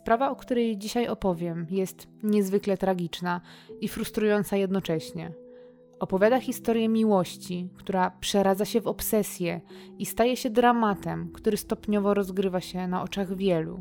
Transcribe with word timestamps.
Sprawa, 0.00 0.30
o 0.30 0.36
której 0.36 0.78
dzisiaj 0.78 1.08
opowiem, 1.08 1.66
jest 1.70 2.08
niezwykle 2.22 2.76
tragiczna 2.76 3.40
i 3.80 3.88
frustrująca 3.88 4.56
jednocześnie. 4.56 5.32
Opowiada 5.98 6.40
historię 6.40 6.88
miłości, 6.88 7.68
która 7.76 8.10
przeradza 8.10 8.64
się 8.64 8.80
w 8.80 8.86
obsesję 8.86 9.60
i 9.98 10.06
staje 10.06 10.36
się 10.36 10.50
dramatem, 10.50 11.30
który 11.32 11.56
stopniowo 11.56 12.14
rozgrywa 12.14 12.60
się 12.60 12.88
na 12.88 13.02
oczach 13.02 13.36
wielu. 13.36 13.80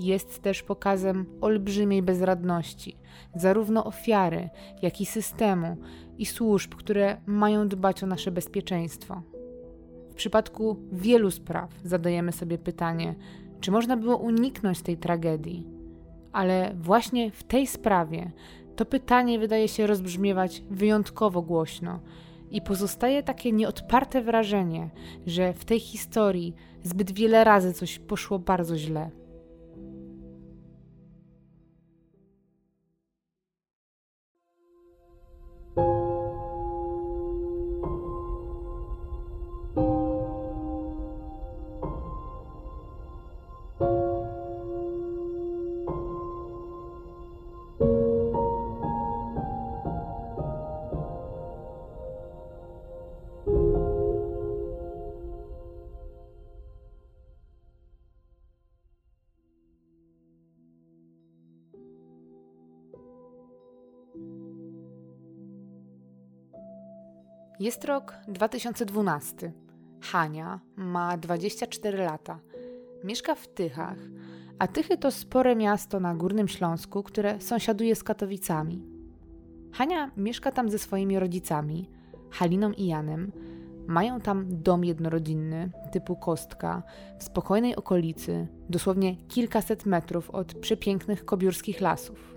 Jest 0.00 0.42
też 0.42 0.62
pokazem 0.62 1.26
olbrzymiej 1.40 2.02
bezradności, 2.02 2.96
zarówno 3.34 3.84
ofiary, 3.84 4.48
jak 4.82 5.00
i 5.00 5.06
systemu 5.06 5.76
i 6.18 6.26
służb, 6.26 6.74
które 6.74 7.16
mają 7.26 7.68
dbać 7.68 8.02
o 8.02 8.06
nasze 8.06 8.30
bezpieczeństwo. 8.30 9.22
W 10.10 10.14
przypadku 10.14 10.76
wielu 10.92 11.30
spraw 11.30 11.70
zadajemy 11.84 12.32
sobie 12.32 12.58
pytanie, 12.58 13.14
czy 13.60 13.70
można 13.70 13.96
było 13.96 14.16
uniknąć 14.16 14.82
tej 14.82 14.96
tragedii. 14.96 15.66
Ale 16.32 16.74
właśnie 16.80 17.30
w 17.30 17.44
tej 17.44 17.66
sprawie 17.66 18.30
to 18.76 18.84
pytanie 18.84 19.38
wydaje 19.38 19.68
się 19.68 19.86
rozbrzmiewać 19.86 20.62
wyjątkowo 20.70 21.42
głośno 21.42 22.00
i 22.50 22.62
pozostaje 22.62 23.22
takie 23.22 23.52
nieodparte 23.52 24.22
wrażenie, 24.22 24.90
że 25.26 25.52
w 25.52 25.64
tej 25.64 25.80
historii 25.80 26.54
zbyt 26.82 27.12
wiele 27.12 27.44
razy 27.44 27.72
coś 27.72 27.98
poszło 27.98 28.38
bardzo 28.38 28.78
źle. 28.78 29.10
Jest 67.66 67.84
rok 67.84 68.14
2012. 68.28 69.52
Hania 70.00 70.60
ma 70.76 71.16
24 71.16 71.98
lata. 71.98 72.38
Mieszka 73.04 73.34
w 73.34 73.48
Tychach, 73.48 73.98
a 74.58 74.66
Tychy 74.66 74.98
to 74.98 75.10
spore 75.10 75.56
miasto 75.56 76.00
na 76.00 76.14
Górnym 76.14 76.48
Śląsku, 76.48 77.02
które 77.02 77.40
sąsiaduje 77.40 77.96
z 77.96 78.04
Katowicami. 78.04 78.82
Hania 79.72 80.10
mieszka 80.16 80.52
tam 80.52 80.70
ze 80.70 80.78
swoimi 80.78 81.18
rodzicami, 81.18 81.90
Haliną 82.30 82.72
i 82.72 82.86
Janem. 82.86 83.32
Mają 83.86 84.20
tam 84.20 84.46
dom 84.48 84.84
jednorodzinny 84.84 85.70
typu 85.92 86.16
kostka 86.16 86.82
w 87.18 87.24
spokojnej 87.24 87.76
okolicy, 87.76 88.46
dosłownie 88.70 89.16
kilkaset 89.16 89.86
metrów 89.86 90.30
od 90.30 90.54
przepięknych 90.54 91.24
kobiórskich 91.24 91.80
lasów. 91.80 92.36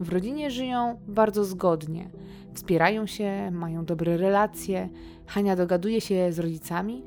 W 0.00 0.08
rodzinie 0.08 0.50
żyją 0.50 1.00
bardzo 1.08 1.44
zgodnie, 1.44 2.10
wspierają 2.56 3.06
się, 3.06 3.50
mają 3.50 3.84
dobre 3.84 4.16
relacje. 4.16 4.88
Hania 5.26 5.56
dogaduje 5.56 6.00
się 6.00 6.32
z 6.32 6.38
rodzicami 6.38 7.02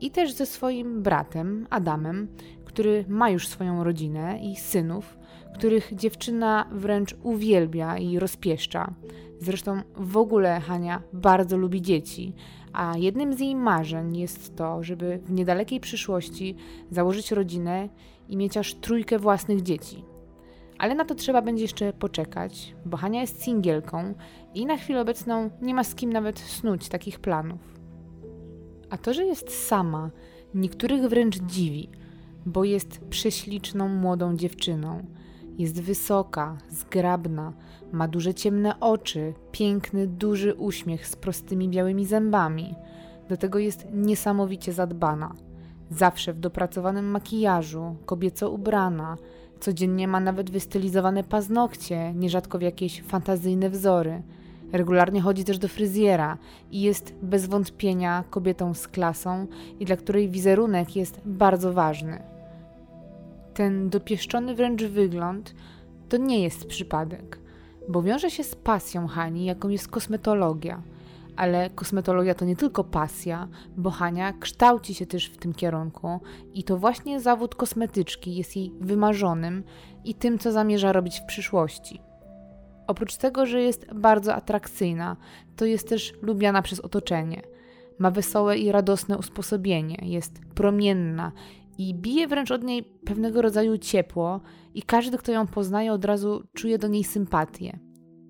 i 0.00 0.10
też 0.10 0.32
ze 0.32 0.46
swoim 0.46 1.02
bratem 1.02 1.66
Adamem, 1.70 2.28
który 2.64 3.04
ma 3.08 3.30
już 3.30 3.48
swoją 3.48 3.84
rodzinę 3.84 4.38
i 4.42 4.56
synów, 4.56 5.18
których 5.54 5.94
dziewczyna 5.94 6.68
wręcz 6.72 7.16
uwielbia 7.22 7.98
i 7.98 8.18
rozpieszcza. 8.18 8.94
Zresztą 9.40 9.82
w 9.96 10.16
ogóle 10.16 10.60
Hania 10.60 11.02
bardzo 11.12 11.56
lubi 11.56 11.82
dzieci, 11.82 12.32
a 12.72 12.98
jednym 12.98 13.34
z 13.34 13.40
jej 13.40 13.56
marzeń 13.56 14.16
jest 14.16 14.56
to, 14.56 14.82
żeby 14.82 15.20
w 15.24 15.32
niedalekiej 15.32 15.80
przyszłości 15.80 16.56
założyć 16.90 17.32
rodzinę 17.32 17.88
i 18.28 18.36
mieć 18.36 18.56
aż 18.56 18.74
trójkę 18.74 19.18
własnych 19.18 19.62
dzieci. 19.62 20.04
Ale 20.78 20.94
na 20.94 21.04
to 21.04 21.14
trzeba 21.14 21.42
będzie 21.42 21.62
jeszcze 21.62 21.92
poczekać, 21.92 22.74
bo 22.86 22.96
Hania 22.96 23.20
jest 23.20 23.42
singielką 23.42 24.14
i 24.54 24.66
na 24.66 24.76
chwilę 24.76 25.00
obecną 25.00 25.50
nie 25.62 25.74
ma 25.74 25.84
z 25.84 25.94
kim 25.94 26.12
nawet 26.12 26.38
snuć 26.38 26.88
takich 26.88 27.20
planów. 27.20 27.60
A 28.90 28.98
to, 28.98 29.14
że 29.14 29.24
jest 29.24 29.66
sama, 29.66 30.10
niektórych 30.54 31.02
wręcz 31.02 31.38
dziwi, 31.38 31.90
bo 32.46 32.64
jest 32.64 33.00
prześliczną 33.10 33.88
młodą 33.88 34.36
dziewczyną. 34.36 35.06
Jest 35.58 35.82
wysoka, 35.82 36.58
zgrabna, 36.70 37.52
ma 37.92 38.08
duże 38.08 38.34
ciemne 38.34 38.80
oczy, 38.80 39.34
piękny, 39.52 40.06
duży 40.06 40.54
uśmiech 40.54 41.06
z 41.06 41.16
prostymi 41.16 41.68
białymi 41.68 42.06
zębami. 42.06 42.74
Do 43.28 43.36
tego 43.36 43.58
jest 43.58 43.86
niesamowicie 43.92 44.72
zadbana. 44.72 45.34
Zawsze 45.90 46.32
w 46.32 46.40
dopracowanym 46.40 47.04
makijażu, 47.04 47.96
kobieco 48.06 48.50
ubrana, 48.50 49.16
Codziennie 49.64 50.08
ma 50.08 50.20
nawet 50.20 50.50
wystylizowane 50.50 51.24
paznokcie, 51.24 52.14
nierzadko 52.14 52.58
w 52.58 52.62
jakieś 52.62 53.02
fantazyjne 53.02 53.70
wzory. 53.70 54.22
Regularnie 54.74 55.20
chodzi 55.20 55.44
też 55.44 55.58
do 55.58 55.68
fryzjera 55.68 56.38
i 56.70 56.80
jest 56.80 57.14
bez 57.22 57.46
wątpienia 57.46 58.24
kobietą 58.30 58.74
z 58.74 58.88
klasą 58.88 59.46
i 59.80 59.84
dla 59.84 59.96
której 59.96 60.28
wizerunek 60.28 60.96
jest 60.96 61.20
bardzo 61.24 61.72
ważny. 61.72 62.22
Ten 63.54 63.90
dopieszczony 63.90 64.54
wręcz 64.54 64.82
wygląd 64.82 65.54
to 66.08 66.16
nie 66.16 66.42
jest 66.42 66.66
przypadek, 66.66 67.38
bo 67.88 68.02
wiąże 68.02 68.30
się 68.30 68.44
z 68.44 68.54
pasją 68.54 69.06
Hani, 69.06 69.44
jaką 69.44 69.68
jest 69.68 69.88
kosmetologia– 69.88 70.82
ale 71.36 71.70
kosmetologia 71.70 72.34
to 72.34 72.44
nie 72.44 72.56
tylko 72.56 72.84
pasja, 72.84 73.48
bo 73.76 73.90
Hania 73.90 74.32
kształci 74.32 74.94
się 74.94 75.06
też 75.06 75.26
w 75.26 75.36
tym 75.36 75.54
kierunku 75.54 76.20
i 76.54 76.64
to 76.64 76.76
właśnie 76.76 77.20
zawód 77.20 77.54
kosmetyczki 77.54 78.36
jest 78.36 78.56
jej 78.56 78.72
wymarzonym 78.80 79.64
i 80.04 80.14
tym, 80.14 80.38
co 80.38 80.52
zamierza 80.52 80.92
robić 80.92 81.20
w 81.20 81.26
przyszłości. 81.26 82.00
Oprócz 82.86 83.16
tego, 83.16 83.46
że 83.46 83.62
jest 83.62 83.86
bardzo 83.94 84.34
atrakcyjna, 84.34 85.16
to 85.56 85.64
jest 85.64 85.88
też 85.88 86.12
lubiana 86.22 86.62
przez 86.62 86.80
otoczenie. 86.80 87.42
Ma 87.98 88.10
wesołe 88.10 88.58
i 88.58 88.72
radosne 88.72 89.18
usposobienie, 89.18 89.98
jest 90.02 90.40
promienna 90.54 91.32
i 91.78 91.94
bije 91.94 92.28
wręcz 92.28 92.50
od 92.50 92.64
niej 92.64 92.82
pewnego 92.82 93.42
rodzaju 93.42 93.78
ciepło, 93.78 94.40
i 94.74 94.82
każdy, 94.82 95.18
kto 95.18 95.32
ją 95.32 95.46
poznaje, 95.46 95.92
od 95.92 96.04
razu 96.04 96.42
czuje 96.52 96.78
do 96.78 96.88
niej 96.88 97.04
sympatię. 97.04 97.78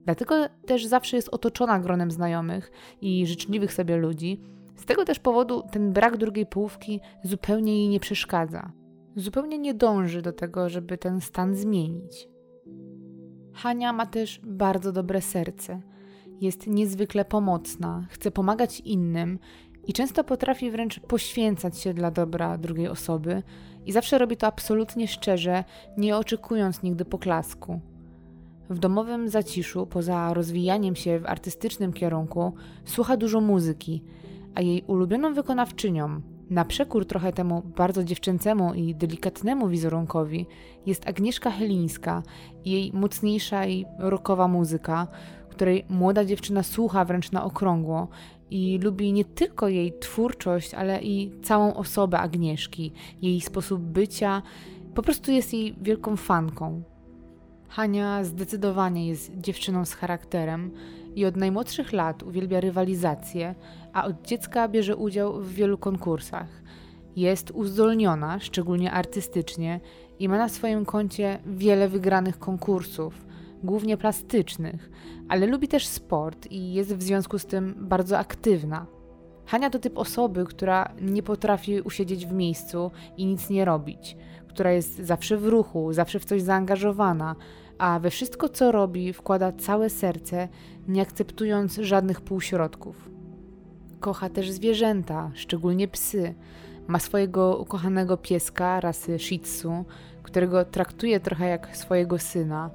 Dlatego 0.04 0.34
też 0.66 0.86
zawsze 0.86 1.16
jest 1.16 1.28
otoczona 1.28 1.80
gronem 1.80 2.10
znajomych 2.10 2.72
i 3.00 3.26
życzliwych 3.26 3.72
sobie 3.72 3.96
ludzi. 3.96 4.40
Z 4.76 4.84
tego 4.84 5.04
też 5.04 5.18
powodu 5.18 5.62
ten 5.72 5.92
brak 5.92 6.16
drugiej 6.16 6.46
połówki 6.46 7.00
zupełnie 7.22 7.78
jej 7.78 7.88
nie 7.88 8.00
przeszkadza. 8.00 8.72
Zupełnie 9.16 9.58
nie 9.58 9.74
dąży 9.74 10.22
do 10.22 10.32
tego, 10.32 10.68
żeby 10.68 10.98
ten 10.98 11.20
stan 11.20 11.54
zmienić. 11.54 12.28
Hania 13.54 13.92
ma 13.92 14.06
też 14.06 14.40
bardzo 14.44 14.92
dobre 14.92 15.20
serce. 15.20 15.80
Jest 16.40 16.66
niezwykle 16.66 17.24
pomocna, 17.24 18.06
chce 18.10 18.30
pomagać 18.30 18.80
innym 18.80 19.38
i 19.86 19.92
często 19.92 20.24
potrafi 20.24 20.70
wręcz 20.70 21.00
poświęcać 21.00 21.78
się 21.78 21.94
dla 21.94 22.10
dobra 22.10 22.58
drugiej 22.58 22.88
osoby 22.88 23.42
i 23.86 23.92
zawsze 23.92 24.18
robi 24.18 24.36
to 24.36 24.46
absolutnie 24.46 25.08
szczerze, 25.08 25.64
nie 25.96 26.16
oczekując 26.16 26.82
nigdy 26.82 27.04
poklasku. 27.04 27.80
W 28.70 28.78
domowym 28.78 29.28
zaciszu, 29.28 29.86
poza 29.86 30.34
rozwijaniem 30.34 30.96
się 30.96 31.18
w 31.18 31.26
artystycznym 31.26 31.92
kierunku, 31.92 32.54
słucha 32.84 33.16
dużo 33.16 33.40
muzyki, 33.40 34.04
a 34.54 34.60
jej 34.60 34.82
ulubioną 34.86 35.34
wykonawczynią, 35.34 36.20
na 36.50 36.64
przekór 36.64 37.06
trochę 37.06 37.32
temu 37.32 37.62
bardzo 37.76 38.04
dziewczęcemu 38.04 38.74
i 38.74 38.94
delikatnemu 38.94 39.68
wizerunkowi, 39.68 40.46
jest 40.86 41.08
Agnieszka 41.08 41.50
Helińska 41.50 42.22
i 42.64 42.70
jej 42.70 42.92
mocniejsza 42.92 43.66
i 43.66 43.86
rockowa 43.98 44.48
muzyka, 44.48 45.06
której 45.50 45.84
młoda 45.88 46.24
dziewczyna 46.24 46.62
słucha 46.62 47.04
wręcz 47.04 47.32
na 47.32 47.44
okrągło 47.44 48.08
i 48.50 48.78
lubi 48.82 49.12
nie 49.12 49.24
tylko 49.24 49.68
jej 49.68 49.98
twórczość, 50.00 50.74
ale 50.74 51.02
i 51.02 51.30
całą 51.42 51.74
osobę 51.74 52.18
Agnieszki, 52.18 52.92
jej 53.22 53.40
sposób 53.40 53.80
bycia. 53.80 54.42
Po 54.94 55.02
prostu 55.02 55.32
jest 55.32 55.52
jej 55.52 55.74
wielką 55.82 56.16
fanką. 56.16 56.82
Hania 57.68 58.24
zdecydowanie 58.24 59.08
jest 59.08 59.32
dziewczyną 59.40 59.84
z 59.84 59.94
charakterem 59.94 60.70
i 61.16 61.24
od 61.24 61.36
najmłodszych 61.36 61.92
lat 61.92 62.22
uwielbia 62.22 62.60
rywalizację, 62.60 63.54
a 63.92 64.04
od 64.04 64.22
dziecka 64.22 64.68
bierze 64.68 64.96
udział 64.96 65.40
w 65.40 65.52
wielu 65.52 65.78
konkursach. 65.78 66.48
Jest 67.16 67.50
uzdolniona, 67.50 68.40
szczególnie 68.40 68.92
artystycznie, 68.92 69.80
i 70.18 70.28
ma 70.28 70.38
na 70.38 70.48
swoim 70.48 70.84
koncie 70.84 71.38
wiele 71.46 71.88
wygranych 71.88 72.38
konkursów, 72.38 73.26
głównie 73.62 73.96
plastycznych, 73.96 74.90
ale 75.28 75.46
lubi 75.46 75.68
też 75.68 75.86
sport 75.86 76.46
i 76.50 76.72
jest 76.72 76.96
w 76.96 77.02
związku 77.02 77.38
z 77.38 77.46
tym 77.46 77.74
bardzo 77.78 78.18
aktywna. 78.18 78.86
Hania 79.46 79.70
to 79.70 79.78
typ 79.78 79.98
osoby, 79.98 80.44
która 80.44 80.92
nie 81.00 81.22
potrafi 81.22 81.80
usiedzieć 81.80 82.26
w 82.26 82.32
miejscu 82.32 82.90
i 83.16 83.26
nic 83.26 83.50
nie 83.50 83.64
robić 83.64 84.16
która 84.54 84.72
jest 84.72 84.96
zawsze 84.96 85.36
w 85.36 85.46
ruchu, 85.46 85.92
zawsze 85.92 86.18
w 86.18 86.24
coś 86.24 86.42
zaangażowana, 86.42 87.36
a 87.78 87.98
we 87.98 88.10
wszystko 88.10 88.48
co 88.48 88.72
robi 88.72 89.12
wkłada 89.12 89.52
całe 89.52 89.90
serce, 89.90 90.48
nie 90.88 91.02
akceptując 91.02 91.74
żadnych 91.74 92.20
półśrodków. 92.20 93.10
Kocha 94.00 94.28
też 94.28 94.50
zwierzęta, 94.50 95.30
szczególnie 95.34 95.88
psy. 95.88 96.34
Ma 96.86 96.98
swojego 96.98 97.58
ukochanego 97.58 98.16
pieska 98.16 98.80
rasy 98.80 99.18
Shih 99.18 99.42
Tzu, 99.42 99.84
którego 100.22 100.64
traktuje 100.64 101.20
trochę 101.20 101.48
jak 101.48 101.76
swojego 101.76 102.18
syna. 102.18 102.70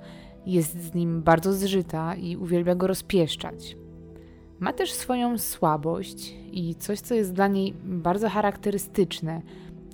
Jest 0.46 0.82
z 0.84 0.94
nim 0.94 1.22
bardzo 1.22 1.54
zżyta 1.54 2.16
i 2.16 2.38
uwielbia 2.38 2.76
go 2.76 2.88
rozpieszczać. 2.88 3.78
Ma 4.60 4.74
też 4.74 4.94
swoją 4.94 5.38
słabość 5.38 6.36
i 6.52 6.76
coś, 6.76 7.00
co 7.00 7.14
jest 7.14 7.34
dla 7.34 7.48
niej 7.48 7.74
bardzo 7.84 8.30
charakterystyczne. 8.30 9.42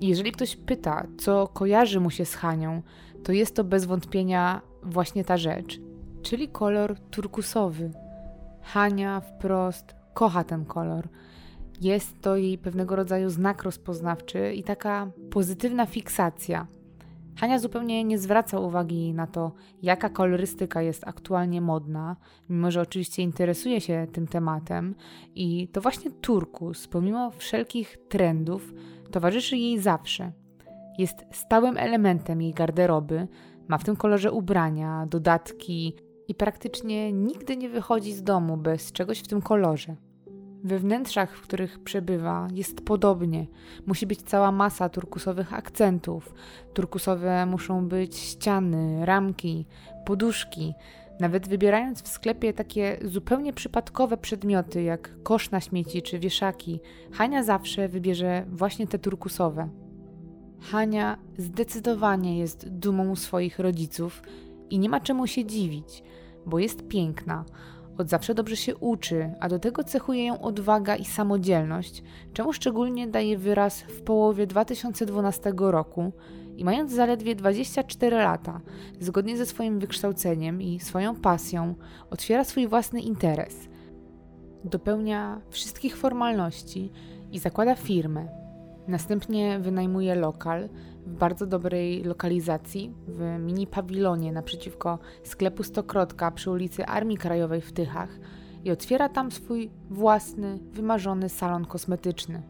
Jeżeli 0.02 0.32
ktoś 0.32 0.56
pyta, 0.56 1.08
co 1.18 1.48
kojarzy 1.48 2.00
mu 2.00 2.10
się 2.10 2.26
z 2.26 2.36
Hanią, 2.36 2.82
to 3.24 3.32
jest 3.32 3.56
to 3.56 3.64
bez 3.64 3.86
wątpienia 3.86 4.62
właśnie 4.86 5.26
ta 5.26 5.38
rzecz, 5.38 5.80
czyli 6.22 6.48
kolor 6.48 7.00
turkusowy. 7.00 7.92
Hania 8.62 9.20
wprost 9.20 9.96
kocha 10.14 10.44
ten 10.44 10.66
kolor. 10.66 11.08
Jest 11.82 12.22
to 12.22 12.36
jej 12.36 12.58
pewnego 12.58 12.96
rodzaju 12.96 13.30
znak 13.30 13.64
rozpoznawczy 13.64 14.54
i 14.54 14.64
taka 14.64 15.12
pozytywna 15.32 15.86
fiksacja. 15.86 16.68
Hania 17.38 17.60
zupełnie 17.60 18.04
nie 18.04 18.18
zwraca 18.18 18.60
uwagi 18.60 19.14
na 19.14 19.28
to, 19.28 19.52
jaka 19.82 20.10
kolorystyka 20.10 20.82
jest 20.82 21.08
aktualnie 21.08 21.62
modna, 21.62 22.16
mimo 22.50 22.72
że 22.72 22.82
oczywiście 22.82 23.24
interesuje 23.24 23.82
się 23.82 24.08
tym 24.12 24.28
tematem. 24.28 24.96
I 25.36 25.68
to 25.68 25.82
właśnie 25.82 26.12
turkus, 26.12 26.88
pomimo 26.88 27.32
wszelkich 27.32 27.98
trendów, 28.10 28.74
towarzyszy 29.12 29.58
jej 29.58 29.80
zawsze. 29.80 30.32
Jest 30.98 31.26
stałym 31.32 31.78
elementem 31.78 32.42
jej 32.42 32.54
garderoby, 32.54 33.28
ma 33.68 33.78
w 33.78 33.84
tym 33.84 33.96
kolorze 33.96 34.32
ubrania, 34.32 35.06
dodatki 35.10 35.96
i 36.28 36.36
praktycznie 36.36 37.14
nigdy 37.14 37.58
nie 37.58 37.70
wychodzi 37.70 38.14
z 38.14 38.24
domu 38.24 38.58
bez 38.58 38.92
czegoś 38.92 39.20
w 39.20 39.28
tym 39.28 39.42
kolorze. 39.42 39.96
We 40.64 40.80
wnętrzach, 40.80 41.38
w 41.38 41.42
których 41.42 41.84
przebywa, 41.84 42.48
jest 42.54 42.82
podobnie. 42.82 43.48
Musi 43.86 44.08
być 44.08 44.22
cała 44.22 44.52
masa 44.52 44.90
turkusowych 44.90 45.54
akcentów. 45.54 46.34
Turkusowe 46.74 47.46
muszą 47.46 47.88
być 47.88 48.18
ściany, 48.18 49.06
ramki, 49.06 49.66
poduszki. 50.06 50.74
Nawet 51.20 51.48
wybierając 51.48 52.04
w 52.04 52.08
sklepie 52.08 52.54
takie 52.54 52.98
zupełnie 53.04 53.54
przypadkowe 53.54 54.18
przedmioty, 54.18 54.84
jak 54.84 55.24
kosz 55.24 55.52
na 55.52 55.62
śmieci 55.62 56.02
czy 56.02 56.20
wieszaki, 56.20 56.80
Hania 57.12 57.44
zawsze 57.44 57.88
wybierze 57.88 58.46
właśnie 58.50 58.88
te 58.88 59.00
turkusowe. 59.00 59.70
Hania 60.72 61.18
zdecydowanie 61.38 62.40
jest 62.40 62.70
dumą 62.70 63.16
swoich 63.16 63.60
rodziców 63.60 64.22
i 64.70 64.80
nie 64.80 64.90
ma 64.90 65.00
czemu 65.00 65.28
się 65.28 65.46
dziwić, 65.46 66.04
bo 66.46 66.60
jest 66.60 66.88
piękna 66.88 67.46
od 67.98 68.10
zawsze 68.10 68.36
dobrze 68.36 68.56
się 68.56 68.76
uczy, 68.76 69.34
a 69.40 69.50
do 69.50 69.60
tego 69.60 69.84
cechuje 69.84 70.26
ją 70.26 70.42
odwaga 70.42 70.96
i 70.96 71.06
samodzielność, 71.06 72.04
czemu 72.34 72.54
szczególnie 72.54 73.08
daje 73.08 73.38
wyraz 73.38 73.82
w 73.82 74.02
połowie 74.02 74.48
2012 74.48 75.54
roku 75.58 76.12
i 76.58 76.66
mając 76.66 76.92
zaledwie 76.92 77.36
24 77.36 78.16
lata, 78.16 78.62
zgodnie 79.00 79.38
ze 79.38 79.46
swoim 79.46 79.80
wykształceniem 79.80 80.62
i 80.62 80.80
swoją 80.80 81.16
pasją, 81.16 81.76
otwiera 82.10 82.44
swój 82.44 82.68
własny 82.68 83.02
interes. 83.02 83.68
Dopełnia 84.64 85.42
wszystkich 85.50 85.98
formalności 85.98 86.92
i 87.32 87.40
zakłada 87.40 87.76
firmę. 87.76 88.45
Następnie 88.88 89.60
wynajmuje 89.60 90.16
lokal, 90.16 90.70
w 91.06 91.14
bardzo 91.14 91.46
dobrej 91.46 92.04
lokalizacji, 92.04 92.94
w 93.08 93.40
mini 93.40 93.68
pawilonie 93.68 94.32
naprzeciwko 94.32 95.00
sklepu 95.24 95.64
Stokrotka 95.64 96.32
przy 96.32 96.52
ulicy 96.52 96.86
Armii 96.86 97.18
Krajowej 97.18 97.62
w 97.62 97.72
Tychach 97.72 98.10
i 98.64 98.72
otwiera 98.72 99.10
tam 99.10 99.32
swój 99.32 99.70
własny, 99.90 100.60
wymarzony 100.72 101.30
salon 101.30 101.66
kosmetyczny. 101.66 102.42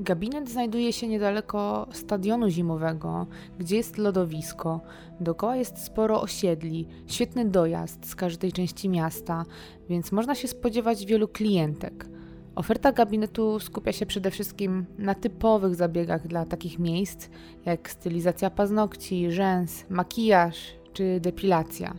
Gabinet 0.00 0.50
znajduje 0.50 0.92
się 0.92 1.08
niedaleko 1.08 1.86
stadionu 1.92 2.48
zimowego, 2.48 3.26
gdzie 3.58 3.76
jest 3.76 3.98
lodowisko. 3.98 4.80
Dookoła 5.20 5.56
jest 5.56 5.84
sporo 5.84 6.22
osiedli, 6.22 6.88
świetny 7.06 7.44
dojazd 7.44 8.06
z 8.06 8.14
każdej 8.14 8.52
części 8.52 8.88
miasta, 8.88 9.44
więc 9.88 10.12
można 10.12 10.34
się 10.34 10.48
spodziewać 10.48 11.06
wielu 11.06 11.28
klientek. 11.28 12.11
Oferta 12.54 12.92
gabinetu 12.92 13.60
skupia 13.60 13.92
się 13.92 14.06
przede 14.06 14.30
wszystkim 14.30 14.86
na 14.98 15.14
typowych 15.14 15.74
zabiegach 15.74 16.26
dla 16.26 16.46
takich 16.46 16.78
miejsc, 16.78 17.28
jak 17.64 17.90
stylizacja 17.90 18.50
paznokci, 18.50 19.30
rzęs, 19.30 19.84
makijaż 19.90 20.74
czy 20.92 21.20
depilacja. 21.20 21.94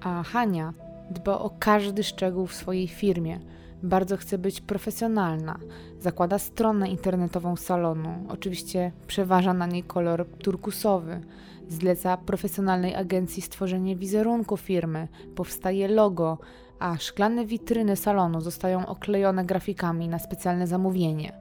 A 0.00 0.22
Hania 0.22 0.74
dba 1.10 1.38
o 1.38 1.50
każdy 1.58 2.04
szczegół 2.04 2.46
w 2.46 2.54
swojej 2.54 2.88
firmie. 2.88 3.40
Bardzo 3.82 4.16
chce 4.16 4.38
być 4.38 4.60
profesjonalna. 4.60 5.58
Zakłada 6.00 6.38
stronę 6.38 6.88
internetową 6.88 7.56
salonu. 7.56 8.08
Oczywiście 8.28 8.92
przeważa 9.06 9.54
na 9.54 9.66
niej 9.66 9.82
kolor 9.82 10.26
turkusowy. 10.26 11.20
Zleca 11.68 12.16
profesjonalnej 12.16 12.94
agencji 12.94 13.42
stworzenie 13.42 13.96
wizerunku 13.96 14.56
firmy. 14.56 15.08
Powstaje 15.34 15.88
logo, 15.88 16.38
a 16.78 16.96
szklane 16.96 17.46
witryny 17.46 17.96
salonu 17.96 18.40
zostają 18.40 18.86
oklejone 18.86 19.44
grafikami 19.44 20.08
na 20.08 20.18
specjalne 20.18 20.66
zamówienie. 20.66 21.32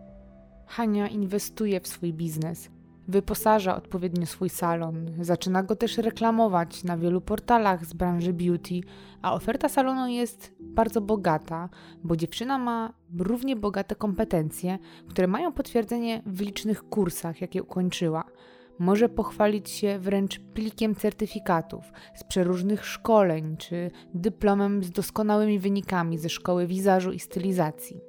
Hania 0.67 1.07
inwestuje 1.07 1.79
w 1.79 1.87
swój 1.87 2.13
biznes, 2.13 2.69
wyposaża 3.07 3.75
odpowiednio 3.75 4.25
swój 4.25 4.49
salon, 4.49 5.11
zaczyna 5.21 5.63
go 5.63 5.75
też 5.75 5.97
reklamować 5.97 6.83
na 6.83 6.97
wielu 6.97 7.21
portalach 7.21 7.85
z 7.85 7.93
branży 7.93 8.33
beauty, 8.33 8.81
a 9.21 9.33
oferta 9.33 9.69
salonu 9.69 10.07
jest 10.07 10.55
bardzo 10.59 11.01
bogata, 11.01 11.69
bo 12.03 12.15
dziewczyna 12.15 12.57
ma 12.57 12.93
równie 13.19 13.55
bogate 13.55 13.95
kompetencje, 13.95 14.79
które 15.07 15.27
mają 15.27 15.51
potwierdzenie 15.51 16.21
w 16.25 16.41
licznych 16.41 16.83
kursach, 16.83 17.41
jakie 17.41 17.63
ukończyła– 17.63 18.23
może 18.79 19.09
pochwalić 19.09 19.69
się 19.69 19.99
wręcz 19.99 20.39
plikiem 20.39 20.95
certyfikatów 20.95 21.91
z 22.15 22.23
przeróżnych 22.23 22.85
szkoleń 22.85 23.57
czy 23.57 23.91
dyplomem 24.13 24.83
z 24.83 24.91
doskonałymi 24.91 25.59
wynikami 25.59 26.17
ze 26.17 26.29
szkoły 26.29 26.67
wizażu 26.67 27.11
i 27.11 27.19
stylizacji. 27.19 28.01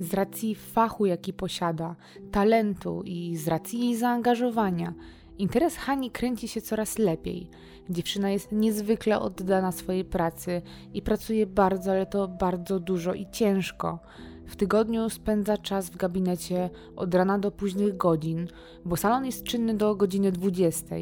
Z 0.00 0.14
racji 0.14 0.54
fachu, 0.54 1.06
jaki 1.06 1.32
posiada, 1.32 1.96
talentu 2.30 3.02
i 3.04 3.36
z 3.36 3.48
racji 3.48 3.80
jej 3.80 3.96
zaangażowania, 3.96 4.94
interes 5.38 5.76
Hani 5.76 6.10
kręci 6.10 6.48
się 6.48 6.60
coraz 6.60 6.98
lepiej. 6.98 7.50
Dziewczyna 7.90 8.30
jest 8.30 8.52
niezwykle 8.52 9.20
oddana 9.20 9.72
swojej 9.72 10.04
pracy 10.04 10.62
i 10.94 11.02
pracuje 11.02 11.46
bardzo, 11.46 11.90
ale 11.90 12.06
to 12.06 12.28
bardzo 12.28 12.80
dużo 12.80 13.14
i 13.14 13.26
ciężko 13.30 13.98
w 14.46 14.56
tygodniu 14.56 15.10
spędza 15.10 15.58
czas 15.58 15.90
w 15.90 15.96
gabinecie 15.96 16.70
od 16.96 17.14
rana 17.14 17.38
do 17.38 17.50
późnych 17.50 17.96
godzin, 17.96 18.48
bo 18.84 18.96
salon 18.96 19.26
jest 19.26 19.44
czynny 19.44 19.74
do 19.74 19.94
godziny 19.94 20.32
20, 20.32 20.96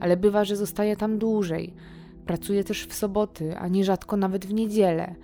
ale 0.00 0.16
bywa, 0.16 0.44
że 0.44 0.56
zostaje 0.56 0.96
tam 0.96 1.18
dłużej. 1.18 1.74
Pracuje 2.26 2.64
też 2.64 2.86
w 2.86 2.94
soboty, 2.94 3.58
a 3.58 3.68
nierzadko 3.68 4.16
nawet 4.16 4.46
w 4.46 4.54
niedzielę. 4.54 5.14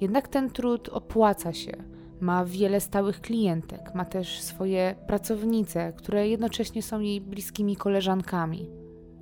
Jednak 0.00 0.28
ten 0.28 0.50
trud 0.50 0.88
opłaca 0.88 1.52
się. 1.52 1.72
Ma 2.20 2.44
wiele 2.44 2.80
stałych 2.80 3.20
klientek, 3.20 3.94
ma 3.94 4.04
też 4.04 4.40
swoje 4.40 4.94
pracownice, 5.06 5.92
które 5.96 6.28
jednocześnie 6.28 6.82
są 6.82 7.00
jej 7.00 7.20
bliskimi 7.20 7.76
koleżankami. 7.76 8.70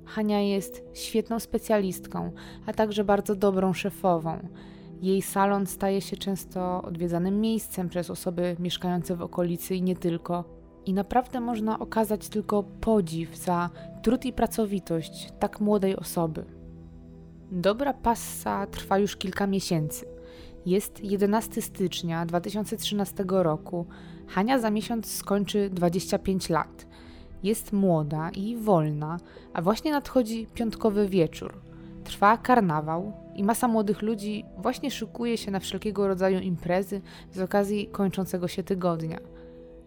Hania 0.05 0.41
jest 0.41 0.83
świetną 0.93 1.39
specjalistką, 1.39 2.31
a 2.65 2.73
także 2.73 3.03
bardzo 3.03 3.35
dobrą 3.35 3.73
szefową. 3.73 4.39
Jej 5.03 5.21
salon 5.21 5.65
staje 5.65 6.01
się 6.01 6.17
często 6.17 6.81
odwiedzanym 6.81 7.41
miejscem 7.41 7.89
przez 7.89 8.09
osoby 8.09 8.55
mieszkające 8.59 9.15
w 9.15 9.21
okolicy 9.21 9.75
i 9.75 9.81
nie 9.81 9.95
tylko. 9.95 10.43
I 10.85 10.93
naprawdę 10.93 11.39
można 11.39 11.79
okazać 11.79 12.29
tylko 12.29 12.63
podziw 12.63 13.37
za 13.37 13.69
trud 14.03 14.25
i 14.25 14.33
pracowitość 14.33 15.29
tak 15.39 15.59
młodej 15.59 15.95
osoby. 15.95 16.45
Dobra 17.51 17.93
passa 17.93 18.67
trwa 18.67 18.97
już 18.97 19.15
kilka 19.15 19.47
miesięcy. 19.47 20.05
Jest 20.65 21.03
11 21.03 21.61
stycznia 21.61 22.25
2013 22.25 23.23
roku. 23.27 23.85
Hania 24.27 24.59
za 24.59 24.71
miesiąc 24.71 25.11
skończy 25.11 25.69
25 25.69 26.49
lat. 26.49 26.87
Jest 27.43 27.73
młoda 27.73 28.29
i 28.29 28.57
wolna, 28.57 29.17
a 29.53 29.61
właśnie 29.61 29.91
nadchodzi 29.91 30.47
piątkowy 30.53 31.07
wieczór. 31.07 31.72
Trwa 32.03 32.37
karnawał, 32.37 33.13
i 33.35 33.43
masa 33.43 33.67
młodych 33.67 34.01
ludzi 34.01 34.45
właśnie 34.57 34.91
szykuje 34.91 35.37
się 35.37 35.51
na 35.51 35.59
wszelkiego 35.59 36.07
rodzaju 36.07 36.39
imprezy 36.39 37.01
z 37.31 37.39
okazji 37.39 37.87
kończącego 37.87 38.47
się 38.47 38.63
tygodnia. 38.63 39.17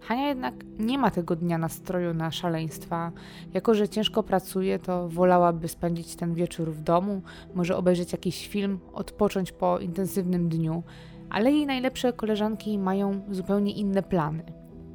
Hania 0.00 0.28
jednak 0.28 0.54
nie 0.78 0.98
ma 0.98 1.10
tego 1.10 1.36
dnia 1.36 1.58
nastroju 1.58 2.14
na 2.14 2.30
szaleństwa. 2.30 3.12
Jako, 3.54 3.74
że 3.74 3.88
ciężko 3.88 4.22
pracuje, 4.22 4.78
to 4.78 5.08
wolałaby 5.08 5.68
spędzić 5.68 6.16
ten 6.16 6.34
wieczór 6.34 6.72
w 6.72 6.82
domu, 6.82 7.22
może 7.54 7.76
obejrzeć 7.76 8.12
jakiś 8.12 8.48
film, 8.48 8.78
odpocząć 8.92 9.52
po 9.52 9.78
intensywnym 9.78 10.48
dniu, 10.48 10.82
ale 11.30 11.52
jej 11.52 11.66
najlepsze 11.66 12.12
koleżanki 12.12 12.78
mają 12.78 13.20
zupełnie 13.30 13.72
inne 13.72 14.02
plany. 14.02 14.42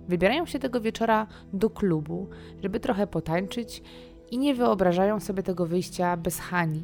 Wybierają 0.07 0.45
się 0.45 0.59
tego 0.59 0.81
wieczora 0.81 1.27
do 1.53 1.69
klubu, 1.69 2.27
żeby 2.63 2.79
trochę 2.79 3.07
potańczyć 3.07 3.83
i 4.31 4.37
nie 4.37 4.55
wyobrażają 4.55 5.19
sobie 5.19 5.43
tego 5.43 5.65
wyjścia 5.65 6.17
bez 6.17 6.39
Hani. 6.39 6.83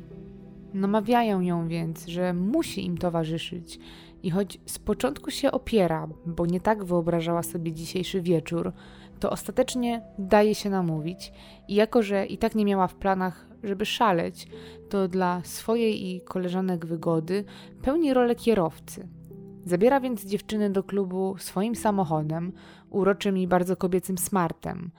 Namawiają 0.73 1.41
ją 1.41 1.67
więc, 1.67 2.07
że 2.07 2.33
musi 2.33 2.85
im 2.85 2.97
towarzyszyć 2.97 3.79
i 4.23 4.31
choć 4.31 4.59
z 4.65 4.79
początku 4.79 5.31
się 5.31 5.51
opiera, 5.51 6.07
bo 6.25 6.45
nie 6.45 6.61
tak 6.61 6.83
wyobrażała 6.83 7.43
sobie 7.43 7.73
dzisiejszy 7.73 8.21
wieczór, 8.21 8.71
to 9.19 9.29
ostatecznie 9.29 10.01
daje 10.19 10.55
się 10.55 10.69
namówić 10.69 11.31
i 11.67 11.75
jako, 11.75 12.03
że 12.03 12.25
i 12.25 12.37
tak 12.37 12.55
nie 12.55 12.65
miała 12.65 12.87
w 12.87 12.95
planach, 12.95 13.47
żeby 13.63 13.85
szaleć, 13.85 14.47
to 14.89 15.07
dla 15.07 15.41
swojej 15.43 16.07
i 16.07 16.21
koleżanek 16.21 16.85
wygody 16.85 17.43
pełni 17.81 18.13
rolę 18.13 18.35
kierowcy. 18.35 19.07
Zabiera 19.65 19.99
więc 19.99 20.25
dziewczyny 20.25 20.69
do 20.69 20.83
klubu 20.83 21.35
swoim 21.37 21.75
samochodem, 21.75 22.51
uroczym 22.89 23.37
i 23.37 23.47
bardzo 23.47 23.75
kobiecym 23.75 24.17
smartem. 24.17 24.91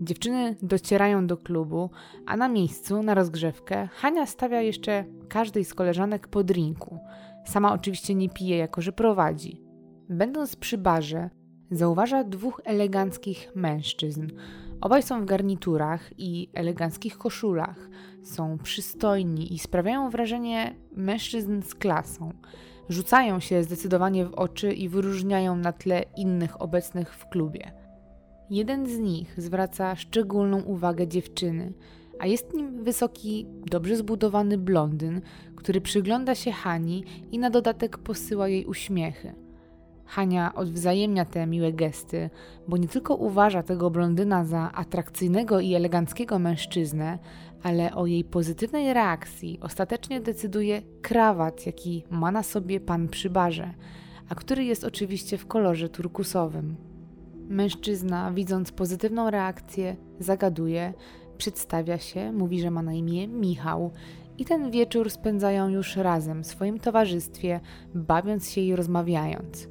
Dziewczyny 0.00 0.56
docierają 0.62 1.26
do 1.26 1.36
klubu, 1.36 1.90
a 2.26 2.36
na 2.36 2.48
miejscu, 2.48 3.02
na 3.02 3.14
rozgrzewkę, 3.14 3.88
Hania 3.92 4.26
stawia 4.26 4.62
jeszcze 4.62 5.04
każdej 5.28 5.64
z 5.64 5.74
koleżanek 5.74 6.28
po 6.28 6.44
drinku. 6.44 6.98
Sama 7.44 7.72
oczywiście 7.72 8.14
nie 8.14 8.28
pije, 8.28 8.56
jako 8.56 8.80
że 8.80 8.92
prowadzi. 8.92 9.62
Będąc 10.08 10.56
przy 10.56 10.78
barze, 10.78 11.30
zauważa 11.70 12.24
dwóch 12.24 12.60
eleganckich 12.64 13.48
mężczyzn. 13.54 14.26
Obaj 14.80 15.02
są 15.02 15.22
w 15.22 15.24
garniturach 15.24 16.10
i 16.18 16.50
eleganckich 16.54 17.18
koszulach. 17.18 17.88
Są 18.22 18.58
przystojni 18.58 19.54
i 19.54 19.58
sprawiają 19.58 20.10
wrażenie 20.10 20.74
mężczyzn 20.92 21.62
z 21.62 21.74
klasą. 21.74 22.32
Rzucają 22.88 23.40
się 23.40 23.62
zdecydowanie 23.62 24.26
w 24.26 24.34
oczy 24.34 24.72
i 24.72 24.88
wyróżniają 24.88 25.56
na 25.56 25.72
tle 25.72 26.04
innych 26.16 26.62
obecnych 26.62 27.14
w 27.14 27.28
klubie. 27.28 27.72
Jeden 28.50 28.86
z 28.86 28.98
nich 28.98 29.34
zwraca 29.36 29.96
szczególną 29.96 30.62
uwagę 30.62 31.08
dziewczyny, 31.08 31.72
a 32.18 32.26
jest 32.26 32.54
nim 32.54 32.84
wysoki, 32.84 33.46
dobrze 33.66 33.96
zbudowany 33.96 34.58
blondyn, 34.58 35.20
który 35.56 35.80
przygląda 35.80 36.34
się 36.34 36.52
Hani 36.52 37.04
i 37.32 37.38
na 37.38 37.50
dodatek 37.50 37.98
posyła 37.98 38.48
jej 38.48 38.66
uśmiechy. 38.66 39.34
Hania 40.04 40.54
odwzajemnia 40.54 41.24
te 41.24 41.46
miłe 41.46 41.72
gesty, 41.72 42.30
bo 42.68 42.76
nie 42.76 42.88
tylko 42.88 43.14
uważa 43.14 43.62
tego 43.62 43.90
blondyna 43.90 44.44
za 44.44 44.72
atrakcyjnego 44.72 45.60
i 45.60 45.74
eleganckiego 45.74 46.38
mężczyznę, 46.38 47.18
ale 47.62 47.94
o 47.94 48.06
jej 48.06 48.24
pozytywnej 48.24 48.94
reakcji 48.94 49.58
ostatecznie 49.62 50.20
decyduje 50.20 50.82
krawat, 51.02 51.66
jaki 51.66 52.04
ma 52.10 52.30
na 52.30 52.42
sobie 52.42 52.80
pan 52.80 53.08
przy 53.08 53.30
barze, 53.30 53.74
a 54.28 54.34
który 54.34 54.64
jest 54.64 54.84
oczywiście 54.84 55.38
w 55.38 55.46
kolorze 55.46 55.88
turkusowym. 55.88 56.87
Mężczyzna, 57.48 58.32
widząc 58.32 58.72
pozytywną 58.72 59.30
reakcję, 59.30 59.96
zagaduje, 60.18 60.94
przedstawia 61.38 61.98
się, 61.98 62.32
mówi, 62.32 62.60
że 62.60 62.70
ma 62.70 62.82
na 62.82 62.92
imię 62.92 63.28
Michał 63.28 63.90
i 64.38 64.44
ten 64.44 64.70
wieczór 64.70 65.10
spędzają 65.10 65.68
już 65.68 65.96
razem 65.96 66.42
w 66.42 66.46
swoim 66.46 66.78
towarzystwie, 66.78 67.60
bawiąc 67.94 68.50
się 68.50 68.60
i 68.60 68.76
rozmawiając. 68.76 69.68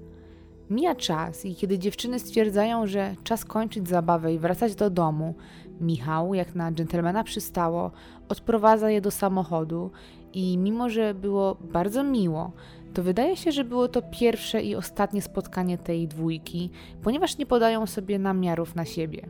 Mija 0.70 0.96
czas 0.96 1.46
i 1.46 1.56
kiedy 1.56 1.80
dziewczyny 1.80 2.20
stwierdzają, 2.20 2.88
że 2.88 3.16
czas 3.24 3.46
kończyć 3.46 3.90
zabawę 3.90 4.34
i 4.34 4.40
wracać 4.40 4.76
do 4.76 4.90
domu, 4.90 5.36
Michał, 5.82 6.34
jak 6.34 6.56
na 6.56 6.72
dżentelmena 6.72 7.24
przystało, 7.24 7.92
odprowadza 8.30 8.90
je 8.90 9.02
do 9.02 9.12
samochodu 9.12 9.92
i 10.34 10.58
mimo, 10.58 10.90
że 10.90 11.14
było 11.14 11.58
bardzo 11.62 12.04
miło, 12.04 12.52
to 12.98 13.04
wydaje 13.04 13.38
się, 13.38 13.52
że 13.52 13.64
było 13.64 13.88
to 13.88 14.02
pierwsze 14.02 14.62
i 14.62 14.76
ostatnie 14.76 15.22
spotkanie 15.22 15.78
tej 15.78 16.08
dwójki, 16.08 16.70
ponieważ 17.02 17.38
nie 17.38 17.46
podają 17.46 17.86
sobie 17.86 18.20
namiarów 18.20 18.76
na 18.76 18.86
siebie. 18.86 19.30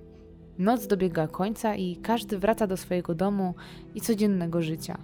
Noc 0.58 0.88
dobiega 0.88 1.28
końca 1.28 1.76
i 1.76 1.96
każdy 1.96 2.38
wraca 2.40 2.68
do 2.68 2.78
swojego 2.78 3.16
domu 3.16 3.54
i 3.96 4.02
codziennego 4.02 4.62
życia. 4.62 4.98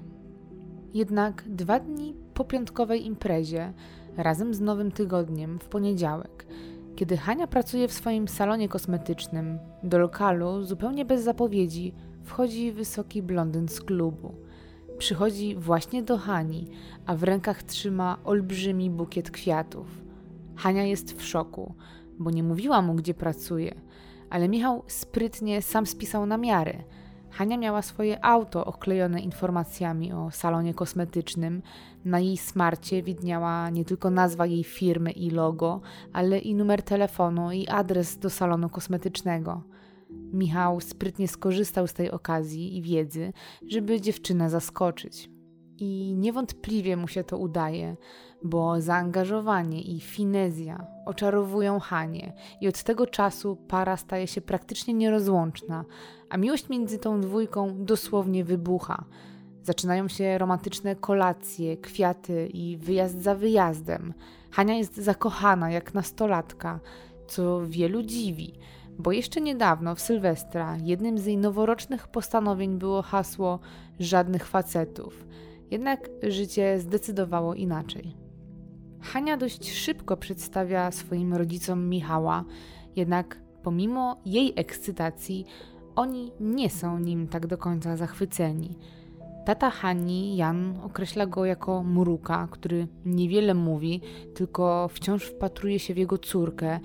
Jednak 0.93 1.43
dwa 1.47 1.79
dni 1.79 2.15
po 2.33 2.45
piątkowej 2.45 3.05
imprezie, 3.05 3.73
razem 4.17 4.53
z 4.53 4.61
nowym 4.61 4.91
tygodniem, 4.91 5.59
w 5.59 5.65
poniedziałek, 5.65 6.45
kiedy 6.95 7.17
Hania 7.17 7.47
pracuje 7.47 7.87
w 7.87 7.93
swoim 7.93 8.27
salonie 8.27 8.69
kosmetycznym, 8.69 9.59
do 9.83 9.97
lokalu, 9.97 10.63
zupełnie 10.63 11.05
bez 11.05 11.23
zapowiedzi, 11.23 11.93
wchodzi 12.23 12.71
wysoki 12.71 13.21
blondyn 13.21 13.67
z 13.67 13.81
klubu. 13.81 14.42
Przychodzi 15.03 15.55
właśnie 15.55 16.03
do 16.03 16.17
Hani, 16.17 16.67
a 17.05 17.15
w 17.15 17.23
rękach 17.23 17.63
trzyma 17.63 18.17
olbrzymi 18.23 18.89
bukiet 18.89 19.31
kwiatów. 19.31 19.87
Hania 20.55 20.83
jest 20.83 21.17
w 21.17 21.23
szoku, 21.23 21.73
bo 22.19 22.31
nie 22.31 22.43
mówiła 22.43 22.81
mu, 22.81 22.93
gdzie 22.93 23.13
pracuje, 23.13 23.75
ale 24.29 24.49
Michał 24.49 24.83
sprytnie 24.87 25.61
sam 25.61 25.85
spisał 25.85 26.25
namiary– 26.25 26.83
Hania 27.33 27.57
miała 27.57 27.81
swoje 27.81 28.25
auto 28.25 28.65
oklejone 28.65 29.19
informacjami 29.19 30.13
o 30.13 30.31
salonie 30.31 30.73
kosmetycznym. 30.73 31.61
Na 32.05 32.19
jej 32.19 32.37
smarcie 32.37 33.03
widniała 33.03 33.69
nie 33.69 33.85
tylko 33.85 34.09
nazwa 34.09 34.45
jej 34.45 34.63
firmy 34.63 35.11
i 35.11 35.31
logo, 35.31 35.81
ale 36.13 36.39
i 36.39 36.55
numer 36.55 36.81
telefonu 36.81 37.51
i 37.51 37.67
adres 37.67 38.17
do 38.17 38.29
salonu 38.29 38.69
kosmetycznego. 38.69 39.61
Michał 40.33 40.81
sprytnie 40.81 41.27
skorzystał 41.27 41.87
z 41.87 41.93
tej 41.93 42.11
okazji 42.11 42.77
i 42.77 42.81
wiedzy, 42.81 43.33
żeby 43.67 44.01
dziewczynę 44.01 44.49
zaskoczyć. 44.49 45.29
I 45.77 46.15
niewątpliwie 46.17 46.97
mu 46.97 47.07
się 47.07 47.23
to 47.23 47.37
udaje, 47.37 47.95
bo 48.43 48.81
zaangażowanie 48.81 49.81
i 49.81 49.99
finezja 49.99 50.87
oczarowują 51.05 51.79
Hanie 51.79 52.33
i 52.61 52.67
od 52.67 52.83
tego 52.83 53.07
czasu 53.07 53.55
para 53.55 53.97
staje 53.97 54.27
się 54.27 54.41
praktycznie 54.41 54.93
nierozłączna, 54.93 55.85
a 56.29 56.37
miłość 56.37 56.69
między 56.69 56.99
tą 56.99 57.21
dwójką 57.21 57.85
dosłownie 57.85 58.43
wybucha. 58.43 59.05
Zaczynają 59.63 60.07
się 60.07 60.37
romantyczne 60.37 60.95
kolacje, 60.95 61.77
kwiaty 61.77 62.47
i 62.53 62.77
wyjazd 62.77 63.21
za 63.21 63.35
wyjazdem. 63.35 64.13
Hania 64.51 64.75
jest 64.75 64.97
zakochana 64.97 65.71
jak 65.71 65.93
nastolatka, 65.93 66.79
co 67.27 67.61
wielu 67.65 68.03
dziwi, 68.03 68.53
bo 68.99 69.11
jeszcze 69.11 69.41
niedawno 69.41 69.95
w 69.95 70.01
Sylwestra 70.01 70.77
jednym 70.83 71.17
z 71.17 71.25
jej 71.25 71.37
noworocznych 71.37 72.07
postanowień 72.07 72.77
było 72.77 73.01
hasło 73.01 73.59
żadnych 73.99 74.47
facetów. 74.47 75.27
Jednak 75.71 76.09
życie 76.23 76.79
zdecydowało 76.79 77.53
inaczej. 77.53 78.15
Hania 79.01 79.37
dość 79.37 79.71
szybko 79.73 80.17
przedstawia 80.17 80.91
swoim 80.91 81.33
rodzicom 81.33 81.89
Michała, 81.89 82.43
jednak 82.95 83.39
pomimo 83.63 84.21
jej 84.25 84.53
ekscytacji, 84.55 85.45
oni 85.95 86.31
nie 86.39 86.69
są 86.69 86.99
nim 86.99 87.27
tak 87.27 87.47
do 87.47 87.57
końca 87.57 87.97
zachwyceni. 87.97 88.77
Tata 89.45 89.69
Hani, 89.69 90.37
Jan, 90.37 90.77
określa 90.83 91.25
go 91.25 91.45
jako 91.45 91.83
mruka, 91.83 92.47
który 92.51 92.87
niewiele 93.05 93.53
mówi, 93.53 94.01
tylko 94.35 94.89
wciąż 94.93 95.23
wpatruje 95.23 95.79
się 95.79 95.93
w 95.93 95.97
jego 95.97 96.17
córkę 96.17 96.79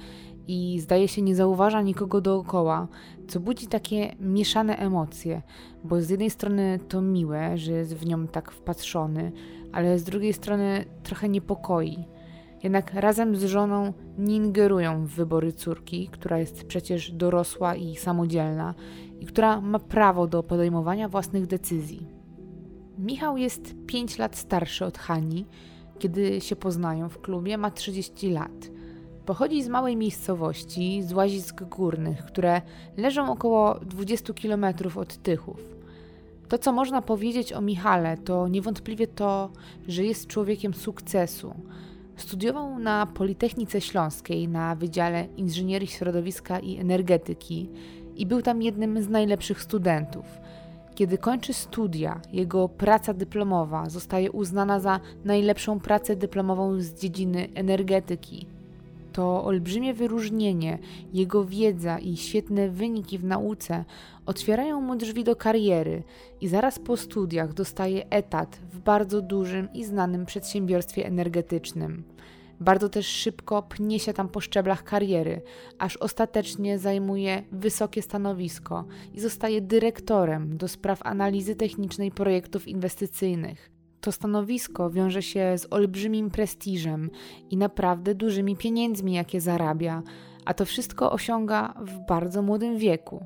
i 0.48 0.80
zdaje 0.80 1.08
się 1.08 1.22
nie 1.22 1.34
zauważa 1.34 1.82
nikogo 1.82 2.20
dookoła, 2.20 2.88
co 3.28 3.40
budzi 3.40 3.66
takie 3.66 4.14
mieszane 4.20 4.76
emocje, 4.76 5.42
bo 5.84 6.00
z 6.00 6.10
jednej 6.10 6.30
strony 6.30 6.80
to 6.88 7.02
miłe, 7.02 7.58
że 7.58 7.72
jest 7.72 7.94
w 7.94 8.06
nią 8.06 8.26
tak 8.26 8.52
wpatrzony, 8.52 9.32
ale 9.72 9.98
z 9.98 10.04
drugiej 10.04 10.32
strony 10.32 10.84
trochę 11.02 11.28
niepokoi. 11.28 12.04
Jednak 12.62 12.94
razem 12.94 13.36
z 13.36 13.44
żoną 13.44 13.92
nie 14.18 14.36
ingerują 14.36 15.06
w 15.06 15.10
wybory 15.10 15.52
córki, 15.52 16.08
która 16.08 16.38
jest 16.38 16.64
przecież 16.64 17.12
dorosła 17.12 17.74
i 17.74 17.96
samodzielna 17.96 18.74
i 19.20 19.26
która 19.26 19.60
ma 19.60 19.78
prawo 19.78 20.26
do 20.26 20.42
podejmowania 20.42 21.08
własnych 21.08 21.46
decyzji. 21.46 22.06
Michał 22.98 23.36
jest 23.36 23.74
5 23.86 24.18
lat 24.18 24.36
starszy 24.36 24.84
od 24.84 24.98
Hani. 24.98 25.46
Kiedy 25.98 26.40
się 26.40 26.56
poznają 26.56 27.08
w 27.08 27.20
klubie, 27.20 27.58
ma 27.58 27.70
30 27.70 28.30
lat. 28.30 28.77
Pochodzi 29.28 29.62
z 29.62 29.68
małej 29.68 29.96
miejscowości, 29.96 31.02
z 31.02 31.12
łazisk 31.12 31.62
górnych, 31.62 32.24
które 32.24 32.62
leżą 32.96 33.32
około 33.32 33.74
20 33.74 34.32
km 34.32 34.64
od 34.96 35.16
Tychów. 35.16 35.76
To, 36.48 36.58
co 36.58 36.72
można 36.72 37.02
powiedzieć 37.02 37.52
o 37.52 37.60
Michale, 37.60 38.16
to 38.16 38.48
niewątpliwie 38.48 39.06
to, 39.06 39.50
że 39.88 40.04
jest 40.04 40.26
człowiekiem 40.26 40.74
sukcesu. 40.74 41.54
Studiował 42.16 42.78
na 42.78 43.06
Politechnice 43.06 43.80
Śląskiej 43.80 44.48
na 44.48 44.74
Wydziale 44.74 45.26
Inżynierii 45.36 45.88
Środowiska 45.88 46.58
i 46.58 46.78
Energetyki 46.78 47.68
i 48.16 48.26
był 48.26 48.42
tam 48.42 48.62
jednym 48.62 49.02
z 49.02 49.08
najlepszych 49.08 49.62
studentów. 49.62 50.24
Kiedy 50.94 51.18
kończy 51.18 51.52
studia, 51.52 52.20
jego 52.32 52.68
praca 52.68 53.14
dyplomowa 53.14 53.90
zostaje 53.90 54.32
uznana 54.32 54.80
za 54.80 55.00
najlepszą 55.24 55.80
pracę 55.80 56.16
dyplomową 56.16 56.80
z 56.80 56.94
dziedziny 56.94 57.48
energetyki. 57.54 58.57
To 59.18 59.44
olbrzymie 59.44 59.94
wyróżnienie, 59.94 60.78
jego 61.12 61.44
wiedza 61.44 61.98
i 61.98 62.16
świetne 62.16 62.68
wyniki 62.68 63.18
w 63.18 63.24
nauce 63.24 63.84
otwierają 64.26 64.80
mu 64.80 64.96
drzwi 64.96 65.24
do 65.24 65.36
kariery 65.36 66.02
i 66.40 66.48
zaraz 66.48 66.78
po 66.78 66.96
studiach 66.96 67.52
dostaje 67.52 68.10
etat 68.10 68.60
w 68.72 68.78
bardzo 68.78 69.22
dużym 69.22 69.68
i 69.74 69.84
znanym 69.84 70.26
przedsiębiorstwie 70.26 71.06
energetycznym. 71.06 72.04
Bardzo 72.60 72.88
też 72.88 73.06
szybko 73.06 73.62
pnie 73.62 73.98
się 74.00 74.12
tam 74.12 74.28
po 74.28 74.40
szczeblach 74.40 74.84
kariery, 74.84 75.42
aż 75.78 75.96
ostatecznie 75.96 76.78
zajmuje 76.78 77.42
wysokie 77.52 78.02
stanowisko 78.02 78.84
i 79.14 79.20
zostaje 79.20 79.60
dyrektorem 79.60 80.56
do 80.56 80.68
spraw 80.68 81.02
analizy 81.02 81.56
technicznej 81.56 82.10
projektów 82.10 82.68
inwestycyjnych. 82.68 83.77
To 84.00 84.12
stanowisko 84.12 84.90
wiąże 84.90 85.22
się 85.22 85.58
z 85.58 85.66
olbrzymim 85.70 86.30
prestiżem 86.30 87.10
i 87.50 87.56
naprawdę 87.56 88.14
dużymi 88.14 88.56
pieniędzmi, 88.56 89.12
jakie 89.12 89.40
zarabia, 89.40 90.02
a 90.44 90.54
to 90.54 90.64
wszystko 90.64 91.12
osiąga 91.12 91.74
w 91.80 92.06
bardzo 92.06 92.42
młodym 92.42 92.78
wieku. 92.78 93.24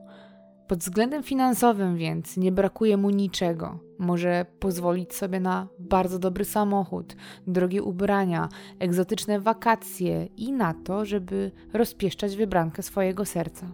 Pod 0.68 0.78
względem 0.78 1.22
finansowym 1.22 1.96
więc 1.96 2.36
nie 2.36 2.52
brakuje 2.52 2.96
mu 2.96 3.10
niczego. 3.10 3.78
Może 3.98 4.46
pozwolić 4.60 5.14
sobie 5.14 5.40
na 5.40 5.68
bardzo 5.78 6.18
dobry 6.18 6.44
samochód, 6.44 7.16
drogie 7.46 7.82
ubrania, 7.82 8.48
egzotyczne 8.78 9.40
wakacje 9.40 10.26
i 10.36 10.52
na 10.52 10.74
to, 10.74 11.04
żeby 11.04 11.50
rozpieszczać 11.72 12.36
wybrankę 12.36 12.82
swojego 12.82 13.24
serca. 13.24 13.66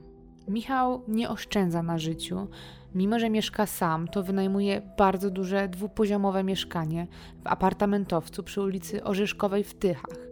Michał 0.49 1.03
nie 1.09 1.31
oszczędza 1.31 1.83
na 1.83 1.99
życiu. 1.99 2.49
Mimo, 2.95 3.19
że 3.19 3.31
mieszka 3.31 3.67
sam, 3.67 4.09
to 4.09 4.23
wynajmuje 4.23 4.83
bardzo 4.99 5.31
duże 5.31 5.69
dwupoziomowe 5.69 6.45
mieszkanie 6.45 7.07
w 7.45 7.47
apartamentowcu 7.47 8.43
przy 8.43 8.63
ulicy 8.63 9.05
Orzeszkowej 9.05 9.65
w 9.65 9.75
Tychach. 9.75 10.29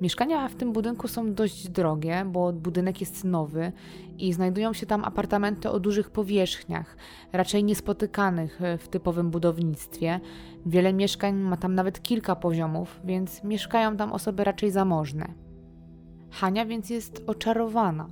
Mieszkania 0.00 0.48
w 0.48 0.54
tym 0.54 0.72
budynku 0.72 1.08
są 1.08 1.34
dość 1.34 1.68
drogie, 1.68 2.24
bo 2.26 2.52
budynek 2.52 3.00
jest 3.00 3.24
nowy 3.24 3.72
i 4.18 4.32
znajdują 4.32 4.72
się 4.72 4.86
tam 4.86 5.04
apartamenty 5.04 5.70
o 5.70 5.80
dużych 5.80 6.10
powierzchniach, 6.10 6.96
raczej 7.32 7.64
niespotykanych 7.64 8.60
w 8.78 8.88
typowym 8.88 9.30
budownictwie. 9.30 10.20
Wiele 10.66 10.92
mieszkań 10.92 11.34
ma 11.34 11.56
tam 11.56 11.74
nawet 11.74 12.02
kilka 12.02 12.36
poziomów, 12.36 13.00
więc 13.04 13.44
mieszkają 13.44 13.96
tam 13.96 14.12
osoby 14.12 14.44
raczej 14.44 14.70
zamożne. 14.70 15.28
Hania 16.30 16.66
więc 16.66 16.90
jest 16.90 17.24
oczarowana. 17.26 18.08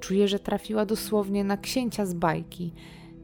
Czuje, 0.00 0.28
że 0.28 0.38
trafiła 0.38 0.86
dosłownie 0.86 1.44
na 1.44 1.56
księcia 1.56 2.06
z 2.06 2.14
bajki. 2.14 2.72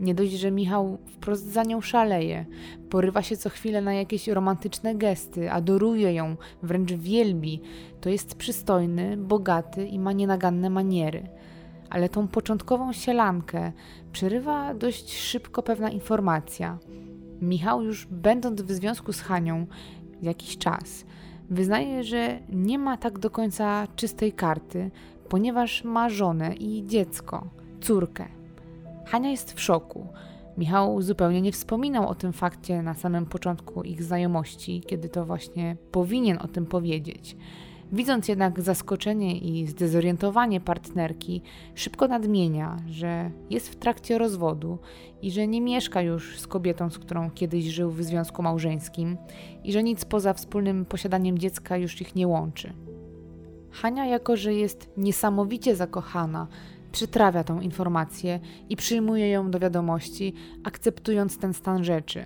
Nie 0.01 0.15
dość, 0.15 0.33
że 0.33 0.51
Michał 0.51 0.99
wprost 1.07 1.53
za 1.53 1.63
nią 1.63 1.81
szaleje, 1.81 2.45
porywa 2.91 3.23
się 3.23 3.37
co 3.37 3.51
chwilę 3.51 3.81
na 3.81 3.95
jakieś 3.95 4.29
romantyczne 4.29 4.95
gesty, 4.95 5.53
adoruje 5.53 6.13
ją, 6.15 6.37
wręcz 6.63 6.93
wielbi. 6.93 7.61
To 8.01 8.11
jest 8.11 8.35
przystojny, 8.35 9.17
bogaty 9.17 9.87
i 9.87 9.99
ma 9.99 10.13
nienaganne 10.13 10.71
maniery. 10.71 11.29
Ale 11.91 12.09
tą 12.09 12.29
początkową 12.29 12.93
sielankę 12.93 13.73
przerywa 14.13 14.75
dość 14.75 15.19
szybko 15.19 15.63
pewna 15.63 15.91
informacja. 15.91 16.79
Michał, 17.41 17.83
już 17.83 18.07
będąc 18.07 18.63
w 18.63 18.73
związku 18.73 19.13
z 19.13 19.21
Hanią 19.21 19.67
jakiś 20.23 20.59
czas, 20.59 21.05
wyznaje, 21.51 22.05
że 22.05 22.39
nie 22.49 22.79
ma 22.79 22.97
tak 22.97 23.19
do 23.19 23.31
końca 23.31 23.87
czystej 23.97 24.33
karty, 24.33 24.91
ponieważ 25.29 25.85
ma 25.85 26.09
żonę 26.09 26.55
i 26.55 26.85
dziecko, 26.87 27.51
córkę. 27.81 28.36
Hania 29.07 29.31
jest 29.31 29.53
w 29.53 29.61
szoku. 29.61 30.09
Michał 30.59 31.03
zupełnie 31.03 31.43
nie 31.43 31.53
wspominał 31.53 32.09
o 32.09 32.15
tym 32.15 32.33
fakcie 32.33 32.83
na 32.83 32.95
samym 32.95 33.27
początku 33.27 33.83
ich 33.83 34.03
znajomości, 34.03 34.83
kiedy 34.87 35.09
to 35.09 35.25
właśnie 35.25 35.77
powinien 35.93 36.39
o 36.39 36.49
tym 36.49 36.67
powiedzieć. 36.67 37.37
Widząc 37.93 38.29
jednak 38.29 38.61
zaskoczenie 38.61 39.39
i 39.39 39.67
zdezorientowanie 39.67 40.61
partnerki, 40.61 41.43
szybko 41.75 42.09
nadmienia, 42.09 42.77
że 42.89 43.31
jest 43.51 43.69
w 43.69 43.77
trakcie 43.77 44.19
rozwodu 44.19 44.79
i 45.23 45.31
że 45.31 45.47
nie 45.47 45.61
mieszka 45.61 46.03
już 46.03 46.41
z 46.41 46.47
kobietą, 46.47 46.91
z 46.91 46.99
którą 46.99 47.31
kiedyś 47.31 47.65
żył 47.65 47.91
w 47.91 48.03
związku 48.03 48.43
małżeńskim 48.43 49.17
i 49.65 49.73
że 49.73 49.83
nic 49.83 50.05
poza 50.05 50.33
wspólnym 50.33 50.85
posiadaniem 50.85 51.39
dziecka 51.39 51.77
już 51.77 52.01
ich 52.01 52.15
nie 52.15 52.29
łączy. 52.29 52.73
Hania, 53.71 54.07
jako 54.07 54.37
że 54.37 54.55
jest 54.55 54.91
niesamowicie 54.97 55.77
zakochana, 55.77 56.49
przytrawia 56.93 57.45
tą 57.45 57.61
informację 57.61 58.41
i 58.69 58.77
przyjmuje 58.77 59.31
ją 59.31 59.51
do 59.51 59.59
wiadomości, 59.59 60.35
akceptując 60.65 61.39
ten 61.39 61.55
stan 61.55 61.85
rzeczy. 61.85 62.25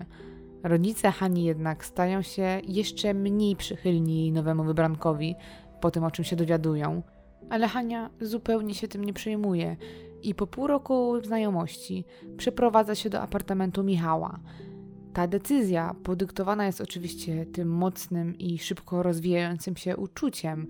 Rodzice 0.63 1.11
Hani 1.11 1.45
jednak 1.45 1.85
stają 1.85 2.23
się 2.23 2.61
jeszcze 2.69 3.15
mniej 3.15 3.57
przychylni 3.57 4.21
jej 4.21 4.33
nowemu 4.33 4.65
wybrankowi, 4.65 5.35
po 5.81 5.91
tym 5.91 6.05
o 6.05 6.11
czym 6.11 6.25
się 6.25 6.37
dowiadują. 6.37 7.03
Ale 7.51 7.69
Hania 7.69 8.11
zupełnie 8.21 8.75
się 8.75 8.89
tym 8.89 9.05
nie 9.05 9.13
przejmuje 9.13 9.77
i 10.23 10.35
po 10.35 10.47
pół 10.47 10.67
roku 10.67 11.21
znajomości 11.25 12.05
przeprowadza 12.37 12.95
się 12.95 13.11
do 13.11 13.21
apartamentu 13.21 13.83
Michała. 13.83 14.41
Ta 15.13 15.27
decyzja 15.27 15.95
podyktowana 16.03 16.67
jest 16.67 16.81
oczywiście 16.81 17.47
tym 17.47 17.69
mocnym 17.69 18.39
i 18.39 18.59
szybko 18.59 19.03
rozwijającym 19.03 19.77
się 19.77 19.97
uczuciem, 19.97 20.67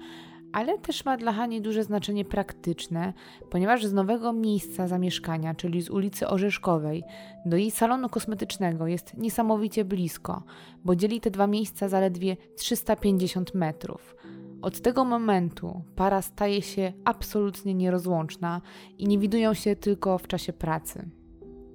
ale 0.52 0.78
też 0.78 1.04
ma 1.04 1.16
dla 1.16 1.32
Hani 1.32 1.60
duże 1.60 1.84
znaczenie 1.84 2.24
praktyczne, 2.24 3.12
ponieważ 3.50 3.86
z 3.86 3.92
nowego 3.92 4.32
miejsca 4.32 4.88
zamieszkania, 4.88 5.54
czyli 5.54 5.82
z 5.82 5.90
ulicy 5.90 6.28
Orzeszkowej, 6.28 7.02
do 7.46 7.56
jej 7.56 7.70
salonu 7.70 8.08
kosmetycznego 8.08 8.86
jest 8.86 9.16
niesamowicie 9.16 9.84
blisko, 9.84 10.42
bo 10.84 10.96
dzieli 10.96 11.20
te 11.20 11.30
dwa 11.30 11.46
miejsca 11.46 11.88
zaledwie 11.88 12.36
350 12.56 13.54
metrów. 13.54 14.16
Od 14.62 14.80
tego 14.80 15.04
momentu 15.04 15.82
para 15.96 16.22
staje 16.22 16.62
się 16.62 16.92
absolutnie 17.04 17.74
nierozłączna 17.74 18.60
i 18.98 19.08
nie 19.08 19.18
widują 19.18 19.54
się 19.54 19.76
tylko 19.76 20.18
w 20.18 20.26
czasie 20.26 20.52
pracy. 20.52 21.08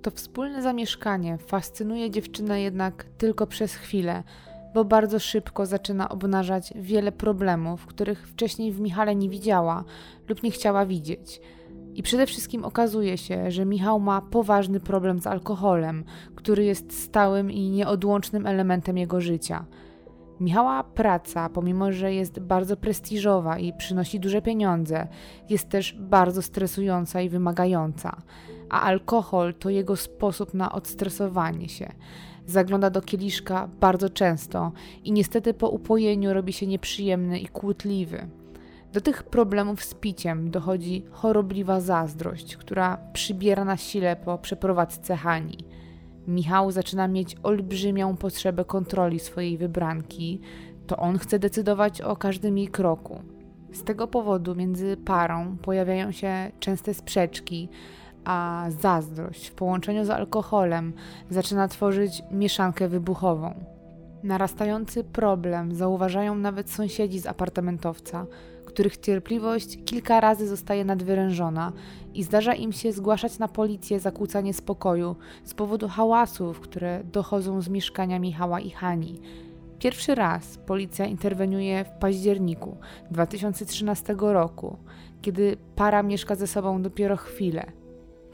To 0.01 0.11
wspólne 0.11 0.61
zamieszkanie 0.61 1.37
fascynuje 1.37 2.11
dziewczynę 2.11 2.61
jednak 2.61 3.05
tylko 3.17 3.47
przez 3.47 3.75
chwilę, 3.75 4.23
bo 4.75 4.85
bardzo 4.85 5.19
szybko 5.19 5.65
zaczyna 5.65 6.09
obnażać 6.09 6.73
wiele 6.75 7.11
problemów, 7.11 7.85
których 7.85 8.27
wcześniej 8.27 8.71
w 8.71 8.79
Michale 8.79 9.15
nie 9.15 9.29
widziała 9.29 9.83
lub 10.29 10.43
nie 10.43 10.51
chciała 10.51 10.85
widzieć. 10.85 11.41
I 11.93 12.03
przede 12.03 12.25
wszystkim 12.25 12.65
okazuje 12.65 13.17
się, 13.17 13.51
że 13.51 13.65
Michał 13.65 13.99
ma 13.99 14.21
poważny 14.21 14.79
problem 14.79 15.19
z 15.19 15.27
alkoholem, 15.27 16.03
który 16.35 16.65
jest 16.65 17.03
stałym 17.03 17.51
i 17.51 17.69
nieodłącznym 17.69 18.45
elementem 18.45 18.97
jego 18.97 19.21
życia. 19.21 19.65
Michała 20.39 20.83
praca, 20.83 21.49
pomimo 21.49 21.91
że 21.91 22.13
jest 22.13 22.39
bardzo 22.39 22.77
prestiżowa 22.77 23.59
i 23.59 23.73
przynosi 23.73 24.19
duże 24.19 24.41
pieniądze, 24.41 25.07
jest 25.49 25.69
też 25.69 25.95
bardzo 25.99 26.41
stresująca 26.41 27.21
i 27.21 27.29
wymagająca, 27.29 28.21
a 28.69 28.81
alkohol 28.81 29.53
to 29.53 29.69
jego 29.69 29.95
sposób 29.95 30.53
na 30.53 30.71
odstresowanie 30.71 31.69
się 31.69 31.91
zagląda 32.47 32.89
do 32.89 33.01
kieliszka 33.01 33.69
bardzo 33.79 34.09
często 34.09 34.71
i 35.03 35.11
niestety 35.11 35.53
po 35.53 35.69
upojeniu 35.69 36.33
robi 36.33 36.53
się 36.53 36.67
nieprzyjemny 36.67 37.39
i 37.39 37.47
kłótliwy. 37.47 38.27
Do 38.93 39.01
tych 39.01 39.23
problemów 39.23 39.83
z 39.83 39.93
piciem 39.93 40.51
dochodzi 40.51 41.05
chorobliwa 41.11 41.79
zazdrość, 41.79 42.57
która 42.57 42.97
przybiera 43.13 43.65
na 43.65 43.77
sile 43.77 44.15
po 44.15 44.37
przeprowadzce 44.37 45.15
Hani. 45.15 45.57
Michał 46.27 46.71
zaczyna 46.71 47.07
mieć 47.07 47.35
olbrzymią 47.43 48.17
potrzebę 48.17 48.65
kontroli 48.65 49.19
swojej 49.19 49.57
wybranki, 49.57 50.41
to 50.87 50.97
on 50.97 51.17
chce 51.17 51.39
decydować 51.39 52.01
o 52.01 52.15
każdym 52.15 52.57
jej 52.57 52.67
kroku. 52.67 53.19
Z 53.73 53.83
tego 53.83 54.07
powodu 54.07 54.55
między 54.55 54.97
parą 54.97 55.57
pojawiają 55.57 56.11
się 56.11 56.51
częste 56.59 56.93
sprzeczki, 56.93 57.69
a 58.25 58.65
zazdrość 58.81 59.47
w 59.47 59.53
połączeniu 59.53 60.05
z 60.05 60.09
alkoholem 60.09 60.93
zaczyna 61.29 61.67
tworzyć 61.67 62.23
mieszankę 62.31 62.87
wybuchową. 62.87 63.53
Narastający 64.23 65.03
problem 65.03 65.75
zauważają 65.75 66.35
nawet 66.35 66.71
sąsiedzi 66.71 67.19
z 67.19 67.25
apartamentowca, 67.25 68.25
których 68.65 68.97
cierpliwość 68.97 69.77
kilka 69.85 70.19
razy 70.19 70.47
zostaje 70.47 70.85
nadwyrężona 70.85 71.71
i 72.13 72.23
zdarza 72.23 72.53
im 72.53 72.71
się 72.71 72.91
zgłaszać 72.91 73.39
na 73.39 73.47
policję 73.47 73.99
zakłócanie 73.99 74.53
spokoju 74.53 75.15
z 75.43 75.53
powodu 75.53 75.87
hałasów, 75.87 76.59
które 76.59 77.03
dochodzą 77.03 77.61
z 77.61 77.69
mieszkania 77.69 78.19
Michała 78.19 78.59
i 78.59 78.69
Hani. 78.69 79.19
Pierwszy 79.79 80.15
raz 80.15 80.57
policja 80.57 81.05
interweniuje 81.05 81.85
w 81.85 81.89
październiku 81.89 82.77
2013 83.11 84.15
roku, 84.19 84.77
kiedy 85.21 85.57
para 85.75 86.03
mieszka 86.03 86.35
ze 86.35 86.47
sobą 86.47 86.81
dopiero 86.81 87.17
chwilę. 87.17 87.84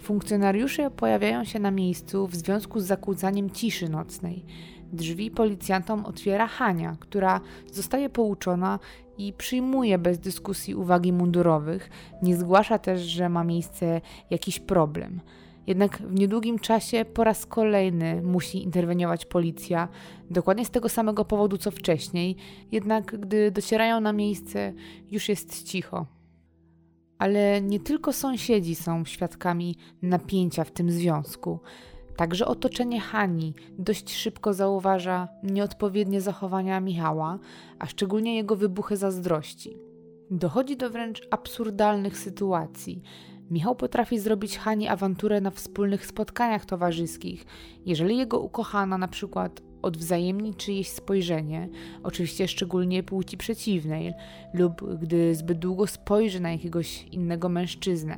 Funkcjonariusze 0.01 0.91
pojawiają 0.91 1.43
się 1.43 1.59
na 1.59 1.71
miejscu 1.71 2.27
w 2.27 2.35
związku 2.35 2.79
z 2.79 2.85
zakłócaniem 2.85 3.49
ciszy 3.49 3.89
nocnej. 3.89 4.45
Drzwi 4.93 5.31
policjantom 5.31 6.05
otwiera 6.05 6.47
Hania, 6.47 6.97
która 6.99 7.41
zostaje 7.71 8.09
pouczona 8.09 8.79
i 9.17 9.33
przyjmuje 9.33 9.97
bez 9.97 10.19
dyskusji 10.19 10.75
uwagi 10.75 11.13
mundurowych, 11.13 11.89
nie 12.23 12.35
zgłasza 12.35 12.79
też, 12.79 13.01
że 13.01 13.29
ma 13.29 13.43
miejsce 13.43 14.01
jakiś 14.29 14.59
problem. 14.59 15.21
Jednak 15.67 15.97
w 15.97 16.13
niedługim 16.13 16.59
czasie 16.59 17.05
po 17.05 17.23
raz 17.23 17.45
kolejny 17.45 18.21
musi 18.21 18.63
interweniować 18.63 19.25
policja, 19.25 19.87
dokładnie 20.29 20.65
z 20.65 20.71
tego 20.71 20.89
samego 20.89 21.25
powodu 21.25 21.57
co 21.57 21.71
wcześniej, 21.71 22.35
jednak 22.71 23.19
gdy 23.19 23.51
docierają 23.51 23.99
na 23.99 24.13
miejsce, 24.13 24.73
już 25.11 25.29
jest 25.29 25.63
cicho 25.63 26.20
ale 27.21 27.61
nie 27.61 27.79
tylko 27.79 28.13
sąsiedzi 28.13 28.75
są 28.75 29.05
świadkami 29.05 29.75
napięcia 30.01 30.63
w 30.63 30.71
tym 30.71 30.91
związku. 30.91 31.59
Także 32.15 32.45
otoczenie 32.45 32.99
Hani 32.99 33.53
dość 33.77 34.15
szybko 34.15 34.53
zauważa 34.53 35.27
nieodpowiednie 35.43 36.21
zachowania 36.21 36.79
Michała, 36.79 37.39
a 37.79 37.85
szczególnie 37.85 38.35
jego 38.35 38.55
wybuchy 38.55 38.97
zazdrości. 38.97 39.77
Dochodzi 40.31 40.77
do 40.77 40.89
wręcz 40.89 41.27
absurdalnych 41.31 42.17
sytuacji. 42.17 43.01
Michał 43.51 43.75
potrafi 43.75 44.19
zrobić 44.19 44.57
Hani 44.57 44.87
awanturę 44.87 45.41
na 45.41 45.51
wspólnych 45.51 46.05
spotkaniach 46.05 46.65
towarzyskich, 46.65 47.45
jeżeli 47.85 48.17
jego 48.17 48.39
ukochana 48.39 48.97
na 48.97 49.07
przykład 49.07 49.61
odwzajemni 49.81 50.55
czyjeś 50.55 50.89
spojrzenie, 50.89 51.69
oczywiście 52.03 52.47
szczególnie 52.47 53.03
płci 53.03 53.37
przeciwnej, 53.37 54.13
lub 54.53 54.99
gdy 54.99 55.35
zbyt 55.35 55.59
długo 55.59 55.87
spojrzy 55.87 56.39
na 56.39 56.51
jakiegoś 56.51 57.03
innego 57.03 57.49
mężczyznę. 57.49 58.17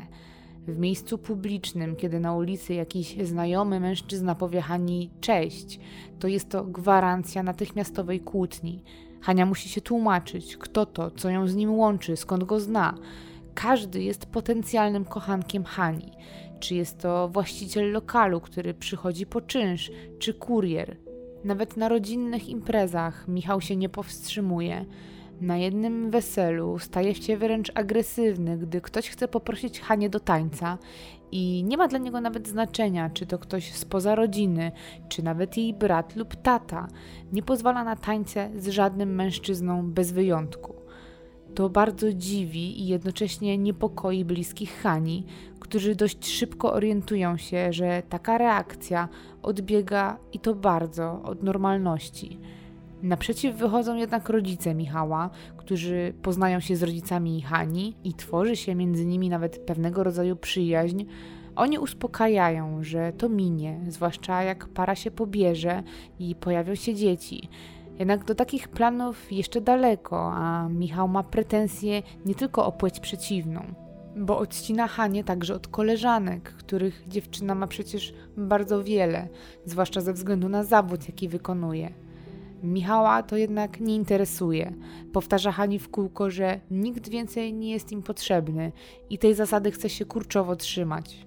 W 0.68 0.78
miejscu 0.78 1.18
publicznym, 1.18 1.96
kiedy 1.96 2.20
na 2.20 2.36
ulicy 2.36 2.74
jakiś 2.74 3.16
znajomy 3.24 3.80
mężczyzna 3.80 4.36
powie 4.36 4.62
Hani 4.62 5.10
cześć, 5.22 5.80
to 6.20 6.28
jest 6.28 6.50
to 6.50 6.64
gwarancja 6.64 7.44
natychmiastowej 7.44 8.20
kłótni. 8.20 8.84
Hania 9.22 9.46
musi 9.46 9.70
się 9.70 9.82
tłumaczyć, 9.82 10.58
kto 10.58 10.86
to, 10.86 11.12
co 11.12 11.30
ją 11.30 11.48
z 11.48 11.56
nim 11.56 11.74
łączy, 11.74 12.18
skąd 12.18 12.44
go 12.44 12.60
zna. 12.60 12.98
Każdy 13.54 14.04
jest 14.04 14.26
potencjalnym 14.26 15.06
kochankiem 15.06 15.64
Hani. 15.64 16.12
Czy 16.60 16.76
jest 16.76 17.00
to 17.00 17.30
właściciel 17.30 17.92
lokalu, 17.92 18.42
który 18.42 18.74
przychodzi 18.74 19.26
po 19.26 19.42
czynsz, 19.42 19.92
czy 20.20 20.34
kurier. 20.34 20.98
Nawet 21.44 21.78
na 21.78 21.90
rodzinnych 21.90 22.50
imprezach 22.50 23.28
Michał 23.28 23.62
się 23.62 23.76
nie 23.76 23.90
powstrzymuje. 23.90 24.86
Na 25.42 25.58
jednym 25.58 26.10
weselu 26.10 26.80
staje 26.80 27.16
się 27.16 27.38
wręcz 27.38 27.72
agresywny, 27.76 28.58
gdy 28.58 28.82
ktoś 28.82 29.10
chce 29.10 29.28
poprosić 29.28 29.80
Hanię 29.80 30.10
do 30.10 30.20
tańca 30.20 30.78
i 31.32 31.64
nie 31.64 31.78
ma 31.78 31.88
dla 31.88 32.00
niego 32.00 32.22
nawet 32.22 32.48
znaczenia, 32.48 33.10
czy 33.10 33.26
to 33.26 33.40
ktoś 33.40 33.74
spoza 33.74 34.16
rodziny, 34.16 34.72
czy 35.10 35.24
nawet 35.24 35.58
jej 35.58 35.74
brat 35.74 36.16
lub 36.16 36.36
tata. 36.36 36.88
Nie 37.34 37.44
pozwala 37.44 37.84
na 37.84 37.96
tańce 37.96 38.50
z 38.58 38.68
żadnym 38.68 39.16
mężczyzną 39.16 39.92
bez 39.92 40.12
wyjątku. 40.12 40.83
To 41.56 41.70
bardzo 41.70 42.14
dziwi 42.14 42.82
i 42.82 42.88
jednocześnie 42.88 43.58
niepokoi 43.58 44.26
bliskich 44.26 44.80
Hani, 44.84 45.26
którzy 45.60 45.96
dość 45.96 46.28
szybko 46.28 46.74
orientują 46.74 47.38
się, 47.38 47.74
że 47.74 48.04
taka 48.10 48.38
reakcja 48.38 49.10
odbiega 49.42 50.18
i 50.34 50.40
to 50.40 50.56
bardzo 50.56 51.22
od 51.24 51.44
normalności. 51.44 52.40
Naprzeciw 53.04 53.56
wychodzą 53.56 53.96
jednak 53.96 54.30
rodzice 54.30 54.76
Michała, 54.76 55.30
którzy 55.58 56.14
poznają 56.22 56.60
się 56.60 56.76
z 56.76 56.84
rodzicami 56.84 57.42
Hani 57.42 57.96
i 58.04 58.14
tworzy 58.14 58.56
się 58.56 58.76
między 58.76 59.06
nimi 59.06 59.30
nawet 59.30 59.58
pewnego 59.58 60.04
rodzaju 60.04 60.36
przyjaźń. 60.36 61.04
Oni 61.56 61.80
uspokajają, 61.80 62.84
że 62.84 63.14
to 63.18 63.30
minie, 63.30 63.80
zwłaszcza 63.88 64.44
jak 64.44 64.68
para 64.68 64.96
się 64.96 65.12
pobierze 65.12 65.84
i 66.20 66.36
pojawią 66.36 66.76
się 66.76 66.96
dzieci. 66.96 67.50
Jednak 68.00 68.26
do 68.26 68.36
takich 68.36 68.68
planów 68.68 69.32
jeszcze 69.32 69.62
daleko, 69.62 70.32
a 70.34 70.70
Michał 70.70 71.08
ma 71.08 71.24
pretensje 71.24 72.04
nie 72.26 72.36
tylko 72.36 72.66
o 72.66 72.72
płeć 72.72 73.00
przeciwną, 73.00 73.74
bo 74.16 74.38
odcina 74.38 74.88
Hanie 74.88 75.24
także 75.24 75.56
od 75.56 75.68
koleżanek, 75.68 76.54
których 76.54 77.04
dziewczyna 77.08 77.56
ma 77.56 77.68
przecież 77.68 78.14
bardzo 78.38 78.84
wiele, 78.84 79.28
zwłaszcza 79.66 80.02
ze 80.02 80.14
względu 80.14 80.50
na 80.50 80.64
zawód, 80.64 81.08
jaki 81.08 81.30
wykonuje. 81.30 81.94
Michała 82.64 83.24
to 83.24 83.38
jednak 83.38 83.80
nie 83.80 83.96
interesuje. 83.96 84.74
Powtarza 85.14 85.52
Hani 85.52 85.80
w 85.80 85.90
kółko, 85.90 86.30
że 86.30 86.60
nikt 86.72 87.10
więcej 87.10 87.54
nie 87.54 87.72
jest 87.72 87.92
im 87.92 88.04
potrzebny 88.04 88.72
i 89.10 89.18
tej 89.18 89.34
zasady 89.34 89.72
chce 89.72 89.90
się 89.90 90.06
kurczowo 90.06 90.56
trzymać. 90.56 91.26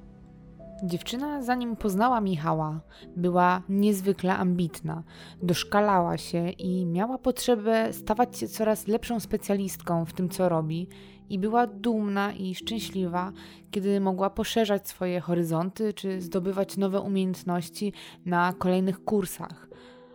Dziewczyna, 0.83 1.43
zanim 1.43 1.77
poznała 1.77 2.21
Michała, 2.21 2.81
była 3.17 3.62
niezwykle 3.69 4.37
ambitna, 4.37 5.03
doszkalała 5.43 6.19
się 6.19 6.49
i 6.49 6.87
miała 6.87 7.19
potrzebę 7.19 7.93
stawać 7.93 8.39
się 8.39 8.49
coraz 8.49 8.87
lepszą 8.87 9.21
specjalistką 9.21 10.05
w 10.05 10.12
tym, 10.12 10.29
co 10.29 10.49
robi, 10.49 10.89
i 11.29 11.39
była 11.39 11.67
dumna 11.67 12.33
i 12.33 12.55
szczęśliwa, 12.55 13.33
kiedy 13.71 14.01
mogła 14.01 14.31
poszerzać 14.31 14.89
swoje 14.89 15.21
horyzonty 15.21 15.93
czy 15.93 16.21
zdobywać 16.21 16.77
nowe 16.77 17.01
umiejętności 17.01 17.93
na 18.27 18.53
kolejnych 18.53 19.05
kursach. 19.05 19.69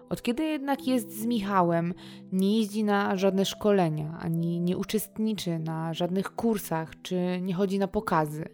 Od 0.10 0.21
kiedy 0.21 0.43
jednak 0.43 0.88
jest 0.88 1.21
z 1.21 1.26
Michałem, 1.26 1.93
nie 2.32 2.58
jeździ 2.58 2.84
na 2.84 3.17
żadne 3.17 3.45
szkolenia, 3.45 4.17
ani 4.19 4.62
nie 4.62 4.78
uczestniczy 4.78 5.60
na 5.60 5.93
żadnych 5.93 6.36
kursach, 6.36 7.02
czy 7.02 7.39
nie 7.41 7.54
chodzi 7.54 7.80
na 7.80 7.88
pokazy. 7.88 8.50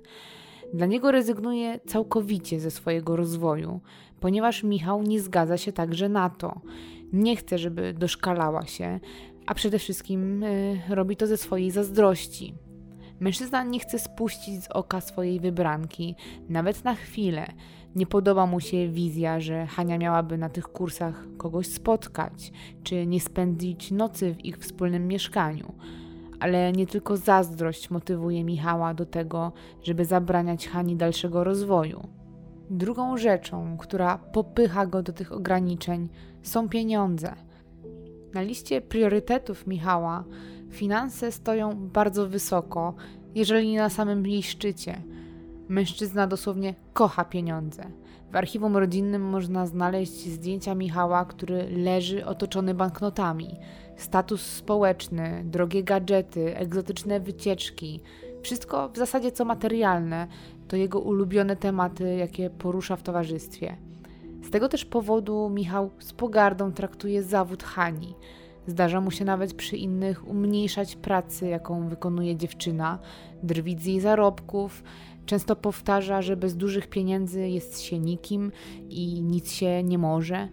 Dla 0.73 0.85
niego 0.85 1.11
rezygnuje 1.11 1.79
całkowicie 1.87 2.59
ze 2.59 2.71
swojego 2.71 3.15
rozwoju, 3.15 3.81
ponieważ 4.19 4.63
Michał 4.63 5.03
nie 5.03 5.21
zgadza 5.21 5.57
się 5.57 5.73
także 5.73 6.09
na 6.09 6.29
to. 6.29 6.61
Nie 7.13 7.35
chce, 7.35 7.57
żeby 7.57 7.93
doszkalała 7.93 8.65
się, 8.65 8.99
a 9.45 9.53
przede 9.53 9.79
wszystkim 9.79 10.43
y, 10.43 10.81
robi 10.89 11.15
to 11.15 11.27
ze 11.27 11.37
swojej 11.37 11.71
zazdrości. 11.71 12.53
Mężczyzna 13.19 13.63
nie 13.63 13.79
chce 13.79 13.99
spuścić 13.99 14.63
z 14.63 14.67
oka 14.67 15.01
swojej 15.01 15.39
wybranki, 15.39 16.15
nawet 16.49 16.83
na 16.83 16.95
chwilę. 16.95 17.47
Nie 17.95 18.05
podoba 18.05 18.45
mu 18.45 18.59
się 18.59 18.87
wizja, 18.87 19.39
że 19.39 19.67
Hania 19.67 19.97
miałaby 19.97 20.37
na 20.37 20.49
tych 20.49 20.67
kursach 20.67 21.27
kogoś 21.37 21.67
spotkać, 21.67 22.51
czy 22.83 23.05
nie 23.05 23.19
spędzić 23.19 23.91
nocy 23.91 24.33
w 24.33 24.45
ich 24.45 24.57
wspólnym 24.57 25.07
mieszkaniu. 25.07 25.73
Ale 26.39 26.71
nie 26.71 26.87
tylko 26.87 27.17
zazdrość 27.17 27.89
motywuje 27.89 28.43
Michała 28.43 28.93
do 28.93 29.05
tego, 29.05 29.51
żeby 29.83 30.05
zabraniać 30.05 30.67
Hani 30.67 30.95
dalszego 30.95 31.43
rozwoju. 31.43 32.07
Drugą 32.69 33.17
rzeczą, 33.17 33.77
która 33.77 34.17
popycha 34.17 34.85
go 34.85 35.03
do 35.03 35.13
tych 35.13 35.31
ograniczeń, 35.31 36.09
są 36.41 36.69
pieniądze. 36.69 37.33
Na 38.33 38.41
liście 38.41 38.81
priorytetów 38.81 39.67
Michała 39.67 40.23
finanse 40.71 41.31
stoją 41.31 41.87
bardzo 41.87 42.27
wysoko, 42.27 42.93
jeżeli 43.35 43.71
nie 43.71 43.79
na 43.79 43.89
samym 43.89 44.27
jej 44.27 44.43
szczycie. 44.43 45.01
Mężczyzna 45.69 46.27
dosłownie 46.27 46.75
kocha 46.93 47.25
pieniądze. 47.25 47.83
W 48.31 48.35
archiwum 48.35 48.77
rodzinnym 48.77 49.21
można 49.21 49.65
znaleźć 49.65 50.29
zdjęcia 50.29 50.75
Michała, 50.75 51.25
który 51.25 51.69
leży 51.69 52.25
otoczony 52.25 52.73
banknotami. 52.73 53.55
Status 53.97 54.41
społeczny, 54.41 55.43
drogie 55.45 55.83
gadżety, 55.83 56.57
egzotyczne 56.57 57.19
wycieczki 57.19 58.01
wszystko 58.41 58.89
w 58.89 58.97
zasadzie 58.97 59.31
co 59.31 59.45
materialne 59.45 60.27
to 60.67 60.75
jego 60.75 60.99
ulubione 60.99 61.55
tematy, 61.55 62.15
jakie 62.15 62.49
porusza 62.49 62.95
w 62.95 63.03
towarzystwie. 63.03 63.77
Z 64.43 64.49
tego 64.49 64.69
też 64.69 64.85
powodu 64.85 65.49
Michał 65.49 65.89
z 65.99 66.13
pogardą 66.13 66.71
traktuje 66.71 67.23
zawód 67.23 67.63
Hani. 67.63 68.13
Zdarza 68.67 69.01
mu 69.01 69.11
się 69.11 69.25
nawet 69.25 69.53
przy 69.53 69.77
innych 69.77 70.27
umniejszać 70.27 70.95
pracy, 70.95 71.47
jaką 71.47 71.89
wykonuje 71.89 72.35
dziewczyna, 72.35 72.99
drwić 73.43 73.81
z 73.81 73.85
jej 73.85 73.99
zarobków. 73.99 74.83
Często 75.25 75.55
powtarza, 75.55 76.21
że 76.21 76.37
bez 76.37 76.55
dużych 76.55 76.87
pieniędzy 76.87 77.49
jest 77.49 77.81
się 77.81 77.99
nikim 77.99 78.51
i 78.89 79.21
nic 79.21 79.51
się 79.51 79.83
nie 79.83 79.97
może. 79.97 80.47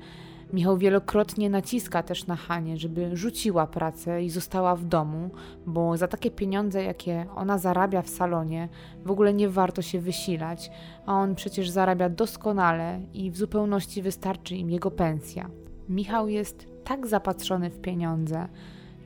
Michał 0.53 0.79
wielokrotnie 0.79 1.51
naciska 1.51 2.03
też 2.03 2.27
na 2.27 2.37
Hanie, 2.37 2.77
żeby 2.77 3.17
rzuciła 3.17 3.67
pracę 3.67 4.23
i 4.23 4.31
została 4.31 4.77
w 4.77 4.85
domu, 4.85 5.31
bo 5.67 5.97
za 5.97 6.09
takie 6.09 6.31
pieniądze, 6.31 6.85
jakie 6.85 7.27
ona 7.37 7.59
zarabia 7.59 8.03
w 8.03 8.09
salonie, 8.09 8.69
w 9.05 9.11
ogóle 9.11 9.35
nie 9.35 9.49
warto 9.49 9.83
się 9.83 10.01
wysilać, 10.01 10.71
a 11.07 11.15
on 11.15 11.35
przecież 11.35 11.71
zarabia 11.71 12.09
doskonale 12.09 13.01
i 13.15 13.31
w 13.31 13.37
zupełności 13.37 14.03
wystarczy 14.03 14.57
im 14.57 14.71
jego 14.71 14.91
pensja. 14.91 15.51
Michał 15.89 16.29
jest 16.29 16.67
tak 16.85 17.07
zapatrzony 17.07 17.71
w 17.71 17.81
pieniądze, 17.81 18.49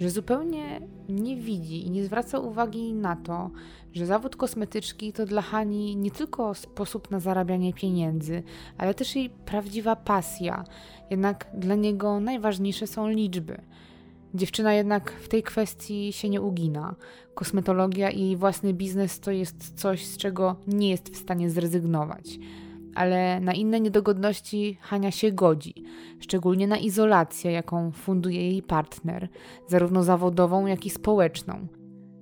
że 0.01 0.11
zupełnie 0.11 0.81
nie 1.09 1.37
widzi 1.37 1.87
i 1.87 1.91
nie 1.91 2.05
zwraca 2.05 2.39
uwagi 2.39 2.95
na 2.95 3.17
to, 3.17 3.51
że 3.93 4.07
zawód 4.07 4.37
kosmetyczki 4.37 5.13
to 5.13 5.27
dla 5.27 5.43
Hani 5.43 5.97
nie 5.97 6.11
tylko 6.11 6.55
sposób 6.55 7.11
na 7.11 7.21
zarabianie 7.21 7.73
pieniędzy, 7.73 8.43
ale 8.79 8.95
też 8.95 9.17
jej 9.17 9.31
prawdziwa 9.31 9.97
pasja. 9.97 10.65
Jednak 11.11 11.47
dla 11.55 11.75
niego 11.75 12.21
najważniejsze 12.21 12.87
są 12.87 13.09
liczby. 13.09 13.61
Dziewczyna 14.35 14.75
jednak 14.75 15.13
w 15.13 15.29
tej 15.29 15.43
kwestii 15.43 16.13
się 16.13 16.29
nie 16.29 16.43
ugina. 16.43 16.95
Kosmetologia 17.35 18.11
i 18.11 18.21
jej 18.21 18.37
własny 18.37 18.75
biznes 18.75 19.21
to 19.21 19.31
jest 19.31 19.81
coś, 19.81 20.07
z 20.07 20.17
czego 20.17 20.57
nie 20.67 20.91
jest 20.91 21.15
w 21.15 21.17
stanie 21.17 21.51
zrezygnować 21.51 22.39
ale 22.95 23.41
na 23.41 23.53
inne 23.53 23.81
niedogodności 23.81 24.79
Hania 24.81 25.11
się 25.11 25.33
godzi, 25.33 25.75
szczególnie 26.21 26.67
na 26.67 26.77
izolację, 26.77 27.53
jaką 27.53 27.93
funduje 27.93 28.51
jej 28.51 28.63
partner, 28.63 29.29
zarówno 29.69 30.03
zawodową, 30.03 30.67
jak 30.67 30.87
i 30.87 30.91
społeczną. 30.91 31.67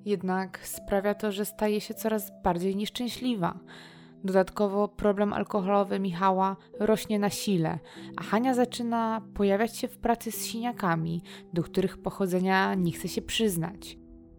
Jednak 0.05 0.67
sprawia 0.67 1.15
to, 1.15 1.33
że 1.33 1.45
staje 1.45 1.81
się 1.81 1.95
coraz 1.95 2.33
bardziej 2.43 2.77
nieszczęśliwa. 2.77 3.59
Dodatkowo 4.25 4.89
problem 4.89 5.33
alkoholowy 5.33 6.01
Michała 6.01 6.57
rośnie 6.81 7.19
na 7.19 7.31
sile, 7.31 7.79
a 8.17 8.23
Hania 8.23 8.55
zaczyna 8.55 9.23
pojawiać 9.35 9.77
się 9.77 9.89
w 9.89 9.99
pracy 9.99 10.33
z 10.33 10.45
siniakami, 10.45 11.23
do 11.53 11.63
których 11.63 11.99
pochodzenia 11.99 12.75
nie 12.75 12.93
chce 12.93 13.09
się 13.09 13.23
przyznać. 13.23 13.99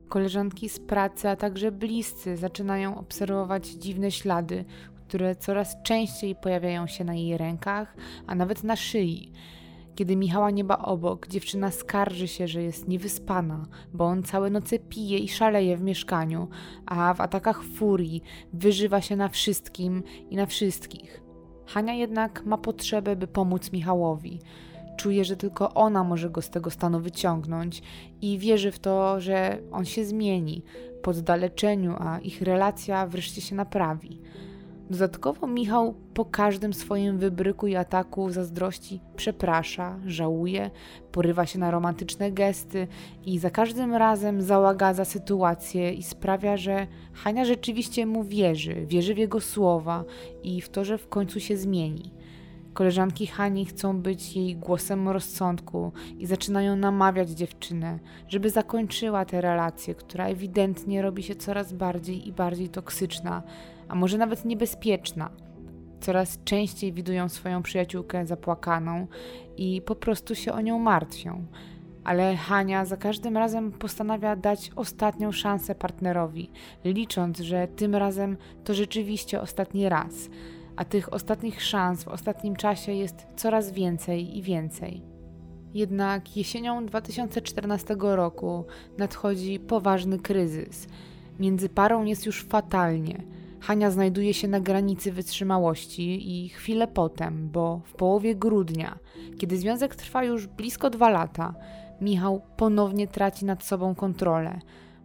Koleżanki 0.09 0.69
z 0.69 0.79
pracy, 0.79 1.29
a 1.29 1.35
także 1.35 1.71
bliscy 1.71 2.37
zaczynają 2.37 2.97
obserwować 2.97 3.67
dziwne 3.67 4.11
ślady, 4.11 4.65
które 5.07 5.35
coraz 5.35 5.81
częściej 5.83 6.35
pojawiają 6.35 6.87
się 6.87 7.03
na 7.03 7.13
jej 7.13 7.37
rękach, 7.37 7.95
a 8.27 8.35
nawet 8.35 8.63
na 8.63 8.75
szyi. 8.75 9.31
Kiedy 9.95 10.15
Michała 10.15 10.51
nie 10.51 10.63
ma 10.63 10.85
obok, 10.85 11.27
dziewczyna 11.27 11.71
skarży 11.71 12.27
się, 12.27 12.47
że 12.47 12.63
jest 12.63 12.87
niewyspana, 12.87 13.65
bo 13.93 14.05
on 14.05 14.23
całe 14.23 14.49
noce 14.49 14.79
pije 14.79 15.17
i 15.17 15.27
szaleje 15.27 15.77
w 15.77 15.81
mieszkaniu, 15.81 16.47
a 16.85 17.13
w 17.13 17.21
atakach 17.21 17.63
furii 17.63 18.23
wyżywa 18.53 19.01
się 19.01 19.15
na 19.15 19.29
wszystkim 19.29 20.03
i 20.29 20.35
na 20.35 20.45
wszystkich. 20.45 21.21
Hania 21.65 21.93
jednak 21.93 22.45
ma 22.45 22.57
potrzebę, 22.57 23.15
by 23.15 23.27
pomóc 23.27 23.71
Michałowi. 23.71 24.39
Czuje, 24.97 25.25
że 25.25 25.37
tylko 25.37 25.73
ona 25.73 26.03
może 26.03 26.29
go 26.29 26.41
z 26.41 26.49
tego 26.49 26.69
stanu 26.69 26.99
wyciągnąć 26.99 27.81
i 28.21 28.39
wierzy 28.39 28.71
w 28.71 28.79
to, 28.79 29.21
że 29.21 29.59
on 29.71 29.85
się 29.85 30.05
zmieni 30.05 30.63
po 31.01 31.11
oddaleczeniu, 31.11 31.95
a 31.99 32.19
ich 32.19 32.41
relacja 32.41 33.07
wreszcie 33.07 33.41
się 33.41 33.55
naprawi. 33.55 34.21
Dodatkowo 34.89 35.47
Michał 35.47 35.93
po 36.13 36.26
każdym 36.26 36.73
swoim 36.73 37.17
wybryku 37.17 37.67
i 37.67 37.76
ataku 37.76 38.32
zazdrości 38.32 39.02
przeprasza, 39.15 40.00
żałuje, 40.06 40.71
porywa 41.12 41.45
się 41.45 41.60
na 41.60 41.71
romantyczne 41.71 42.32
gesty 42.32 42.88
i 43.26 43.39
za 43.39 43.50
każdym 43.50 43.93
razem 43.93 44.41
załagadza 44.41 45.06
sytuację 45.06 45.93
i 45.93 46.04
sprawia, 46.04 46.58
że 46.58 46.88
Hania 47.13 47.45
rzeczywiście 47.45 48.06
mu 48.06 48.23
wierzy, 48.23 48.86
wierzy 48.86 49.13
w 49.13 49.17
jego 49.17 49.41
słowa 49.41 50.04
i 50.43 50.62
w 50.62 50.69
to, 50.69 50.86
że 50.86 50.97
w 50.97 51.08
końcu 51.08 51.39
się 51.39 51.58
zmieni. 51.58 52.13
Koleżanki 52.73 53.28
Hani 53.28 53.65
chcą 53.65 54.02
być 54.02 54.36
jej 54.36 54.56
głosem 54.56 55.10
rozsądku 55.10 55.91
i 56.17 56.26
zaczynają 56.26 56.76
namawiać 56.76 57.30
dziewczynę, 57.30 58.00
żeby 58.28 58.50
zakończyła 58.50 59.26
tę 59.26 59.41
relację, 59.41 59.95
która 59.95 60.28
ewidentnie 60.28 61.02
robi 61.02 61.23
się 61.23 61.36
coraz 61.36 61.73
bardziej 61.73 62.28
i 62.28 62.34
bardziej 62.34 62.69
toksyczna, 62.69 63.43
a 63.89 63.95
może 63.95 64.17
nawet 64.17 64.45
niebezpieczna. 64.45 65.30
Coraz 66.00 66.43
częściej 66.43 66.93
widują 66.93 67.30
swoją 67.30 67.63
przyjaciółkę 67.63 68.26
zapłakaną 68.26 69.08
i 69.58 69.82
po 69.82 69.95
prostu 69.95 70.36
się 70.36 70.54
o 70.54 70.62
nią 70.62 70.80
martwią. 70.80 71.45
Ale 72.04 72.36
Hania 72.36 72.86
za 72.86 72.97
każdym 72.97 73.38
razem 73.38 73.71
postanawia 73.71 74.36
dać 74.36 74.71
ostatnią 74.76 75.32
szansę 75.32 75.76
partnerowi, 75.76 76.52
licząc, 76.86 77.39
że 77.39 77.67
tym 77.67 77.95
razem 77.95 78.38
to 78.63 78.73
rzeczywiście 78.73 79.41
ostatni 79.41 79.89
raz 79.89 80.30
a 80.78 80.86
tych 80.86 81.13
ostatnich 81.13 81.63
szans 81.63 82.04
w 82.04 82.08
ostatnim 82.08 82.56
czasie 82.56 82.91
jest 82.91 83.28
coraz 83.36 83.71
więcej 83.71 84.38
i 84.38 84.41
więcej. 84.41 85.02
Jednak 85.73 86.38
jesienią 86.38 86.86
2014 86.86 87.95
roku 88.00 88.65
nadchodzi 88.97 89.60
poważny 89.60 90.19
kryzys. 90.19 90.88
Między 91.39 91.69
parą 91.69 92.04
jest 92.04 92.26
już 92.26 92.43
fatalnie. 92.43 93.23
Hania 93.67 93.91
znajduje 93.91 94.34
się 94.34 94.47
na 94.47 94.60
granicy 94.60 95.12
wytrzymałości 95.12 96.36
i 96.36 96.49
chwilę 96.49 96.88
potem, 96.88 97.49
bo 97.49 97.82
w 97.86 97.93
połowie 97.93 98.36
grudnia, 98.36 98.99
kiedy 99.38 99.58
związek 99.58 99.95
trwa 99.95 100.23
już 100.23 100.47
blisko 100.47 100.89
dwa 100.89 101.10
lata, 101.10 101.53
Michał 102.01 102.41
ponownie 102.58 103.08
traci 103.08 103.45
nad 103.45 103.63
sobą 103.63 103.95
kontrolę 103.95 104.60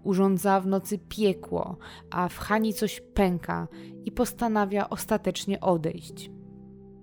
urządza 0.04 0.60
w 0.60 0.66
nocy 0.66 0.98
piekło, 0.98 1.76
a 2.10 2.28
w 2.28 2.38
Hani 2.38 2.74
coś 2.74 3.00
pęka 3.14 3.68
i 4.04 4.12
postanawia 4.12 4.90
ostatecznie 4.90 5.60
odejść. 5.60 6.30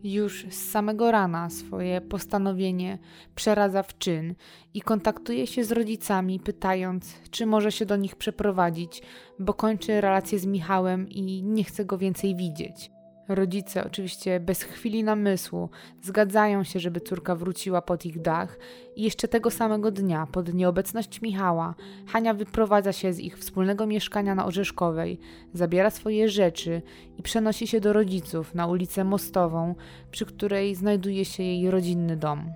Już 0.04 0.46
z 0.50 0.72
samego 0.72 1.12
rana 1.12 1.50
swoje 1.50 2.02
postanowienie 2.02 2.98
przeradza 3.36 3.84
w 3.84 3.98
czyn 3.98 4.36
i 4.74 4.82
kontaktuje 4.82 5.48
się 5.48 5.64
z 5.64 5.72
rodzicami, 5.72 6.40
pytając, 6.40 7.16
czy 7.32 7.46
może 7.46 7.72
się 7.72 7.86
do 7.86 7.96
nich 7.96 8.16
przeprowadzić, 8.16 9.02
bo 9.40 9.54
kończy 9.54 10.02
relację 10.02 10.40
z 10.40 10.46
Michałem 10.46 11.10
i 11.10 11.44
nie 11.44 11.64
chce 11.64 11.86
go 11.86 11.98
więcej 11.98 12.36
widzieć. 12.36 12.92
Rodzice, 13.30 13.86
oczywiście 13.86 14.40
bez 14.40 14.64
chwili 14.64 15.04
namysłu, 15.04 15.70
zgadzają 16.02 16.64
się, 16.64 16.80
żeby 16.80 17.02
córka 17.02 17.36
wróciła 17.36 17.82
pod 17.82 18.06
ich 18.06 18.22
dach 18.22 18.60
i 18.96 19.04
jeszcze 19.04 19.28
tego 19.28 19.52
samego 19.52 19.92
dnia, 19.92 20.28
pod 20.32 20.54
nieobecność 20.54 21.22
Michała, 21.22 21.76
Hania 22.08 22.34
wyprowadza 22.34 22.94
się 22.94 23.14
z 23.14 23.20
ich 23.20 23.38
wspólnego 23.38 23.88
mieszkania 23.88 24.36
na 24.36 24.46
Orzeszkowej, 24.46 25.20
zabiera 25.54 25.90
swoje 25.90 26.30
rzeczy 26.30 26.82
i 27.18 27.24
przenosi 27.24 27.68
się 27.68 27.80
do 27.80 27.94
rodziców 27.94 28.56
na 28.56 28.68
ulicę 28.68 29.04
Mostową, 29.04 29.76
przy 30.12 30.26
której 30.26 30.76
znajduje 30.76 31.26
się 31.26 31.44
jej 31.44 31.72
rodzinny 31.72 32.18
dom. 32.18 32.54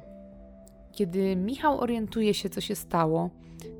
Kiedy 0.91 1.35
Michał 1.35 1.79
orientuje 1.79 2.33
się, 2.33 2.49
co 2.49 2.61
się 2.61 2.75
stało, 2.75 3.29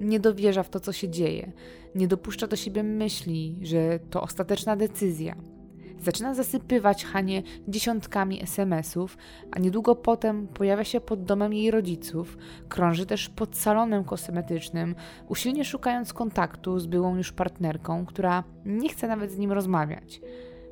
nie 0.01 0.19
dowierza 0.19 0.63
w 0.63 0.69
to, 0.69 0.79
co 0.79 0.91
się 0.91 1.09
dzieje, 1.09 1.51
nie 1.95 2.07
dopuszcza 2.07 2.47
do 2.47 2.55
siebie 2.55 2.83
myśli, 2.83 3.57
że 3.61 3.99
to 4.09 4.21
ostateczna 4.21 4.75
decyzja– 4.75 5.35
Zaczyna 6.03 6.33
zasypywać 6.33 7.05
Hanie 7.05 7.43
dziesiątkami 7.67 8.43
SMS-ów, 8.43 9.17
a 9.51 9.59
niedługo 9.59 9.95
potem 9.95 10.47
pojawia 10.47 10.83
się 10.83 11.01
pod 11.01 11.23
domem 11.23 11.53
jej 11.53 11.71
rodziców, 11.71 12.37
krąży 12.69 13.05
też 13.05 13.29
pod 13.29 13.55
salonem 13.55 14.03
kosmetycznym, 14.03 14.95
usilnie 15.27 15.65
szukając 15.65 16.13
kontaktu 16.13 16.79
z 16.79 16.87
byłą 16.87 17.17
już 17.17 17.31
partnerką, 17.31 18.05
która 18.05 18.43
nie 18.65 18.89
chce 18.89 19.07
nawet 19.07 19.31
z 19.31 19.37
nim 19.37 19.51
rozmawiać. 19.51 20.21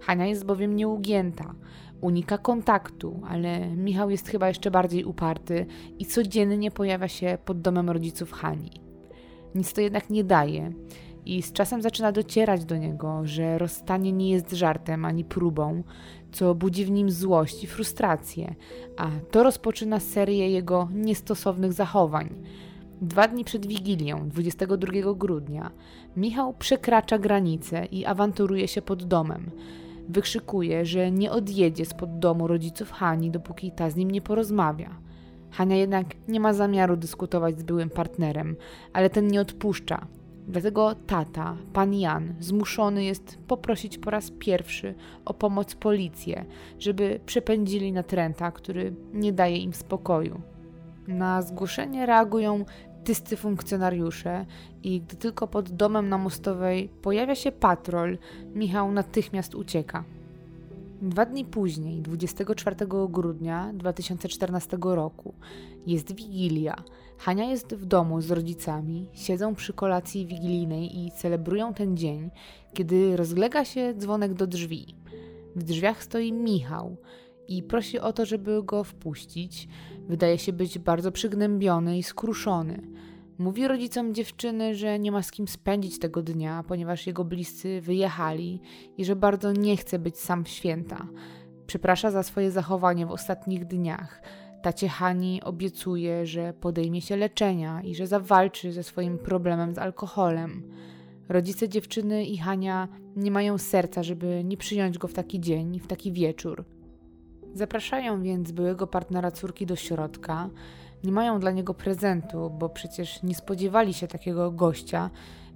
Hania 0.01 0.25
jest 0.25 0.45
bowiem 0.45 0.75
nieugięta, 0.75 1.55
unika 2.01 2.37
kontaktu, 2.37 3.21
ale 3.29 3.67
Michał 3.67 4.09
jest 4.09 4.27
chyba 4.27 4.47
jeszcze 4.47 4.71
bardziej 4.71 5.05
uparty 5.05 5.65
i 5.99 6.05
codziennie 6.05 6.71
pojawia 6.71 7.07
się 7.07 7.37
pod 7.45 7.61
domem 7.61 7.89
rodziców 7.89 8.31
Hani. 8.31 8.71
Nic 9.55 9.73
to 9.73 9.81
jednak 9.81 10.09
nie 10.09 10.23
daje 10.23 10.73
i 11.25 11.41
z 11.41 11.53
czasem 11.53 11.81
zaczyna 11.81 12.11
docierać 12.11 12.65
do 12.65 12.77
niego, 12.77 13.21
że 13.23 13.57
rozstanie 13.57 14.11
nie 14.11 14.31
jest 14.31 14.51
żartem 14.51 15.05
ani 15.05 15.23
próbą, 15.23 15.83
co 16.31 16.55
budzi 16.55 16.85
w 16.85 16.91
nim 16.91 17.11
złość 17.11 17.63
i 17.63 17.67
frustrację, 17.67 18.55
a 18.97 19.09
to 19.31 19.43
rozpoczyna 19.43 19.99
serię 19.99 20.49
jego 20.49 20.89
niestosownych 20.93 21.73
zachowań. 21.73 22.29
Dwa 23.01 23.27
dni 23.27 23.43
przed 23.43 23.65
Wigilią, 23.65 24.29
22 24.29 25.13
grudnia, 25.15 25.71
Michał 26.17 26.53
przekracza 26.53 27.19
granicę 27.19 27.85
i 27.85 28.05
awanturuje 28.05 28.67
się 28.67 28.81
pod 28.81 29.03
domem. 29.03 29.51
Wykrzykuje, 30.09 30.85
że 30.85 31.11
nie 31.11 31.31
odjedzie 31.31 31.85
spod 31.85 32.19
domu 32.19 32.47
rodziców 32.47 32.91
Hani, 32.91 33.31
dopóki 33.31 33.71
ta 33.71 33.89
z 33.89 33.95
nim 33.95 34.11
nie 34.11 34.21
porozmawia. 34.21 34.97
Hania 35.51 35.75
jednak 35.75 36.07
nie 36.27 36.39
ma 36.39 36.53
zamiaru 36.53 36.97
dyskutować 36.97 37.59
z 37.59 37.63
byłym 37.63 37.89
partnerem, 37.89 38.55
ale 38.93 39.09
ten 39.09 39.27
nie 39.27 39.41
odpuszcza 39.41 40.07
Dlatego 40.51 40.95
tata, 40.95 41.57
pan 41.73 41.93
Jan, 41.93 42.35
zmuszony 42.39 43.03
jest 43.03 43.37
poprosić 43.47 43.97
po 43.97 44.09
raz 44.09 44.31
pierwszy 44.39 44.95
o 45.25 45.33
pomoc 45.33 45.75
policję, 45.75 46.45
żeby 46.79 47.19
przepędzili 47.25 47.91
natręta, 47.91 48.51
który 48.51 48.93
nie 49.13 49.33
daje 49.33 49.57
im 49.57 49.73
spokoju. 49.73 50.41
Na 51.07 51.41
zgłoszenie 51.41 52.05
reagują 52.05 52.65
tyscy 53.03 53.37
funkcjonariusze 53.37 54.45
i 54.83 55.01
gdy 55.01 55.15
tylko 55.15 55.47
pod 55.47 55.71
domem 55.71 56.09
na 56.09 56.17
Mostowej 56.17 56.89
pojawia 57.01 57.35
się 57.35 57.51
patrol, 57.51 58.17
Michał 58.55 58.91
natychmiast 58.91 59.55
ucieka. 59.55 60.03
Dwa 61.01 61.25
dni 61.25 61.45
później, 61.45 62.01
24 62.01 62.75
grudnia 63.09 63.71
2014 63.73 64.77
roku, 64.81 65.33
jest 65.87 66.15
Wigilia. 66.15 66.75
Hania 67.17 67.45
jest 67.45 67.75
w 67.75 67.85
domu 67.85 68.21
z 68.21 68.31
rodzicami, 68.31 69.09
siedzą 69.13 69.55
przy 69.55 69.73
kolacji 69.73 70.25
wigilijnej 70.25 70.99
i 70.99 71.11
celebrują 71.11 71.73
ten 71.73 71.97
dzień, 71.97 72.29
kiedy 72.73 73.17
rozlega 73.17 73.65
się 73.65 73.93
dzwonek 73.97 74.33
do 74.33 74.47
drzwi. 74.47 74.95
W 75.55 75.63
drzwiach 75.63 76.03
stoi 76.03 76.33
Michał 76.33 76.97
i 77.47 77.63
prosi 77.63 77.99
o 77.99 78.13
to, 78.13 78.25
żeby 78.25 78.63
go 78.63 78.83
wpuścić. 78.83 79.67
Wydaje 80.07 80.37
się 80.37 80.53
być 80.53 80.79
bardzo 80.79 81.11
przygnębiony 81.11 81.97
i 81.97 82.03
skruszony. 82.03 82.81
Mówi 83.41 83.67
rodzicom 83.67 84.13
dziewczyny, 84.13 84.75
że 84.75 84.99
nie 84.99 85.11
ma 85.11 85.23
z 85.23 85.31
kim 85.31 85.47
spędzić 85.47 85.99
tego 85.99 86.21
dnia, 86.21 86.63
ponieważ 86.67 87.07
jego 87.07 87.25
bliscy 87.25 87.81
wyjechali 87.81 88.61
i 88.97 89.05
że 89.05 89.15
bardzo 89.15 89.51
nie 89.51 89.77
chce 89.77 89.99
być 89.99 90.19
sam 90.19 90.43
w 90.43 90.49
święta. 90.49 91.07
Przeprasza 91.67 92.11
za 92.11 92.23
swoje 92.23 92.51
zachowanie 92.51 93.05
w 93.05 93.11
ostatnich 93.11 93.65
dniach. 93.65 94.21
Tacie 94.61 94.87
Hani 94.87 95.41
obiecuje, 95.43 96.25
że 96.25 96.53
podejmie 96.53 97.01
się 97.01 97.17
leczenia 97.17 97.81
i 97.81 97.95
że 97.95 98.07
zawalczy 98.07 98.71
ze 98.71 98.83
swoim 98.83 99.17
problemem 99.17 99.73
z 99.73 99.77
alkoholem. 99.77 100.63
Rodzice 101.29 101.69
dziewczyny 101.69 102.25
i 102.25 102.37
Hania 102.37 102.87
nie 103.15 103.31
mają 103.31 103.57
serca, 103.57 104.03
żeby 104.03 104.41
nie 104.43 104.57
przyjąć 104.57 104.97
go 104.97 105.07
w 105.07 105.13
taki 105.13 105.39
dzień, 105.39 105.79
w 105.79 105.87
taki 105.87 106.11
wieczór. 106.11 106.65
Zapraszają 107.53 108.21
więc 108.21 108.51
byłego 108.51 108.87
partnera 108.87 109.31
córki 109.31 109.65
do 109.65 109.75
środka, 109.75 110.49
nie 111.03 111.11
mają 111.11 111.39
dla 111.39 111.51
niego 111.51 111.73
prezentu, 111.73 112.49
bo 112.49 112.69
przecież 112.69 113.23
nie 113.23 113.35
spodziewali 113.35 113.93
się 113.93 114.07
takiego 114.07 114.51
gościa, 114.51 115.09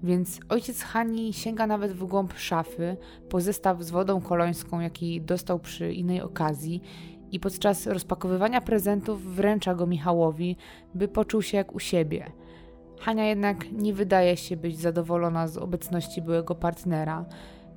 więc 0.03 0.39
ojciec 0.49 0.81
Hani 0.81 1.34
sięga 1.34 1.67
nawet 1.67 1.91
w 1.91 2.05
głąb 2.05 2.34
szafy 2.38 2.97
po 3.29 3.41
zestaw 3.41 3.84
z 3.84 3.91
wodą 3.91 4.21
kolońską, 4.21 4.79
jaki 4.79 5.21
dostał 5.21 5.60
przy 5.60 5.93
innej 5.93 6.21
okazji 6.21 6.81
i 7.31 7.39
podczas 7.39 7.88
rozpakowywania 7.88 8.62
prezentów 8.62 9.36
wręcza 9.36 9.75
go 9.75 9.88
Michałowi, 9.88 10.58
by 10.95 11.08
poczuł 11.08 11.41
się 11.41 11.58
jak 11.58 11.75
u 11.75 11.79
siebie. 11.79 12.31
Hania 12.99 13.25
jednak 13.25 13.71
nie 13.71 13.93
wydaje 13.93 14.38
się 14.38 14.58
być 14.58 14.79
zadowolona 14.79 15.47
z 15.47 15.58
obecności 15.58 16.21
byłego 16.21 16.55
partnera. 16.55 17.25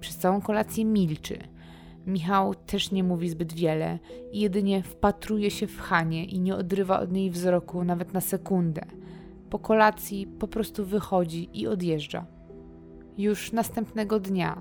Przez 0.00 0.16
całą 0.16 0.40
kolację 0.40 0.84
milczy– 0.84 1.38
Michał 2.08 2.54
też 2.54 2.90
nie 2.90 3.04
mówi 3.04 3.28
zbyt 3.28 3.52
wiele 3.52 3.98
i 4.32 4.40
jedynie 4.40 4.82
wpatruje 4.82 5.50
się 5.50 5.66
w 5.66 5.80
Hanie 5.80 6.24
i 6.24 6.40
nie 6.40 6.56
odrywa 6.56 7.00
od 7.00 7.12
niej 7.12 7.30
wzroku 7.30 7.84
nawet 7.84 8.12
na 8.12 8.20
sekundę. 8.20 8.82
Po 9.50 9.58
kolacji 9.58 10.26
po 10.26 10.48
prostu 10.48 10.84
wychodzi 10.84 11.50
i 11.52 11.66
odjeżdża. 11.66 12.26
Już 13.18 13.52
następnego 13.52 14.20
dnia, 14.20 14.58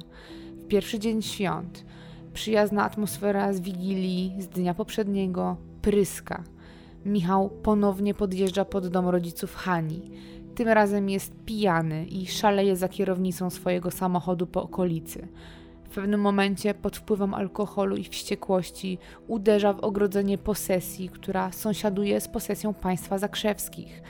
w 0.57 0.67
pierwszy 0.67 0.99
dzień 0.99 1.21
świąt, 1.21 1.86
przyjazna 2.33 2.83
atmosfera 2.83 3.53
z 3.53 3.60
wigilii 3.60 4.36
z 4.39 4.47
dnia 4.47 4.73
poprzedniego 4.73 5.57
pryska. 5.81 6.43
Michał 7.05 7.49
ponownie 7.49 8.13
podjeżdża 8.13 8.65
pod 8.65 8.88
dom 8.88 9.07
rodziców 9.07 9.55
Hani. 9.55 10.01
Tym 10.55 10.67
razem 10.67 11.10
jest 11.10 11.33
pijany 11.45 12.05
i 12.05 12.27
szaleje 12.27 12.75
za 12.75 12.89
kierownicą 12.89 13.49
swojego 13.49 13.91
samochodu 13.91 14.47
po 14.47 14.63
okolicy. 14.63 15.27
Pewnym 15.97 16.21
momencie 16.21 16.73
pod 16.73 16.97
wpływem 16.97 17.33
alkoholu 17.33 17.95
i 17.95 18.03
wściekłości 18.03 18.97
uderza 19.27 19.73
w 19.73 19.79
ogrodzenie 19.79 20.38
posesji, 20.38 21.10
która 21.10 21.51
sąsiaduje 21.51 22.21
z 22.21 22.27
posesją 22.27 22.73
państwa 22.73 23.17
zakrzewskich. 23.17 24.01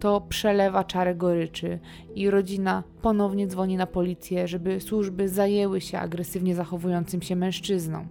To 0.00 0.20
przelewa 0.20 0.84
czarę 0.84 1.14
goryczy 1.14 1.78
i 2.14 2.30
rodzina 2.30 2.82
ponownie 3.02 3.46
dzwoni 3.46 3.76
na 3.76 3.86
policję, 3.86 4.48
żeby 4.48 4.80
służby 4.80 5.28
zajęły 5.28 5.80
się 5.80 5.98
agresywnie 5.98 6.54
zachowującym 6.54 7.22
się 7.22 7.36
mężczyzną. 7.36 8.06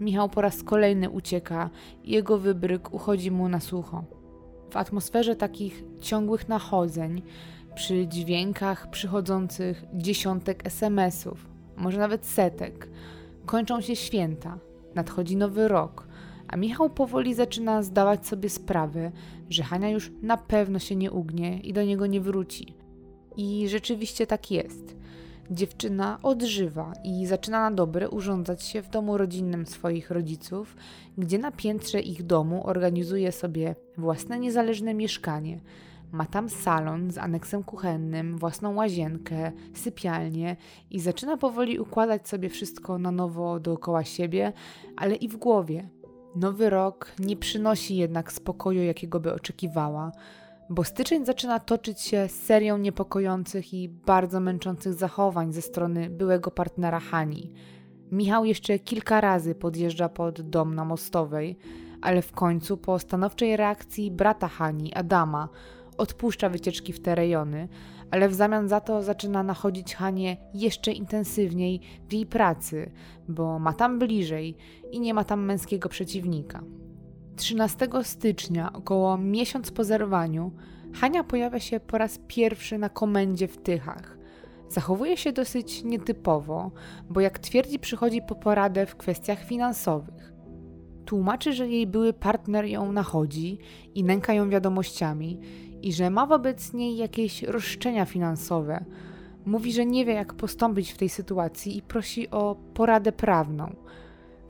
Michał 0.00 0.28
po 0.28 0.40
raz 0.40 0.62
kolejny 0.62 1.10
ucieka 1.10 1.70
i 2.04 2.12
jego 2.12 2.38
wybryk 2.38 2.94
uchodzi 2.94 3.30
mu 3.30 3.48
na 3.48 3.60
sucho. 3.60 4.04
W 4.70 4.76
atmosferze 4.76 5.36
takich 5.36 5.84
ciągłych 6.00 6.48
nachodzeń, 6.48 7.22
przy 7.74 8.06
dźwiękach 8.06 8.90
przychodzących 8.90 9.84
dziesiątek 9.94 10.66
SMS-ów, 10.66 11.49
może 11.80 11.98
nawet 11.98 12.26
setek, 12.26 12.88
kończą 13.46 13.80
się 13.80 13.96
święta, 13.96 14.58
nadchodzi 14.94 15.36
nowy 15.36 15.68
rok, 15.68 16.08
a 16.48 16.56
Michał 16.56 16.90
powoli 16.90 17.34
zaczyna 17.34 17.82
zdawać 17.82 18.26
sobie 18.26 18.50
sprawę, 18.50 19.12
że 19.50 19.62
Hania 19.62 19.88
już 19.88 20.12
na 20.22 20.36
pewno 20.36 20.78
się 20.78 20.96
nie 20.96 21.10
ugnie 21.10 21.60
i 21.60 21.72
do 21.72 21.82
niego 21.82 22.06
nie 22.06 22.20
wróci. 22.20 22.74
I 23.36 23.68
rzeczywiście 23.68 24.26
tak 24.26 24.50
jest. 24.50 24.96
Dziewczyna 25.50 26.18
odżywa 26.22 26.92
i 27.04 27.26
zaczyna 27.26 27.70
na 27.70 27.76
dobre 27.76 28.10
urządzać 28.10 28.62
się 28.62 28.82
w 28.82 28.90
domu 28.90 29.18
rodzinnym 29.18 29.66
swoich 29.66 30.10
rodziców, 30.10 30.76
gdzie 31.18 31.38
na 31.38 31.50
piętrze 31.52 32.00
ich 32.00 32.22
domu 32.22 32.66
organizuje 32.66 33.32
sobie 33.32 33.74
własne 33.96 34.38
niezależne 34.38 34.94
mieszkanie. 34.94 35.60
Ma 36.12 36.26
tam 36.26 36.48
salon 36.48 37.10
z 37.10 37.18
aneksem 37.18 37.64
kuchennym, 37.64 38.38
własną 38.38 38.74
łazienkę, 38.74 39.52
sypialnię 39.74 40.56
i 40.90 41.00
zaczyna 41.00 41.36
powoli 41.36 41.78
układać 41.78 42.28
sobie 42.28 42.48
wszystko 42.48 42.98
na 42.98 43.10
nowo 43.10 43.60
dookoła 43.60 44.04
siebie, 44.04 44.52
ale 44.96 45.14
i 45.14 45.28
w 45.28 45.36
głowie. 45.36 45.88
Nowy 46.36 46.70
rok 46.70 47.12
nie 47.18 47.36
przynosi 47.36 47.96
jednak 47.96 48.32
spokoju, 48.32 48.82
jakiego 48.82 49.20
by 49.20 49.32
oczekiwała 49.34 50.12
bo 50.70 50.84
styczeń 50.84 51.26
zaczyna 51.26 51.60
toczyć 51.60 52.00
się 52.00 52.28
serią 52.28 52.78
niepokojących 52.78 53.74
i 53.74 53.88
bardzo 53.88 54.40
męczących 54.40 54.94
zachowań 54.94 55.52
ze 55.52 55.62
strony 55.62 56.10
byłego 56.10 56.50
partnera 56.50 57.00
Hani. 57.00 57.52
Michał 58.12 58.44
jeszcze 58.44 58.78
kilka 58.78 59.20
razy 59.20 59.54
podjeżdża 59.54 60.08
pod 60.08 60.40
dom 60.40 60.74
na 60.74 60.84
Mostowej, 60.84 61.58
ale 62.02 62.22
w 62.22 62.32
końcu 62.32 62.76
po 62.76 62.98
stanowczej 62.98 63.56
reakcji 63.56 64.10
brata 64.10 64.48
Hani, 64.48 64.94
Adama, 64.94 65.48
odpuszcza 66.00 66.48
wycieczki 66.48 66.92
w 66.92 67.00
te 67.00 67.14
rejony, 67.14 67.68
ale 68.10 68.28
w 68.28 68.34
zamian 68.34 68.68
za 68.68 68.80
to 68.80 69.02
zaczyna 69.02 69.42
nachodzić 69.42 69.94
Hanie 69.94 70.36
jeszcze 70.54 70.92
intensywniej 70.92 71.80
w 72.08 72.12
jej 72.12 72.26
pracy, 72.26 72.90
bo 73.28 73.58
ma 73.58 73.72
tam 73.72 73.98
bliżej 73.98 74.56
i 74.90 75.00
nie 75.00 75.14
ma 75.14 75.24
tam 75.24 75.44
męskiego 75.44 75.88
przeciwnika. 75.88 76.62
13 77.36 77.88
stycznia, 78.02 78.72
około 78.72 79.18
miesiąc 79.18 79.70
po 79.70 79.84
zerwaniu, 79.84 80.52
Hania 80.94 81.24
pojawia 81.24 81.60
się 81.60 81.80
po 81.80 81.98
raz 81.98 82.18
pierwszy 82.26 82.78
na 82.78 82.88
komendzie 82.88 83.48
w 83.48 83.56
Tychach. 83.56 84.18
Zachowuje 84.68 85.16
się 85.16 85.32
dosyć 85.32 85.84
nietypowo, 85.84 86.70
bo 87.10 87.20
jak 87.20 87.38
twierdzi, 87.38 87.78
przychodzi 87.78 88.22
po 88.22 88.34
poradę 88.34 88.86
w 88.86 88.96
kwestiach 88.96 89.44
finansowych. 89.44 90.32
Tłumaczy, 91.04 91.52
że 91.52 91.68
jej 91.68 91.86
były 91.86 92.12
partner 92.12 92.64
ją 92.64 92.92
nachodzi 92.92 93.58
i 93.94 94.04
nęka 94.04 94.34
ją 94.34 94.50
wiadomościami 94.50 95.40
i 95.82 95.92
że 95.92 96.10
ma 96.10 96.26
wobec 96.26 96.72
niej 96.72 96.96
jakieś 96.96 97.42
roszczenia 97.42 98.04
finansowe. 98.04 98.84
Mówi, 99.46 99.72
że 99.72 99.86
nie 99.86 100.04
wie, 100.04 100.12
jak 100.12 100.34
postąpić 100.34 100.92
w 100.92 100.98
tej 100.98 101.08
sytuacji 101.08 101.76
i 101.76 101.82
prosi 101.82 102.30
o 102.30 102.56
poradę 102.74 103.12
prawną. 103.12 103.76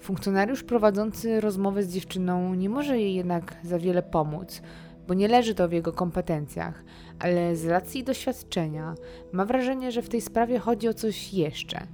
Funkcjonariusz 0.01 0.63
prowadzący 0.63 1.41
rozmowę 1.41 1.83
z 1.83 1.95
dziewczyną 1.95 2.55
nie 2.55 2.69
może 2.69 2.99
jej 2.99 3.15
jednak 3.15 3.57
za 3.63 3.79
wiele 3.79 4.03
pomóc, 4.03 4.63
bo 5.09 5.15
nie 5.15 5.29
leży 5.29 5.55
to 5.55 5.69
w 5.69 5.73
jego 5.73 5.93
kompetencjach, 5.93 6.85
ale 7.19 7.57
z 7.57 7.67
racji 7.67 8.05
doświadczenia 8.05 8.95
ma 9.33 9.45
wrażenie, 9.45 9.93
że 9.93 10.03
w 10.03 10.09
tej 10.09 10.21
sprawie 10.21 10.59
chodzi 10.59 10.89
o 10.89 10.95
coś 10.95 11.35
jeszcze. 11.35 11.87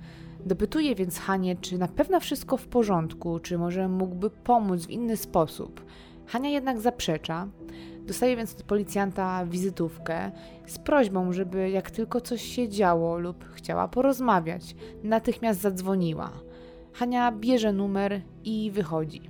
Dopytuje 0.47 0.95
więc 0.95 1.19
Hanie, 1.19 1.57
czy 1.57 1.79
na 1.79 1.89
pewno 1.89 2.21
wszystko 2.21 2.57
w 2.57 2.67
porządku, 2.67 3.39
czy 3.39 3.59
może 3.59 3.89
mógłby 3.89 4.31
pomóc 4.31 4.87
w 4.87 4.91
inny 4.91 5.17
sposób. 5.17 5.85
Hania 6.27 6.51
jednak 6.51 6.81
zaprzecza. 6.81 7.49
Dostaje 8.07 8.37
więc 8.37 8.55
od 8.55 8.63
policjanta 8.63 9.47
wizytówkę 9.47 10.33
z 10.67 10.79
prośbą, 10.79 11.33
żeby 11.33 11.71
jak 11.71 11.91
tylko 11.91 12.21
coś 12.21 12.43
się 12.43 12.69
działo 12.69 13.19
lub 13.19 13.45
chciała 13.55 13.89
porozmawiać, 13.89 14.77
natychmiast 15.03 15.61
zadzwoniła. 15.61 16.33
Hania 16.93 17.33
bierze 17.33 17.73
numer 17.73 18.21
i 18.45 18.71
wychodzi. 18.71 19.21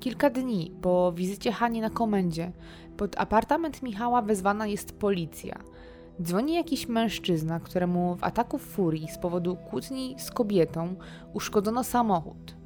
Kilka 0.00 0.30
dni 0.30 0.72
po 0.82 1.12
wizycie 1.12 1.52
Hani 1.52 1.80
na 1.80 1.90
komendzie 1.90 2.52
pod 2.96 3.18
apartament 3.18 3.82
Michała 3.82 4.22
wezwana 4.22 4.66
jest 4.66 4.98
policja. 4.98 5.58
Dzwoni 6.22 6.54
jakiś 6.54 6.88
mężczyzna, 6.88 7.60
któremu 7.60 8.16
w 8.16 8.24
ataku 8.24 8.58
furii 8.58 9.08
z 9.08 9.18
powodu 9.18 9.56
kłótni 9.56 10.14
z 10.18 10.30
kobietą 10.30 10.94
uszkodzono 11.34 11.84
samochód. 11.84 12.59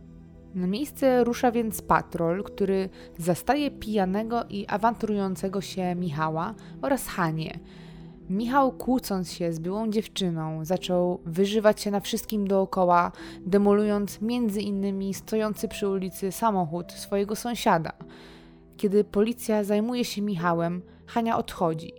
Na 0.54 0.66
miejsce 0.66 1.24
rusza 1.24 1.52
więc 1.52 1.82
patrol, 1.82 2.44
który 2.44 2.88
zastaje 3.18 3.70
pijanego 3.70 4.44
i 4.50 4.66
awanturującego 4.66 5.60
się 5.60 5.94
Michała 5.94 6.54
oraz 6.82 7.06
Hanie, 7.06 7.58
Michał, 8.30 8.72
kłócąc 8.72 9.32
się 9.32 9.52
z 9.52 9.58
byłą 9.58 9.90
dziewczyną, 9.90 10.64
zaczął 10.64 11.20
wyżywać 11.26 11.80
się 11.80 11.90
na 11.90 12.00
wszystkim 12.00 12.46
dookoła, 12.46 13.12
demolując 13.46 14.20
między 14.20 14.60
innymi 14.60 15.14
stojący 15.14 15.68
przy 15.68 15.88
ulicy 15.88 16.32
samochód 16.32 16.92
swojego 16.92 17.36
sąsiada. 17.36 17.92
Kiedy 18.76 19.04
policja 19.04 19.64
zajmuje 19.64 20.04
się 20.04 20.22
Michałem, 20.22 20.82
Hania 21.06 21.36
odchodzi. 21.36 21.92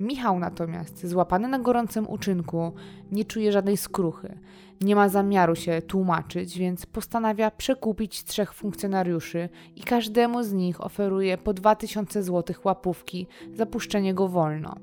Michał 0.00 0.38
natomiast, 0.38 1.06
złapany 1.06 1.48
na 1.48 1.58
gorącym 1.58 2.08
uczynku, 2.08 2.72
nie 3.12 3.24
czuje 3.24 3.52
żadnej 3.52 3.76
skruchy. 3.76 4.38
Nie 4.80 4.96
ma 4.96 5.08
zamiaru 5.08 5.56
się 5.56 5.82
tłumaczyć, 5.82 6.58
więc 6.58 6.86
postanawia 6.86 7.50
przekupić 7.50 8.24
trzech 8.24 8.54
funkcjonariuszy 8.54 9.48
i 9.76 9.80
każdemu 9.80 10.42
z 10.42 10.52
nich 10.52 10.84
oferuje 10.84 11.38
po 11.38 11.54
2000 11.54 12.22
zł 12.22 12.56
łapówki 12.64 13.26
za 13.54 13.66
puszczenie 13.66 14.14
go 14.14 14.28
wolno. 14.28 14.74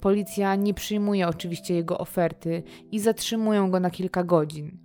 Policja 0.00 0.54
nie 0.54 0.74
przyjmuje 0.74 1.28
oczywiście 1.28 1.74
jego 1.74 1.98
oferty 1.98 2.62
i 2.92 3.00
zatrzymują 3.00 3.70
go 3.70 3.80
na 3.80 3.90
kilka 3.90 4.24
godzin. 4.24 4.78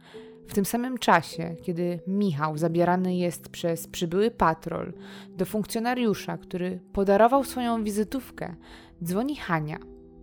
W 0.47 0.53
tym 0.53 0.65
samym 0.65 0.97
czasie, 0.97 1.55
kiedy 1.61 1.99
Michał 2.07 2.57
zabierany 2.57 3.15
jest 3.15 3.49
przez 3.49 3.87
przybyły 3.87 4.31
patrol 4.31 4.93
do 5.29 5.45
funkcjonariusza, 5.45 6.37
który 6.37 6.79
podarował 6.93 7.43
swoją 7.43 7.83
wizytówkę, 7.83 8.55
dzwoni 9.03 9.35
Hania. 9.35 9.77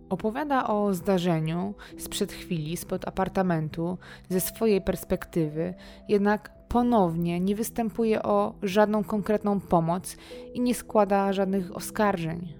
Opowiada 0.09 0.67
o 0.67 0.93
zdarzeniu 0.93 1.73
sprzed 1.97 2.31
chwili 2.31 2.77
spod 2.77 3.07
apartamentu 3.07 3.97
ze 4.29 4.41
swojej 4.41 4.81
perspektywy, 4.81 5.73
jednak 6.09 6.67
ponownie 6.67 7.39
nie 7.39 7.55
występuje 7.55 8.23
o 8.23 8.55
żadną 8.63 9.03
konkretną 9.03 9.59
pomoc 9.59 10.17
i 10.53 10.61
nie 10.61 10.75
składa 10.75 11.33
żadnych 11.33 11.75
oskarżeń. 11.75 12.53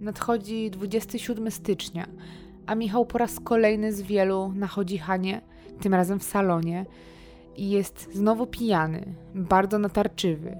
Nadchodzi 0.00 0.70
27 0.70 1.50
stycznia, 1.50 2.06
a 2.66 2.74
Michał 2.74 3.06
po 3.06 3.18
raz 3.18 3.40
kolejny 3.40 3.92
z 3.92 4.02
wielu 4.02 4.52
nachodzi 4.54 4.98
Hanie, 4.98 5.40
tym 5.80 5.94
razem 5.94 6.18
w 6.18 6.24
salonie, 6.24 6.86
i 7.56 7.70
jest 7.70 8.08
znowu 8.12 8.46
pijany, 8.46 9.14
bardzo 9.34 9.78
natarczywy, 9.78 10.56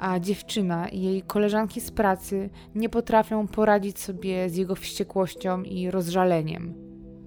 a 0.00 0.20
dziewczyna 0.20 0.88
i 0.88 1.00
jej 1.02 1.22
koleżanki 1.22 1.80
z 1.80 1.90
pracy 1.90 2.50
nie 2.74 2.88
potrafią 2.88 3.46
poradzić 3.46 3.98
sobie 3.98 4.50
z 4.50 4.56
jego 4.56 4.74
wściekłością 4.74 5.62
i 5.62 5.90
rozżaleniem. 5.90 6.74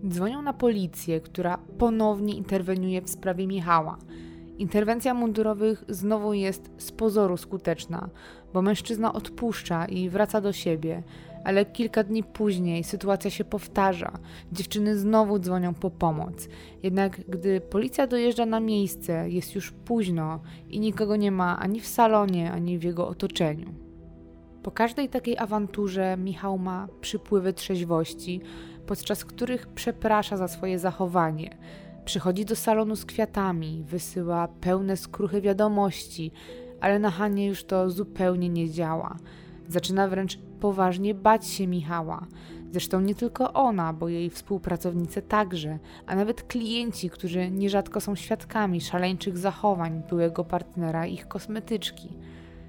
Dzwonią 0.08 0.42
na 0.42 0.54
policję, 0.54 1.22
która 1.22 1.58
ponownie 1.78 2.36
interweniuje 2.36 3.02
w 3.02 3.10
sprawie 3.10 3.48
Michała 3.48 3.98
Interwencja 4.58 5.14
mundurowych 5.14 5.84
znowu 5.90 6.34
jest 6.34 6.72
z 6.78 6.92
pozoru 6.92 7.38
skuteczna, 7.38 8.10
bo 8.54 8.62
mężczyzna 8.62 9.14
odpuszcza 9.14 9.86
i 9.86 10.10
wraca 10.10 10.42
do 10.42 10.54
siebie, 10.54 11.04
ale 11.44 11.66
kilka 11.66 12.04
dni 12.04 12.24
później 12.24 12.84
sytuacja 12.84 13.32
się 13.32 13.44
powtarza. 13.44 14.12
Dziewczyny 14.52 14.98
znowu 14.98 15.40
dzwonią 15.40 15.74
po 15.74 15.90
pomoc. 15.90 16.48
Jednak 16.84 17.22
gdy 17.30 17.62
policja 17.62 18.08
dojeżdża 18.08 18.46
na 18.46 18.60
miejsce, 18.60 19.30
jest 19.30 19.56
już 19.56 19.72
późno 19.72 20.40
i 20.70 20.80
nikogo 20.80 21.16
nie 21.16 21.32
ma 21.32 21.60
ani 21.60 21.80
w 21.80 21.88
salonie, 21.88 22.52
ani 22.52 22.80
w 22.80 22.84
jego 22.84 23.08
otoczeniu. 23.08 23.74
Po 24.64 24.72
każdej 24.72 25.10
takiej 25.10 25.38
awanturze 25.38 26.18
Michał 26.18 26.58
ma 26.58 26.88
przypływy 27.02 27.54
trzeźwości, 27.54 28.42
podczas 28.86 29.26
których 29.26 29.68
przeprasza 29.68 30.38
za 30.38 30.48
swoje 30.48 30.80
zachowanie. 30.80 31.58
Przychodzi 32.06 32.46
do 32.46 32.56
salonu 32.56 32.96
z 32.96 33.06
kwiatami, 33.06 33.84
wysyła 33.88 34.48
pełne 34.48 34.98
skruchy 34.98 35.42
wiadomości, 35.42 36.32
ale 36.82 37.00
na 37.00 37.12
Hanie 37.12 37.48
już 37.48 37.64
to 37.64 37.90
zupełnie 37.90 38.50
nie 38.50 38.70
działa. 38.70 39.18
Zaczyna 39.68 40.08
wręcz 40.08 40.38
poważnie 40.60 41.16
bać 41.16 41.48
się 41.48 41.68
Michała. 41.68 42.28
Zresztą 42.72 43.02
nie 43.02 43.16
tylko 43.16 43.54
ona, 43.54 43.94
bo 43.94 44.10
jej 44.10 44.30
współpracownice 44.30 45.22
także, 45.22 45.80
a 46.06 46.16
nawet 46.16 46.44
klienci, 46.44 47.10
którzy 47.10 47.52
nierzadko 47.52 48.02
są 48.02 48.16
świadkami 48.16 48.82
szaleńczych 48.82 49.38
zachowań 49.38 50.02
byłego 50.10 50.44
partnera 50.44 51.06
ich 51.06 51.28
kosmetyczki. 51.28 52.10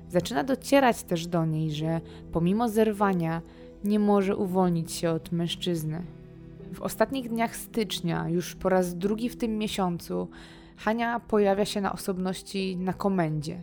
Zaczyna 0.09 0.45
docierać 0.45 1.03
też 1.03 1.27
do 1.27 1.45
niej, 1.45 1.71
że 1.71 2.01
pomimo 2.33 2.69
zerwania 2.69 3.43
nie 3.85 3.99
może 3.99 4.37
uwolnić 4.37 4.93
się 4.93 5.11
od 5.11 5.33
mężczyzny. 5.33 6.03
W 6.75 6.83
ostatnich 6.83 7.29
dniach 7.29 7.57
stycznia, 7.57 8.29
już 8.29 8.55
po 8.55 8.69
raz 8.69 8.95
drugi 8.95 9.29
w 9.29 9.37
tym 9.37 9.59
miesiącu, 9.59 10.29
Hania 10.77 11.21
pojawia 11.21 11.65
się 11.65 11.81
na 11.81 11.93
osobności 11.93 12.77
na 12.77 12.93
komendzie. 12.93 13.63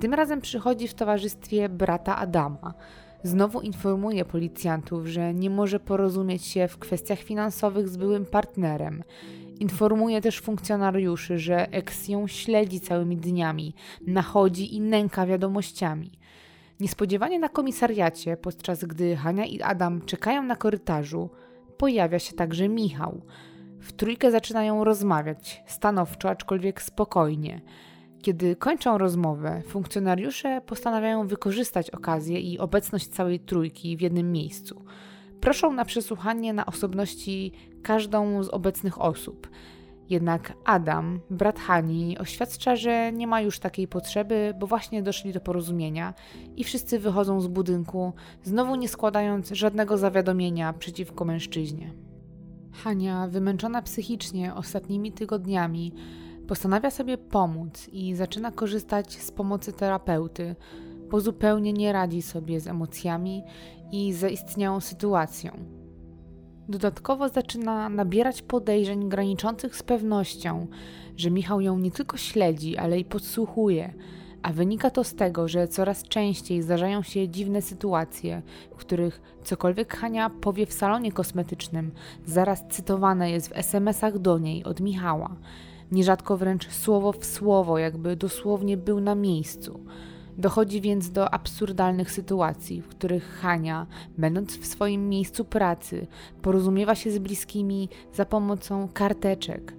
Tym 0.00 0.14
razem 0.14 0.40
przychodzi 0.40 0.88
w 0.88 0.94
towarzystwie 0.94 1.68
brata 1.68 2.16
Adama. 2.16 2.74
Znowu 3.22 3.60
informuje 3.60 4.24
policjantów, 4.24 5.06
że 5.06 5.34
nie 5.34 5.50
może 5.50 5.80
porozumieć 5.80 6.44
się 6.44 6.68
w 6.68 6.78
kwestiach 6.78 7.18
finansowych 7.18 7.88
z 7.88 7.96
byłym 7.96 8.26
partnerem. 8.26 9.02
Informuje 9.60 10.20
też 10.20 10.40
funkcjonariuszy, 10.40 11.38
że 11.38 11.72
eks 11.72 12.08
ją 12.08 12.26
śledzi 12.26 12.80
całymi 12.80 13.16
dniami, 13.16 13.74
nachodzi 14.06 14.74
i 14.74 14.80
nęka 14.80 15.26
wiadomościami. 15.26 16.12
Niespodziewanie 16.80 17.38
na 17.38 17.48
komisariacie, 17.48 18.36
podczas 18.36 18.84
gdy 18.84 19.16
Hania 19.16 19.44
i 19.44 19.62
Adam 19.62 20.02
czekają 20.02 20.42
na 20.42 20.56
korytarzu, 20.56 21.30
pojawia 21.78 22.18
się 22.18 22.32
także 22.32 22.68
Michał. 22.68 23.22
W 23.80 23.92
trójkę 23.92 24.30
zaczynają 24.30 24.84
rozmawiać, 24.84 25.62
stanowczo, 25.66 26.30
aczkolwiek 26.30 26.82
spokojnie. 26.82 27.60
Kiedy 28.24 28.56
kończą 28.56 28.98
rozmowę, 28.98 29.62
funkcjonariusze 29.66 30.60
postanawiają 30.66 31.26
wykorzystać 31.26 31.90
okazję 31.90 32.40
i 32.40 32.58
obecność 32.58 33.08
całej 33.08 33.40
trójki 33.40 33.96
w 33.96 34.00
jednym 34.00 34.32
miejscu. 34.32 34.84
Proszą 35.40 35.72
na 35.72 35.84
przesłuchanie 35.84 36.52
na 36.52 36.66
osobności 36.66 37.52
każdą 37.82 38.42
z 38.42 38.48
obecnych 38.48 39.00
osób. 39.00 39.50
Jednak 40.10 40.52
Adam, 40.64 41.20
brat 41.30 41.58
Hani, 41.58 42.18
oświadcza, 42.18 42.76
że 42.76 43.12
nie 43.12 43.26
ma 43.26 43.40
już 43.40 43.58
takiej 43.58 43.88
potrzeby, 43.88 44.54
bo 44.58 44.66
właśnie 44.66 45.02
doszli 45.02 45.32
do 45.32 45.40
porozumienia 45.40 46.14
i 46.56 46.64
wszyscy 46.64 46.98
wychodzą 46.98 47.40
z 47.40 47.46
budynku, 47.46 48.12
znowu 48.42 48.76
nie 48.76 48.88
składając 48.88 49.50
żadnego 49.50 49.98
zawiadomienia 49.98 50.72
przeciwko 50.72 51.24
mężczyźnie. 51.24 51.92
Hania, 52.72 53.28
wymęczona 53.28 53.82
psychicznie 53.82 54.54
ostatnimi 54.54 55.12
tygodniami, 55.12 55.92
Postanawia 56.48 56.90
sobie 56.90 57.18
pomóc 57.18 57.88
i 57.92 58.14
zaczyna 58.14 58.52
korzystać 58.52 59.12
z 59.12 59.30
pomocy 59.30 59.72
terapeuty, 59.72 60.56
bo 61.10 61.20
zupełnie 61.20 61.72
nie 61.72 61.92
radzi 61.92 62.22
sobie 62.22 62.60
z 62.60 62.66
emocjami 62.66 63.42
i 63.92 64.12
zaistniałą 64.12 64.80
sytuacją. 64.80 65.52
Dodatkowo 66.68 67.28
zaczyna 67.28 67.88
nabierać 67.88 68.42
podejrzeń 68.42 69.08
graniczących 69.08 69.76
z 69.76 69.82
pewnością, 69.82 70.66
że 71.16 71.30
Michał 71.30 71.60
ją 71.60 71.78
nie 71.78 71.90
tylko 71.90 72.16
śledzi, 72.16 72.76
ale 72.76 72.98
i 72.98 73.04
podsłuchuje, 73.04 73.94
a 74.42 74.52
wynika 74.52 74.90
to 74.90 75.04
z 75.04 75.14
tego, 75.14 75.48
że 75.48 75.68
coraz 75.68 76.02
częściej 76.02 76.62
zdarzają 76.62 77.02
się 77.02 77.28
dziwne 77.28 77.62
sytuacje, 77.62 78.42
w 78.70 78.76
których 78.76 79.20
cokolwiek 79.44 79.96
Hania 79.96 80.30
powie 80.30 80.66
w 80.66 80.72
salonie 80.72 81.12
kosmetycznym, 81.12 81.92
zaraz 82.26 82.64
cytowane 82.70 83.30
jest 83.30 83.48
w 83.48 83.56
SMS-ach 83.56 84.18
do 84.18 84.38
niej 84.38 84.64
od 84.64 84.80
Michała 84.80 85.36
nierzadko 85.94 86.36
wręcz 86.36 86.68
słowo 86.70 87.12
w 87.12 87.24
słowo, 87.24 87.78
jakby 87.78 88.16
dosłownie 88.16 88.76
był 88.76 89.00
na 89.00 89.14
miejscu. 89.14 89.80
Dochodzi 90.38 90.80
więc 90.80 91.10
do 91.10 91.34
absurdalnych 91.34 92.10
sytuacji, 92.10 92.82
w 92.82 92.88
których 92.88 93.24
Hania, 93.24 93.86
będąc 94.18 94.58
w 94.58 94.66
swoim 94.66 95.08
miejscu 95.08 95.44
pracy, 95.44 96.06
porozumiewa 96.42 96.94
się 96.94 97.10
z 97.10 97.18
bliskimi 97.18 97.88
za 98.12 98.24
pomocą 98.24 98.88
karteczek. 98.88 99.74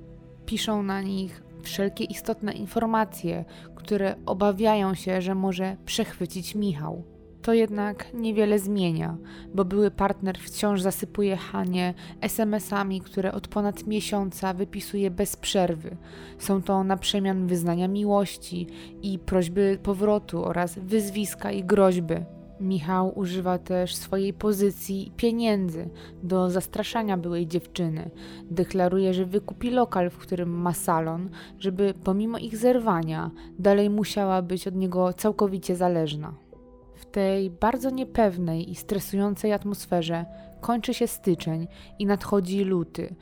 Piszą 0.45 0.83
na 0.83 1.01
nich 1.01 1.43
wszelkie 1.61 2.03
istotne 2.03 2.53
informacje, 2.53 3.45
które 3.75 4.15
obawiają 4.25 4.93
się, 4.93 5.21
że 5.21 5.35
może 5.35 5.77
przechwycić 5.85 6.55
Michał. 6.55 7.14
To 7.45 7.53
jednak 7.53 8.13
niewiele 8.13 8.59
zmienia, 8.59 9.17
bo 9.53 9.65
były 9.65 9.91
partner 9.91 10.37
wciąż 10.39 10.81
zasypuje 10.81 11.35
Hanie 11.35 11.93
SMS-ami, 12.21 13.01
które 13.01 13.31
od 13.31 13.47
ponad 13.47 13.87
miesiąca 13.87 14.53
wypisuje 14.53 15.11
bez 15.11 15.35
przerwy. 15.35 15.97
Są 16.39 16.61
to 16.61 16.83
na 16.83 16.97
przemian 16.97 17.47
wyznania 17.47 17.87
miłości 17.87 18.67
i 19.01 19.19
prośby 19.19 19.79
powrotu 19.83 20.45
oraz 20.45 20.79
wyzwiska 20.79 21.51
i 21.51 21.63
groźby. 21.63 22.15
Michał 22.59 23.19
używa 23.19 23.57
też 23.57 23.95
swojej 23.95 24.33
pozycji 24.33 25.07
i 25.07 25.11
pieniędzy 25.11 25.89
do 26.23 26.49
zastraszania 26.49 27.17
byłej 27.17 27.47
dziewczyny. 27.47 28.09
Deklaruje, 28.51 29.13
że 29.13 29.25
wykupi 29.25 29.71
lokal, 29.71 30.09
w 30.09 30.17
którym 30.17 30.49
ma 30.49 30.73
salon, 30.73 31.29
żeby 31.59 31.93
pomimo 32.03 32.37
ich 32.37 32.57
zerwania 32.57 33.31
dalej 33.59 33.89
musiała 33.89 34.41
być 34.41 34.67
od 34.67 34.75
niego 34.75 35.13
całkowicie 35.13 35.75
zależna. 35.75 36.44
Tej 37.15 37.49
bardzo 37.49 37.89
niepewnej 37.89 38.71
i 38.71 38.75
stresującej 38.75 39.53
atmosferze 39.53 40.25
kończy 40.61 40.93
się 40.93 41.07
styczeń 41.07 41.67
i 41.99 42.05
nadchodzi 42.05 42.63
luty. 42.63 43.15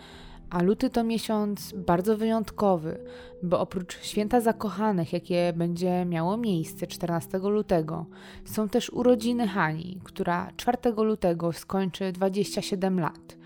A 0.49 0.63
luty 0.63 0.89
to 0.89 1.03
miesiąc 1.03 1.73
bardzo 1.73 2.17
wyjątkowy, 2.17 2.99
bo 3.43 3.59
oprócz 3.59 3.99
święta 4.01 4.41
zakochanych, 4.41 5.13
jakie 5.13 5.53
będzie 5.55 6.05
miało 6.05 6.37
miejsce 6.37 6.87
14 6.87 7.37
lutego, 7.37 8.05
są 8.45 8.69
też 8.69 8.89
urodziny 8.89 9.47
Hani, 9.47 9.99
która 10.03 10.51
4 10.57 10.77
lutego 10.97 11.51
skończy 11.51 12.11
27 12.11 12.99
lat. 12.99 13.37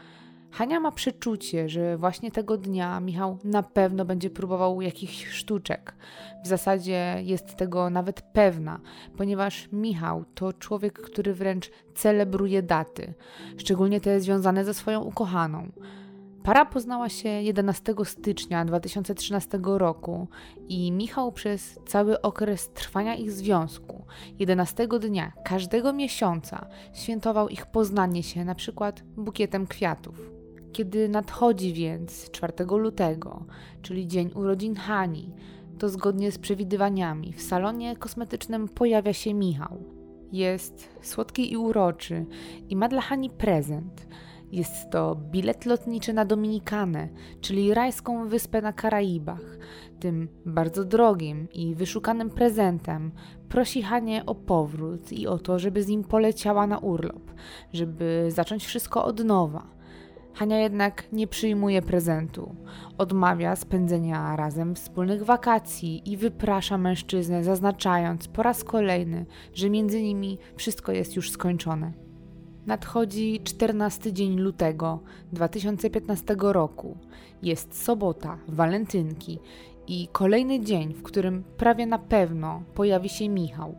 Hania 0.58 0.80
ma 0.80 0.92
przeczucie, 0.92 1.70
że 1.70 1.98
właśnie 1.98 2.32
tego 2.32 2.58
dnia 2.58 3.00
Michał 3.00 3.38
na 3.44 3.64
pewno 3.64 4.06
będzie 4.06 4.30
próbował 4.30 4.82
jakichś 4.82 5.28
sztuczek. 5.28 5.96
W 6.44 6.48
zasadzie 6.48 7.16
jest 7.24 7.56
tego 7.56 7.90
nawet 7.90 8.22
pewna, 8.22 8.80
ponieważ 9.18 9.70
Michał 9.72 10.26
to 10.36 10.54
człowiek, 10.54 10.94
który 11.02 11.34
wręcz 11.34 11.72
celebruje 11.96 12.64
daty, 12.64 13.14
szczególnie 13.58 14.02
te 14.02 14.20
związane 14.22 14.66
ze 14.66 14.74
swoją 14.74 15.02
ukochaną. 15.02 15.72
Para 16.44 16.66
poznała 16.66 17.10
się 17.10 17.30
11 17.30 17.94
stycznia 18.04 18.66
2013 18.66 19.60
roku 19.64 20.28
i 20.68 20.92
Michał 20.92 21.32
przez 21.32 21.80
cały 21.88 22.22
okres 22.22 22.70
trwania 22.70 23.16
ich 23.16 23.32
związku, 23.32 24.06
11 24.40 24.88
dnia 24.88 25.32
każdego 25.46 25.94
miesiąca, 25.94 26.68
świętował 26.94 27.50
ich 27.50 27.66
poznanie 27.66 28.24
się 28.24 28.46
na 28.46 28.56
przykład 28.56 29.04
bukietem 29.18 29.68
kwiatów. 29.68 30.37
Kiedy 30.78 31.10
nadchodzi 31.10 31.74
więc 31.74 32.32
4 32.32 32.54
lutego, 32.78 33.46
czyli 33.82 34.08
dzień 34.08 34.32
urodzin 34.36 34.76
Hani, 34.76 35.34
to 35.80 35.90
zgodnie 35.90 36.32
z 36.32 36.38
przewidywaniami 36.38 37.34
w 37.34 37.42
salonie 37.42 37.96
kosmetycznym 37.96 38.68
pojawia 38.68 39.14
się 39.14 39.34
Michał. 39.34 39.84
Jest 40.32 40.90
słodki 41.02 41.52
i 41.52 41.58
uroczy 41.58 42.26
i 42.70 42.76
ma 42.76 42.88
dla 42.88 43.02
Hani 43.02 43.30
prezent. 43.30 44.08
Jest 44.52 44.90
to 44.92 45.16
bilet 45.32 45.66
lotniczy 45.66 46.14
na 46.14 46.26
Dominikanę, 46.26 47.10
czyli 47.42 47.74
rajską 47.74 48.28
wyspę 48.28 48.62
na 48.62 48.74
Karaibach. 48.74 49.58
Tym 50.00 50.28
bardzo 50.46 50.86
drogim 50.86 51.48
i 51.54 51.76
wyszukanym 51.76 52.30
prezentem 52.30 53.12
prosi 53.50 53.84
Hanię 53.84 54.26
o 54.26 54.36
powrót 54.36 55.12
i 55.12 55.28
o 55.28 55.38
to, 55.38 55.60
żeby 55.60 55.84
z 55.84 55.88
nim 55.88 56.04
poleciała 56.04 56.68
na 56.68 56.78
urlop, 56.78 57.32
żeby 57.74 58.26
zacząć 58.30 58.66
wszystko 58.66 59.06
od 59.06 59.24
nowa. 59.24 59.77
Hania 60.38 60.60
jednak 60.60 61.04
nie 61.12 61.28
przyjmuje 61.28 61.82
prezentu. 61.82 62.56
Odmawia 62.98 63.56
spędzenia 63.56 64.36
razem 64.36 64.76
wspólnych 64.76 65.24
wakacji 65.24 66.12
i 66.12 66.18
wyprasza 66.18 66.78
mężczyznę, 66.78 67.44
zaznaczając 67.44 68.28
po 68.28 68.44
raz 68.44 68.64
kolejny, 68.64 69.26
że 69.54 69.70
między 69.70 70.02
nimi 70.02 70.38
wszystko 70.56 70.92
jest 70.92 71.16
już 71.16 71.32
skończone. 71.32 71.94
Nadchodzi 72.66 73.40
14 73.44 74.14
dzień 74.14 74.40
lutego 74.40 75.00
2015 75.32 76.36
roku. 76.40 76.98
Jest 77.44 77.84
sobota, 77.84 78.38
walentynki 78.48 79.40
i 79.88 80.08
kolejny 80.12 80.60
dzień, 80.60 80.94
w 80.94 81.04
którym 81.04 81.44
prawie 81.58 81.86
na 81.86 82.00
pewno 82.00 82.64
pojawi 82.74 83.10
się 83.10 83.30
Michał. 83.30 83.76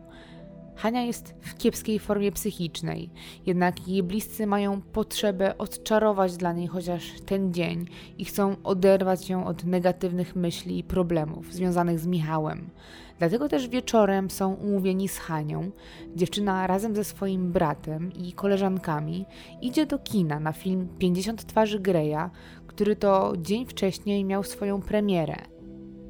Hania 0.79 1.01
jest 1.01 1.35
w 1.41 1.57
kiepskiej 1.57 1.99
formie 1.99 2.31
psychicznej, 2.31 3.09
jednak 3.45 3.87
jej 3.87 4.03
bliscy 4.03 4.47
mają 4.47 4.81
potrzebę 4.81 5.57
odczarować 5.57 6.37
dla 6.37 6.53
niej 6.53 6.67
chociaż 6.67 7.11
ten 7.25 7.53
dzień 7.53 7.85
i 8.17 8.25
chcą 8.25 8.55
oderwać 8.63 9.29
ją 9.29 9.45
od 9.45 9.63
negatywnych 9.63 10.35
myśli 10.35 10.79
i 10.79 10.83
problemów 10.83 11.53
związanych 11.53 11.99
z 11.99 12.07
Michałem. 12.07 12.69
Dlatego 13.17 13.49
też 13.49 13.67
wieczorem 13.67 14.29
są 14.29 14.53
umówieni 14.53 15.07
z 15.07 15.17
Hanią. 15.17 15.71
Dziewczyna 16.15 16.67
razem 16.67 16.95
ze 16.95 17.03
swoim 17.03 17.51
bratem 17.51 18.13
i 18.13 18.33
koleżankami 18.33 19.25
idzie 19.61 19.85
do 19.85 19.99
kina 19.99 20.39
na 20.39 20.53
film 20.53 20.87
50 20.99 21.45
twarzy 21.45 21.79
Greya, 21.79 22.29
który 22.67 22.95
to 22.95 23.33
dzień 23.37 23.65
wcześniej 23.65 24.25
miał 24.25 24.43
swoją 24.43 24.81
premierę. 24.81 25.58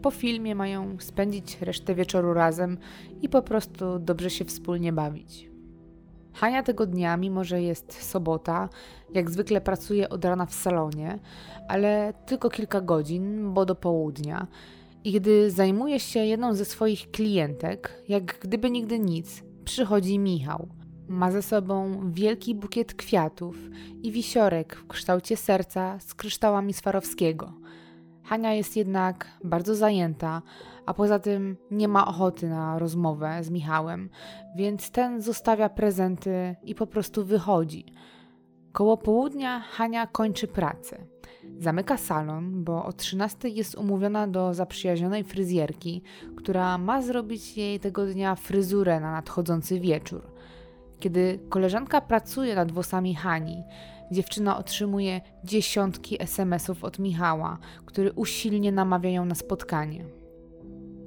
Po 0.01 0.11
filmie 0.11 0.55
mają 0.55 0.97
spędzić 0.99 1.57
resztę 1.61 1.95
wieczoru 1.95 2.33
razem 2.33 2.77
i 3.21 3.29
po 3.29 3.41
prostu 3.41 3.99
dobrze 3.99 4.29
się 4.29 4.45
wspólnie 4.45 4.93
bawić. 4.93 5.49
Hania 6.33 6.63
tego 6.63 6.85
dnia, 6.85 7.17
mimo 7.17 7.43
że 7.43 7.61
jest 7.61 8.03
sobota, 8.03 8.69
jak 9.13 9.29
zwykle 9.29 9.61
pracuje 9.61 10.09
od 10.09 10.25
rana 10.25 10.45
w 10.45 10.53
salonie, 10.53 11.19
ale 11.67 12.13
tylko 12.25 12.49
kilka 12.49 12.81
godzin, 12.81 13.53
bo 13.53 13.65
do 13.65 13.75
południa. 13.75 14.47
I 15.03 15.11
gdy 15.11 15.51
zajmuje 15.51 15.99
się 15.99 16.19
jedną 16.19 16.53
ze 16.53 16.65
swoich 16.65 17.11
klientek, 17.11 18.03
jak 18.07 18.39
gdyby 18.39 18.71
nigdy 18.71 18.99
nic, 18.99 19.43
przychodzi 19.65 20.19
Michał. 20.19 20.67
Ma 21.07 21.31
ze 21.31 21.41
sobą 21.41 22.01
wielki 22.11 22.55
bukiet 22.55 22.93
kwiatów 22.93 23.55
i 24.03 24.11
wisiorek 24.11 24.75
w 24.75 24.87
kształcie 24.87 25.37
serca 25.37 25.99
z 25.99 26.13
kryształami 26.13 26.73
Swarowskiego. 26.73 27.53
Hania 28.29 28.53
jest 28.53 28.77
jednak 28.77 29.27
bardzo 29.43 29.75
zajęta, 29.75 30.41
a 30.85 30.93
poza 30.93 31.19
tym 31.19 31.57
nie 31.71 31.87
ma 31.87 32.07
ochoty 32.07 32.49
na 32.49 32.79
rozmowę 32.79 33.43
z 33.43 33.49
Michałem, 33.49 34.09
więc 34.55 34.91
ten 34.91 35.21
zostawia 35.21 35.69
prezenty 35.69 36.55
i 36.63 36.75
po 36.75 36.87
prostu 36.87 37.25
wychodzi. 37.25 37.85
Koło 38.71 38.97
południa 38.97 39.59
Hania 39.59 40.07
kończy 40.07 40.47
pracę. 40.47 40.97
Zamyka 41.59 41.97
salon, 41.97 42.63
bo 42.63 42.85
o 42.85 42.93
13 42.93 43.49
jest 43.49 43.75
umówiona 43.75 44.27
do 44.27 44.53
zaprzyjaźnionej 44.53 45.23
fryzjerki, 45.23 46.01
która 46.37 46.77
ma 46.77 47.01
zrobić 47.01 47.57
jej 47.57 47.79
tego 47.79 48.05
dnia 48.05 48.35
fryzurę 48.35 48.99
na 48.99 49.11
nadchodzący 49.11 49.79
wieczór. 49.79 50.21
Kiedy 50.99 51.39
koleżanka 51.49 52.01
pracuje 52.01 52.55
nad 52.55 52.71
włosami 52.71 53.15
Hani, 53.15 53.63
dziewczyna 54.11 54.57
otrzymuje 54.57 55.21
dziesiątki 55.43 56.21
SMS-ów 56.21 56.83
od 56.83 56.99
Michała, 56.99 57.57
który 57.85 58.11
usilnie 58.11 58.71
namawia 58.71 59.09
ją 59.09 59.25
na 59.25 59.35
spotkanie. 59.35 60.05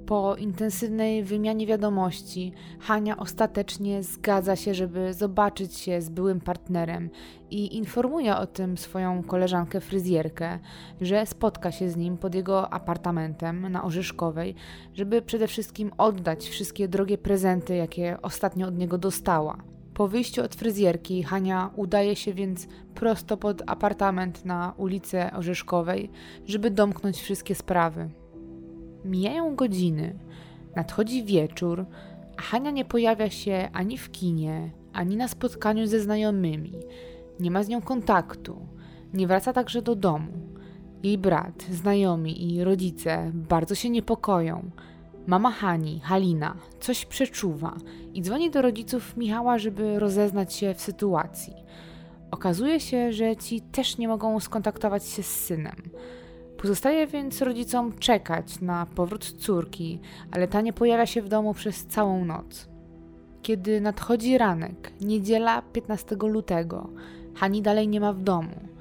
Po 0.06 0.36
intensywnej 0.36 1.24
wymianie 1.24 1.66
wiadomości, 1.66 2.52
Hania 2.80 3.16
ostatecznie 3.16 4.02
zgadza 4.02 4.56
się, 4.56 4.74
żeby 4.74 5.14
zobaczyć 5.14 5.74
się 5.74 6.00
z 6.00 6.08
byłym 6.08 6.40
partnerem 6.40 7.10
i 7.50 7.76
informuje 7.76 8.36
o 8.36 8.46
tym 8.46 8.78
swoją 8.78 9.22
koleżankę 9.22 9.80
fryzjerkę, 9.80 10.58
że 11.00 11.26
spotka 11.26 11.72
się 11.72 11.90
z 11.90 11.96
nim 11.96 12.18
pod 12.18 12.34
jego 12.34 12.72
apartamentem 12.72 13.68
na 13.72 13.84
Orzyszkowej, 13.84 14.54
żeby 14.94 15.22
przede 15.22 15.46
wszystkim 15.46 15.90
oddać 15.98 16.48
wszystkie 16.48 16.88
drogie 16.88 17.18
prezenty, 17.18 17.76
jakie 17.76 18.18
ostatnio 18.22 18.66
od 18.66 18.78
niego 18.78 18.98
dostała. 18.98 19.56
Po 20.02 20.08
wyjściu 20.08 20.42
od 20.42 20.54
fryzjerki 20.54 21.22
Hania 21.22 21.70
udaje 21.76 22.16
się 22.16 22.34
więc 22.34 22.68
prosto 22.94 23.36
pod 23.36 23.62
apartament 23.66 24.44
na 24.44 24.74
ulicy 24.76 25.32
Orzeszkowej, 25.32 26.10
żeby 26.46 26.70
domknąć 26.70 27.16
wszystkie 27.20 27.54
sprawy. 27.54 28.10
Mijają 29.04 29.56
godziny, 29.56 30.18
nadchodzi 30.76 31.24
wieczór, 31.24 31.86
a 32.36 32.42
Hania 32.42 32.70
nie 32.70 32.84
pojawia 32.84 33.30
się 33.30 33.68
ani 33.72 33.98
w 33.98 34.10
kinie, 34.10 34.70
ani 34.92 35.16
na 35.16 35.28
spotkaniu 35.28 35.86
ze 35.86 36.00
znajomymi. 36.00 36.72
Nie 37.40 37.50
ma 37.50 37.62
z 37.62 37.68
nią 37.68 37.82
kontaktu, 37.82 38.66
nie 39.14 39.26
wraca 39.26 39.52
także 39.52 39.82
do 39.82 39.94
domu. 39.94 40.32
Jej 41.02 41.18
brat, 41.18 41.62
znajomi 41.70 42.54
i 42.54 42.64
rodzice 42.64 43.30
bardzo 43.34 43.74
się 43.74 43.90
niepokoją. 43.90 44.70
Mama 45.26 45.50
Hani, 45.50 46.00
Halina, 46.00 46.54
coś 46.80 47.04
przeczuwa 47.04 47.76
i 48.14 48.22
dzwoni 48.22 48.50
do 48.50 48.62
rodziców 48.62 49.16
Michała, 49.16 49.58
żeby 49.58 49.98
rozeznać 49.98 50.54
się 50.54 50.74
w 50.74 50.80
sytuacji. 50.80 51.54
Okazuje 52.30 52.80
się, 52.80 53.12
że 53.12 53.36
ci 53.36 53.60
też 53.60 53.98
nie 53.98 54.08
mogą 54.08 54.40
skontaktować 54.40 55.06
się 55.06 55.22
z 55.22 55.26
synem. 55.26 55.76
Pozostaje 56.58 57.06
więc 57.06 57.42
rodzicom 57.42 57.98
czekać 57.98 58.60
na 58.60 58.86
powrót 58.86 59.32
córki, 59.32 60.00
ale 60.30 60.48
ta 60.48 60.60
nie 60.60 60.72
pojawia 60.72 61.06
się 61.06 61.22
w 61.22 61.28
domu 61.28 61.54
przez 61.54 61.86
całą 61.86 62.24
noc. 62.24 62.68
Kiedy 63.42 63.80
nadchodzi 63.80 64.38
ranek, 64.38 64.92
niedziela 65.00 65.62
15 65.62 66.16
lutego, 66.16 66.90
Hani 67.34 67.62
dalej 67.62 67.88
nie 67.88 68.00
ma 68.00 68.12
w 68.12 68.22
domu. 68.22 68.71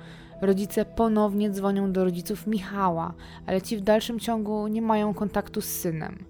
Rodzice 0.42 0.86
ponownie 0.86 1.50
dzwonią 1.50 1.92
do 1.92 2.04
rodziców 2.04 2.48
Michała, 2.48 3.14
ale 3.46 3.62
ci 3.62 3.78
w 3.78 3.82
dalszym 3.82 4.20
ciągu 4.20 4.68
nie 4.68 4.82
mają 4.82 5.14
kontaktu 5.14 5.62
z 5.62 5.66
synem. 5.66 6.26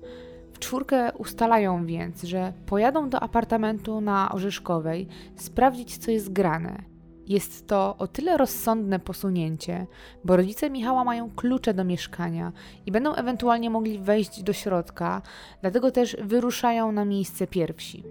W 0.53 0.59
czwórkę 0.59 1.12
ustalają 1.18 1.86
więc, 1.86 2.24
że 2.24 2.53
pojadą 2.66 3.09
do 3.09 3.20
apartamentu 3.20 4.01
na 4.01 4.32
Orzeszkowej 4.32 5.07
sprawdzić, 5.36 5.97
co 5.97 6.12
jest 6.12 6.34
grane 6.34 6.91
jest 7.32 7.68
to 7.68 7.95
o 7.97 8.07
tyle 8.07 8.38
rozsądne 8.38 8.99
posunięcie, 8.99 9.88
bo 10.24 10.38
rodzice 10.38 10.70
Michała 10.70 11.03
mają 11.03 11.30
klucze 11.36 11.74
do 11.74 11.84
mieszkania 11.84 12.51
i 12.86 12.91
będą 12.91 13.14
ewentualnie 13.14 13.70
mogli 13.70 13.99
wejść 13.99 14.43
do 14.43 14.53
środka, 14.53 15.22
dlatego 15.62 15.91
też 15.91 16.18
wyruszają 16.22 16.91
na 16.91 17.05
miejsce 17.05 17.47
pierwsi. 17.47 18.03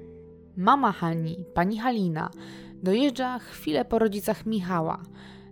Mama 0.56 0.92
Hani, 0.92 1.44
pani 1.54 1.78
Halina, 1.78 2.30
dojeżdża 2.82 3.38
chwilę 3.38 3.84
po 3.84 3.98
rodzicach 3.98 4.46
Michała. 4.46 5.02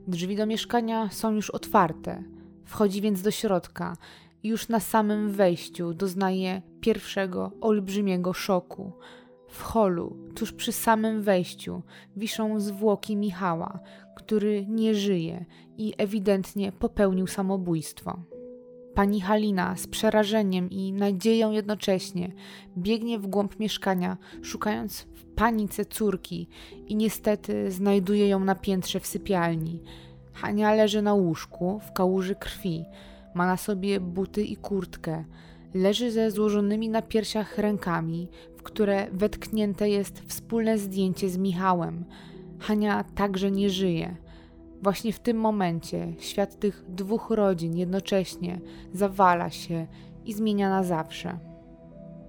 Drzwi 0.08 0.36
do 0.36 0.46
mieszkania 0.46 1.08
są 1.10 1.32
już 1.32 1.50
otwarte. 1.50 2.22
Wchodzi 2.64 3.00
więc 3.00 3.22
do 3.22 3.30
środka 3.30 3.96
i 4.42 4.48
już 4.48 4.68
na 4.68 4.80
samym 4.80 5.32
wejściu 5.32 5.94
doznaje 5.94 6.62
pierwszego 6.80 7.52
olbrzymiego 7.60 8.32
szoku. 8.32 8.92
W 9.48 9.62
holu, 9.62 10.16
tuż 10.34 10.52
przy 10.52 10.72
samym 10.72 11.22
wejściu, 11.22 11.82
wiszą 12.16 12.60
zwłoki 12.60 13.16
Michała, 13.16 13.80
który 14.16 14.66
nie 14.66 14.94
żyje 14.94 15.44
i 15.76 15.94
ewidentnie 15.98 16.72
popełnił 16.72 17.26
samobójstwo. 17.26 18.18
Pani 18.94 19.20
Halina 19.20 19.76
z 19.76 19.86
przerażeniem 19.86 20.70
i 20.70 20.92
nadzieją 20.92 21.50
jednocześnie 21.50 22.32
biegnie 22.78 23.18
w 23.18 23.26
głąb 23.26 23.58
mieszkania, 23.58 24.16
szukając 24.42 25.00
w 25.00 25.24
panice 25.24 25.84
córki 25.84 26.48
i 26.86 26.96
niestety 26.96 27.70
znajduje 27.70 28.28
ją 28.28 28.40
na 28.40 28.54
piętrze 28.54 29.00
w 29.00 29.06
sypialni. 29.06 29.82
Hania 30.32 30.74
leży 30.74 31.02
na 31.02 31.14
łóżku 31.14 31.80
w 31.86 31.92
kałuży 31.92 32.34
krwi, 32.34 32.84
ma 33.34 33.46
na 33.46 33.56
sobie 33.56 34.00
buty 34.00 34.44
i 34.44 34.56
kurtkę, 34.56 35.24
leży 35.74 36.10
ze 36.10 36.30
złożonymi 36.30 36.88
na 36.88 37.02
piersiach 37.02 37.58
rękami, 37.58 38.28
w 38.56 38.62
które 38.62 39.06
wetknięte 39.12 39.88
jest 39.88 40.22
wspólne 40.26 40.78
zdjęcie 40.78 41.28
z 41.28 41.38
Michałem. 41.38 42.04
Hania 42.58 43.04
także 43.04 43.50
nie 43.50 43.70
żyje. 43.70 44.16
Właśnie 44.82 45.12
w 45.12 45.20
tym 45.20 45.36
momencie 45.36 46.12
świat 46.18 46.58
tych 46.58 46.84
dwóch 46.88 47.30
rodzin 47.30 47.76
jednocześnie 47.76 48.60
zawala 48.92 49.50
się 49.50 49.86
i 50.24 50.32
zmienia 50.32 50.70
na 50.70 50.84
zawsze. 50.84 51.38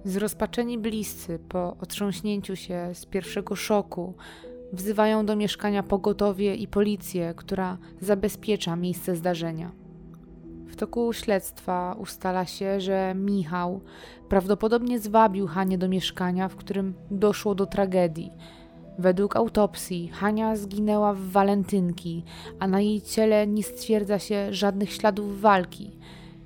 Zrozpaczeni 0.04 0.78
bliscy 0.78 1.38
po 1.48 1.76
otrząśnięciu 1.80 2.56
się 2.56 2.90
z 2.94 3.06
pierwszego 3.06 3.56
szoku 3.56 4.14
wzywają 4.72 5.26
do 5.26 5.36
mieszkania 5.36 5.82
pogotowie 5.82 6.54
i 6.54 6.68
policję, 6.68 7.34
która 7.36 7.78
zabezpiecza 8.00 8.76
miejsce 8.76 9.16
zdarzenia. 9.16 9.72
W 10.66 10.76
toku 10.76 11.12
śledztwa 11.12 11.96
ustala 11.98 12.46
się, 12.46 12.80
że 12.80 13.14
Michał 13.14 13.80
prawdopodobnie 14.28 14.98
zwabił 14.98 15.46
Hanię 15.46 15.78
do 15.78 15.88
mieszkania, 15.88 16.48
w 16.48 16.56
którym 16.56 16.94
doszło 17.10 17.54
do 17.54 17.66
tragedii. 17.66 18.32
Według 19.00 19.36
autopsji 19.36 20.08
Hania 20.08 20.56
zginęła 20.56 21.14
w 21.14 21.20
walentynki, 21.20 22.24
a 22.58 22.66
na 22.66 22.80
jej 22.80 23.02
ciele 23.02 23.46
nie 23.46 23.62
stwierdza 23.62 24.18
się 24.18 24.54
żadnych 24.54 24.92
śladów 24.92 25.40
walki. 25.40 25.90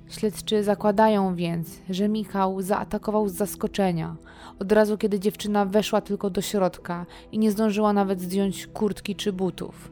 Śledczy 0.09 0.63
zakładają 0.63 1.35
więc, 1.35 1.79
że 1.89 2.09
Michał 2.09 2.61
zaatakował 2.61 3.29
z 3.29 3.33
zaskoczenia, 3.33 4.15
od 4.59 4.71
razu 4.71 4.97
kiedy 4.97 5.19
dziewczyna 5.19 5.65
weszła 5.65 6.01
tylko 6.01 6.29
do 6.29 6.41
środka 6.41 7.05
i 7.31 7.39
nie 7.39 7.51
zdążyła 7.51 7.93
nawet 7.93 8.21
zdjąć 8.21 8.67
kurtki 8.67 9.15
czy 9.15 9.33
butów. 9.33 9.91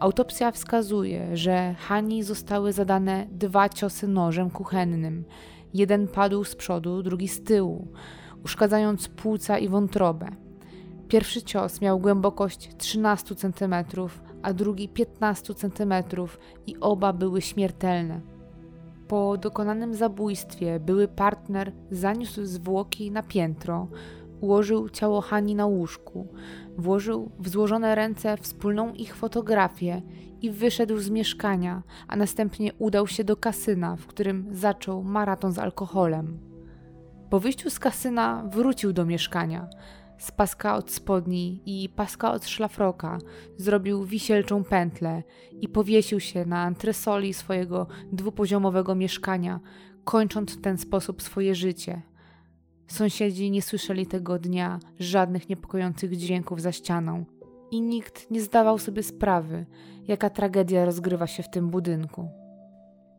Autopsja 0.00 0.50
wskazuje, 0.50 1.36
że 1.36 1.74
Hani 1.78 2.22
zostały 2.22 2.72
zadane 2.72 3.26
dwa 3.32 3.68
ciosy 3.68 4.08
nożem 4.08 4.50
kuchennym. 4.50 5.24
Jeden 5.74 6.08
padł 6.08 6.44
z 6.44 6.56
przodu, 6.56 7.02
drugi 7.02 7.28
z 7.28 7.44
tyłu, 7.44 7.88
uszkadzając 8.44 9.08
płuca 9.08 9.58
i 9.58 9.68
wątrobę. 9.68 10.45
Pierwszy 11.08 11.42
cios 11.42 11.80
miał 11.80 11.98
głębokość 11.98 12.76
13 12.78 13.34
cm, 13.34 13.74
a 14.42 14.52
drugi 14.52 14.88
15 14.88 15.54
cm 15.54 15.94
i 16.66 16.76
oba 16.80 17.12
były 17.12 17.42
śmiertelne. 17.42 18.20
Po 19.08 19.36
dokonanym 19.36 19.94
zabójstwie 19.94 20.80
były 20.80 21.08
partner 21.08 21.72
zaniósł 21.90 22.44
zwłoki 22.44 23.10
na 23.10 23.22
piętro, 23.22 23.88
ułożył 24.40 24.88
ciało 24.88 25.20
Hani 25.20 25.54
na 25.54 25.66
łóżku, 25.66 26.28
włożył 26.78 27.30
w 27.38 27.48
złożone 27.48 27.94
ręce 27.94 28.36
wspólną 28.36 28.92
ich 28.92 29.16
fotografię 29.16 30.02
i 30.42 30.50
wyszedł 30.50 30.98
z 30.98 31.10
mieszkania, 31.10 31.82
a 32.08 32.16
następnie 32.16 32.72
udał 32.78 33.06
się 33.06 33.24
do 33.24 33.36
kasyna, 33.36 33.96
w 33.96 34.06
którym 34.06 34.46
zaczął 34.52 35.02
maraton 35.02 35.52
z 35.52 35.58
alkoholem. 35.58 36.38
Po 37.30 37.40
wyjściu 37.40 37.70
z 37.70 37.78
kasyna 37.78 38.44
wrócił 38.46 38.92
do 38.92 39.04
mieszkania. 39.04 39.68
Z 40.18 40.32
paska 40.32 40.76
od 40.76 40.90
spodni 40.90 41.62
i 41.66 41.88
paska 41.88 42.32
od 42.32 42.46
szlafroka 42.46 43.18
zrobił 43.56 44.04
wisielczą 44.04 44.64
pętlę 44.64 45.22
i 45.60 45.68
powiesił 45.68 46.20
się 46.20 46.46
na 46.46 46.62
antresoli 46.62 47.34
swojego 47.34 47.86
dwupoziomowego 48.12 48.94
mieszkania, 48.94 49.60
kończąc 50.04 50.56
w 50.56 50.60
ten 50.60 50.78
sposób 50.78 51.22
swoje 51.22 51.54
życie. 51.54 52.02
Sąsiedzi 52.88 53.50
nie 53.50 53.62
słyszeli 53.62 54.06
tego 54.06 54.38
dnia 54.38 54.78
żadnych 54.98 55.48
niepokojących 55.48 56.16
dźwięków 56.16 56.60
za 56.60 56.72
ścianą 56.72 57.24
i 57.70 57.80
nikt 57.80 58.30
nie 58.30 58.40
zdawał 58.42 58.78
sobie 58.78 59.02
sprawy, 59.02 59.66
jaka 60.08 60.30
tragedia 60.30 60.84
rozgrywa 60.84 61.26
się 61.26 61.42
w 61.42 61.50
tym 61.50 61.70
budynku. 61.70 62.45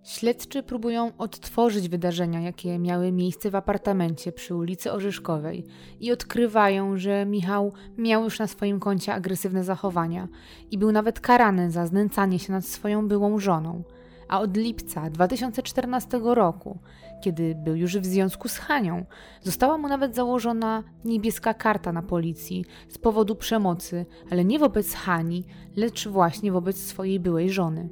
Śledczy 0.07 0.63
próbują 0.63 1.11
odtworzyć 1.17 1.89
wydarzenia, 1.89 2.41
jakie 2.41 2.79
miały 2.79 3.11
miejsce 3.11 3.51
w 3.51 3.55
apartamencie 3.55 4.31
przy 4.31 4.55
ulicy 4.55 4.91
Orzeszkowej 4.91 5.65
i 5.99 6.11
odkrywają, 6.11 6.97
że 6.97 7.25
Michał 7.25 7.73
miał 7.97 8.23
już 8.23 8.39
na 8.39 8.47
swoim 8.47 8.79
koncie 8.79 9.13
agresywne 9.13 9.63
zachowania 9.63 10.27
i 10.71 10.77
był 10.77 10.91
nawet 10.91 11.19
karany 11.19 11.71
za 11.71 11.87
znęcanie 11.87 12.39
się 12.39 12.53
nad 12.53 12.65
swoją 12.65 13.07
byłą 13.07 13.39
żoną. 13.39 13.83
A 14.27 14.39
od 14.39 14.57
lipca 14.57 15.09
2014 15.09 16.19
roku, 16.23 16.77
kiedy 17.21 17.55
był 17.55 17.75
już 17.75 17.97
w 17.97 18.05
związku 18.05 18.47
z 18.47 18.57
Hanią, 18.57 19.05
została 19.41 19.77
mu 19.77 19.87
nawet 19.87 20.15
założona 20.15 20.83
niebieska 21.05 21.53
karta 21.53 21.93
na 21.93 22.01
policji 22.01 22.65
z 22.89 22.97
powodu 22.97 23.35
przemocy, 23.35 24.05
ale 24.31 24.45
nie 24.45 24.59
wobec 24.59 24.93
Hani, 24.93 25.45
lecz 25.75 26.07
właśnie 26.07 26.51
wobec 26.51 26.77
swojej 26.77 27.19
byłej 27.19 27.49
żony. 27.49 27.89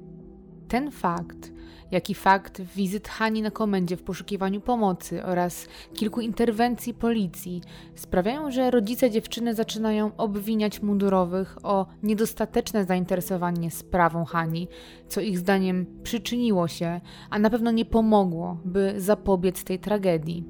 Ten 0.67 0.91
fakt 0.91 1.54
jak 1.91 2.09
i 2.09 2.15
fakt 2.15 2.61
wizyt 2.61 3.07
Hani 3.07 3.41
na 3.41 3.51
komendzie 3.51 3.97
w 3.97 4.03
poszukiwaniu 4.03 4.61
pomocy 4.61 5.23
oraz 5.25 5.67
kilku 5.93 6.21
interwencji 6.21 6.93
policji 6.93 7.61
sprawiają, 7.95 8.51
że 8.51 8.71
rodzice 8.71 9.11
dziewczyny 9.11 9.55
zaczynają 9.55 10.15
obwiniać 10.17 10.81
mundurowych 10.81 11.57
o 11.63 11.85
niedostateczne 12.03 12.85
zainteresowanie 12.85 13.71
sprawą 13.71 14.25
Hani, 14.25 14.67
co 15.07 15.21
ich 15.21 15.39
zdaniem 15.39 15.85
przyczyniło 16.03 16.67
się, 16.67 17.01
a 17.29 17.39
na 17.39 17.49
pewno 17.49 17.71
nie 17.71 17.85
pomogło, 17.85 18.57
by 18.65 18.93
zapobiec 18.97 19.63
tej 19.63 19.79
tragedii. 19.79 20.45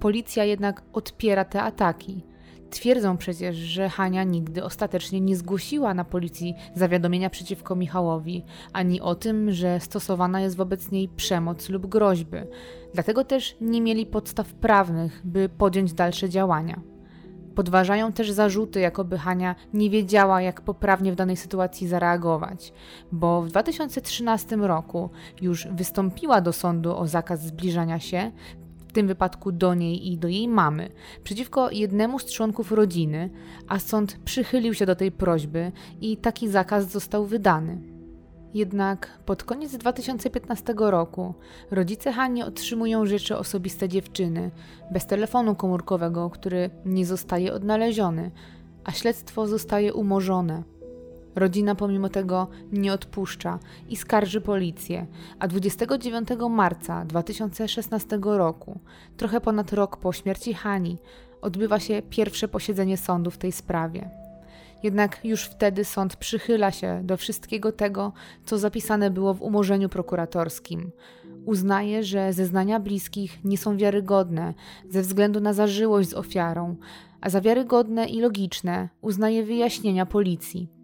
Policja 0.00 0.44
jednak 0.44 0.82
odpiera 0.92 1.44
te 1.44 1.62
ataki. 1.62 2.22
Twierdzą 2.70 3.16
przecież, 3.16 3.56
że 3.56 3.88
Hania 3.88 4.24
nigdy 4.24 4.64
ostatecznie 4.64 5.20
nie 5.20 5.36
zgłosiła 5.36 5.94
na 5.94 6.04
policji 6.04 6.54
zawiadomienia 6.74 7.30
przeciwko 7.30 7.76
Michałowi, 7.76 8.44
ani 8.72 9.00
o 9.00 9.14
tym, 9.14 9.52
że 9.52 9.80
stosowana 9.80 10.40
jest 10.40 10.56
wobec 10.56 10.90
niej 10.90 11.08
przemoc 11.08 11.68
lub 11.68 11.86
groźby. 11.86 12.36
Dlatego 12.94 13.24
też 13.24 13.56
nie 13.60 13.80
mieli 13.80 14.06
podstaw 14.06 14.54
prawnych, 14.54 15.20
by 15.24 15.48
podjąć 15.48 15.92
dalsze 15.92 16.28
działania. 16.28 16.80
Podważają 17.54 18.12
też 18.12 18.30
zarzuty, 18.30 18.80
jakoby 18.80 19.18
Hania 19.18 19.54
nie 19.74 19.90
wiedziała, 19.90 20.42
jak 20.42 20.60
poprawnie 20.60 21.12
w 21.12 21.16
danej 21.16 21.36
sytuacji 21.36 21.88
zareagować, 21.88 22.72
bo 23.12 23.42
w 23.42 23.48
2013 23.48 24.56
roku 24.56 25.10
już 25.40 25.66
wystąpiła 25.66 26.40
do 26.40 26.52
sądu 26.52 26.96
o 26.96 27.06
zakaz 27.06 27.46
zbliżania 27.46 28.00
się, 28.00 28.32
tym 28.96 29.06
wypadku 29.06 29.52
do 29.52 29.74
niej 29.74 30.12
i 30.12 30.18
do 30.18 30.28
jej 30.28 30.48
mamy, 30.48 30.88
przeciwko 31.24 31.70
jednemu 31.70 32.18
z 32.18 32.24
członków 32.24 32.72
rodziny, 32.72 33.30
a 33.68 33.78
sąd 33.78 34.18
przychylił 34.24 34.74
się 34.74 34.86
do 34.86 34.96
tej 34.96 35.12
prośby 35.12 35.72
i 36.00 36.16
taki 36.16 36.48
zakaz 36.48 36.90
został 36.90 37.26
wydany. 37.26 37.78
Jednak 38.54 39.18
pod 39.26 39.44
koniec 39.44 39.76
2015 39.76 40.74
roku 40.76 41.34
rodzice 41.70 42.12
Hani 42.12 42.42
otrzymują 42.42 43.06
rzeczy 43.06 43.36
osobiste 43.36 43.88
dziewczyny, 43.88 44.50
bez 44.90 45.06
telefonu 45.06 45.54
komórkowego, 45.54 46.30
który 46.30 46.70
nie 46.84 47.06
zostaje 47.06 47.52
odnaleziony, 47.52 48.30
a 48.84 48.92
śledztwo 48.92 49.46
zostaje 49.46 49.94
umorzone. 49.94 50.62
Rodzina 51.36 51.74
pomimo 51.74 52.08
tego 52.08 52.48
nie 52.72 52.92
odpuszcza 52.92 53.58
i 53.88 53.96
skarży 53.96 54.40
policję, 54.40 55.06
a 55.38 55.48
29 55.48 56.28
marca 56.50 57.04
2016 57.04 58.18
roku, 58.22 58.80
trochę 59.16 59.40
ponad 59.40 59.72
rok 59.72 59.96
po 59.96 60.12
śmierci 60.12 60.54
Hani, 60.54 60.98
odbywa 61.42 61.80
się 61.80 62.02
pierwsze 62.10 62.48
posiedzenie 62.48 62.96
sądu 62.96 63.30
w 63.30 63.38
tej 63.38 63.52
sprawie. 63.52 64.10
Jednak 64.82 65.20
już 65.24 65.44
wtedy 65.44 65.84
sąd 65.84 66.16
przychyla 66.16 66.70
się 66.70 67.00
do 67.04 67.16
wszystkiego 67.16 67.72
tego, 67.72 68.12
co 68.44 68.58
zapisane 68.58 69.10
było 69.10 69.34
w 69.34 69.42
umorzeniu 69.42 69.88
prokuratorskim. 69.88 70.90
Uznaje, 71.44 72.04
że 72.04 72.32
zeznania 72.32 72.80
bliskich 72.80 73.44
nie 73.44 73.58
są 73.58 73.76
wiarygodne 73.76 74.54
ze 74.90 75.02
względu 75.02 75.40
na 75.40 75.52
zażyłość 75.52 76.08
z 76.08 76.14
ofiarą, 76.14 76.76
a 77.20 77.30
za 77.30 77.40
wiarygodne 77.40 78.06
i 78.06 78.20
logiczne 78.20 78.88
uznaje 79.00 79.44
wyjaśnienia 79.44 80.06
policji. 80.06 80.75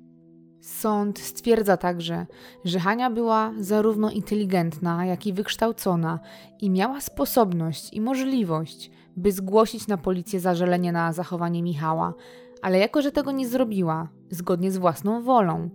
Sąd 0.62 1.18
stwierdza 1.18 1.76
także, 1.76 2.26
że 2.64 2.80
Hania 2.80 3.10
była 3.10 3.52
zarówno 3.58 4.10
inteligentna, 4.10 5.06
jak 5.06 5.26
i 5.26 5.32
wykształcona 5.32 6.20
i 6.60 6.70
miała 6.70 7.00
sposobność 7.00 7.92
i 7.92 8.00
możliwość, 8.00 8.90
by 9.16 9.32
zgłosić 9.32 9.86
na 9.86 9.96
policję 9.96 10.40
zażalenie 10.40 10.92
na 10.92 11.12
zachowanie 11.12 11.62
Michała, 11.62 12.14
ale 12.62 12.78
jako, 12.78 13.02
że 13.02 13.12
tego 13.12 13.32
nie 13.32 13.48
zrobiła, 13.48 14.08
zgodnie 14.30 14.72
z 14.72 14.78
własną 14.78 15.22
wolą, 15.22 15.70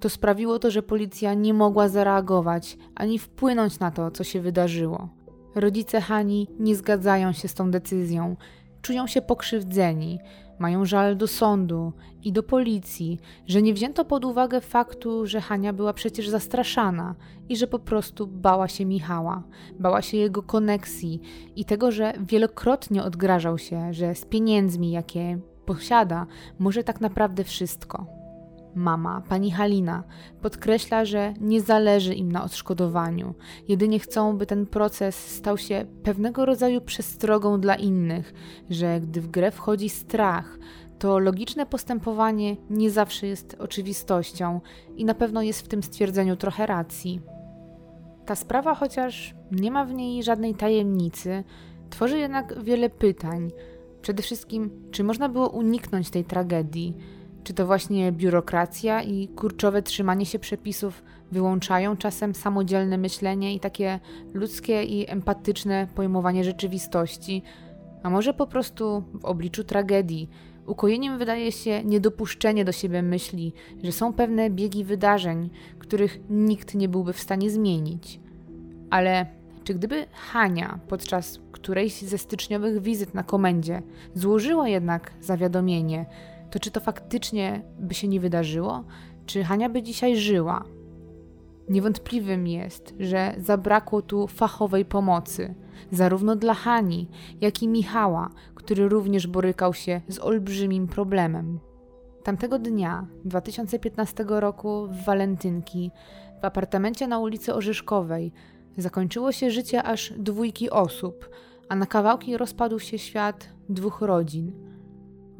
to 0.00 0.08
sprawiło 0.08 0.58
to, 0.58 0.70
że 0.70 0.82
policja 0.82 1.34
nie 1.34 1.54
mogła 1.54 1.88
zareagować 1.88 2.78
ani 2.94 3.18
wpłynąć 3.18 3.78
na 3.78 3.90
to, 3.90 4.10
co 4.10 4.24
się 4.24 4.40
wydarzyło. 4.40 5.08
Rodzice 5.54 6.00
Hani 6.00 6.48
nie 6.58 6.76
zgadzają 6.76 7.32
się 7.32 7.48
z 7.48 7.54
tą 7.54 7.70
decyzją, 7.70 8.36
czują 8.82 9.06
się 9.06 9.22
pokrzywdzeni, 9.22 10.18
mają 10.60 10.84
żal 10.84 11.16
do 11.16 11.26
sądu 11.26 11.92
i 12.24 12.32
do 12.32 12.42
policji, 12.42 13.18
że 13.46 13.62
nie 13.62 13.74
wzięto 13.74 14.04
pod 14.04 14.24
uwagę 14.24 14.60
faktu, 14.60 15.26
że 15.26 15.40
Hania 15.40 15.72
była 15.72 15.92
przecież 15.92 16.28
zastraszana 16.28 17.14
i 17.48 17.56
że 17.56 17.66
po 17.66 17.78
prostu 17.78 18.26
bała 18.26 18.68
się 18.68 18.84
Michała, 18.84 19.42
bała 19.78 20.02
się 20.02 20.16
jego 20.16 20.42
koneksji 20.42 21.20
i 21.56 21.64
tego, 21.64 21.90
że 21.90 22.12
wielokrotnie 22.20 23.02
odgrażał 23.02 23.58
się, 23.58 23.92
że 23.92 24.14
z 24.14 24.24
pieniędzmi, 24.24 24.90
jakie 24.90 25.38
posiada, 25.66 26.26
może 26.58 26.84
tak 26.84 27.00
naprawdę 27.00 27.44
wszystko. 27.44 28.19
Mama, 28.74 29.22
pani 29.28 29.50
Halina, 29.50 30.04
podkreśla, 30.42 31.04
że 31.04 31.34
nie 31.40 31.60
zależy 31.60 32.14
im 32.14 32.32
na 32.32 32.44
odszkodowaniu, 32.44 33.34
jedynie 33.68 33.98
chcą, 33.98 34.36
by 34.36 34.46
ten 34.46 34.66
proces 34.66 35.16
stał 35.36 35.58
się 35.58 35.86
pewnego 36.02 36.46
rodzaju 36.46 36.80
przestrogą 36.80 37.60
dla 37.60 37.74
innych, 37.74 38.34
że 38.70 39.00
gdy 39.00 39.20
w 39.20 39.30
grę 39.30 39.50
wchodzi 39.50 39.88
strach, 39.88 40.58
to 40.98 41.18
logiczne 41.18 41.66
postępowanie 41.66 42.56
nie 42.70 42.90
zawsze 42.90 43.26
jest 43.26 43.56
oczywistością 43.58 44.60
i 44.96 45.04
na 45.04 45.14
pewno 45.14 45.42
jest 45.42 45.62
w 45.62 45.68
tym 45.68 45.82
stwierdzeniu 45.82 46.36
trochę 46.36 46.66
racji. 46.66 47.20
Ta 48.26 48.34
sprawa, 48.34 48.74
chociaż 48.74 49.34
nie 49.52 49.70
ma 49.70 49.84
w 49.84 49.94
niej 49.94 50.22
żadnej 50.22 50.54
tajemnicy, 50.54 51.44
tworzy 51.90 52.18
jednak 52.18 52.62
wiele 52.62 52.90
pytań. 52.90 53.50
Przede 54.02 54.22
wszystkim, 54.22 54.70
czy 54.90 55.04
można 55.04 55.28
było 55.28 55.48
uniknąć 55.48 56.10
tej 56.10 56.24
tragedii? 56.24 56.96
Czy 57.44 57.54
to 57.54 57.66
właśnie 57.66 58.12
biurokracja 58.12 59.02
i 59.02 59.28
kurczowe 59.28 59.82
trzymanie 59.82 60.26
się 60.26 60.38
przepisów 60.38 61.02
wyłączają 61.32 61.96
czasem 61.96 62.34
samodzielne 62.34 62.98
myślenie 62.98 63.54
i 63.54 63.60
takie 63.60 64.00
ludzkie 64.34 64.84
i 64.84 65.10
empatyczne 65.10 65.88
pojmowanie 65.94 66.44
rzeczywistości? 66.44 67.42
A 68.02 68.10
może 68.10 68.34
po 68.34 68.46
prostu 68.46 69.04
w 69.20 69.24
obliczu 69.24 69.64
tragedii 69.64 70.28
ukojeniem 70.66 71.18
wydaje 71.18 71.52
się 71.52 71.84
niedopuszczenie 71.84 72.64
do 72.64 72.72
siebie 72.72 73.02
myśli, 73.02 73.52
że 73.84 73.92
są 73.92 74.12
pewne 74.12 74.50
biegi 74.50 74.84
wydarzeń, 74.84 75.50
których 75.78 76.20
nikt 76.30 76.74
nie 76.74 76.88
byłby 76.88 77.12
w 77.12 77.20
stanie 77.20 77.50
zmienić? 77.50 78.20
Ale 78.90 79.26
czy 79.64 79.74
gdyby 79.74 80.06
Hania 80.12 80.78
podczas 80.88 81.40
którejś 81.52 82.02
ze 82.02 82.18
styczniowych 82.18 82.82
wizyt 82.82 83.14
na 83.14 83.22
komendzie 83.22 83.82
złożyła 84.14 84.68
jednak 84.68 85.12
zawiadomienie, 85.20 86.06
to 86.50 86.58
czy 86.58 86.70
to 86.70 86.80
faktycznie 86.80 87.62
by 87.78 87.94
się 87.94 88.08
nie 88.08 88.20
wydarzyło? 88.20 88.84
Czy 89.26 89.44
Hania 89.44 89.68
by 89.68 89.82
dzisiaj 89.82 90.16
żyła? 90.16 90.64
Niewątpliwym 91.68 92.46
jest, 92.46 92.94
że 92.98 93.34
zabrakło 93.38 94.02
tu 94.02 94.26
fachowej 94.26 94.84
pomocy, 94.84 95.54
zarówno 95.90 96.36
dla 96.36 96.54
Hani, 96.54 97.08
jak 97.40 97.62
i 97.62 97.68
Michała, 97.68 98.30
który 98.54 98.88
również 98.88 99.26
borykał 99.26 99.74
się 99.74 100.00
z 100.08 100.18
olbrzymim 100.18 100.88
problemem. 100.88 101.60
Tamtego 102.22 102.58
dnia, 102.58 103.06
2015 103.24 104.24
roku, 104.28 104.86
w 104.86 105.04
Walentynki, 105.04 105.90
w 106.42 106.44
apartamencie 106.44 107.06
na 107.08 107.18
ulicy 107.18 107.54
Orzeszkowej, 107.54 108.32
zakończyło 108.76 109.32
się 109.32 109.50
życie 109.50 109.82
aż 109.82 110.12
dwójki 110.16 110.70
osób, 110.70 111.30
a 111.68 111.76
na 111.76 111.86
kawałki 111.86 112.36
rozpadł 112.36 112.78
się 112.78 112.98
świat 112.98 113.48
dwóch 113.68 114.00
rodzin. 114.00 114.52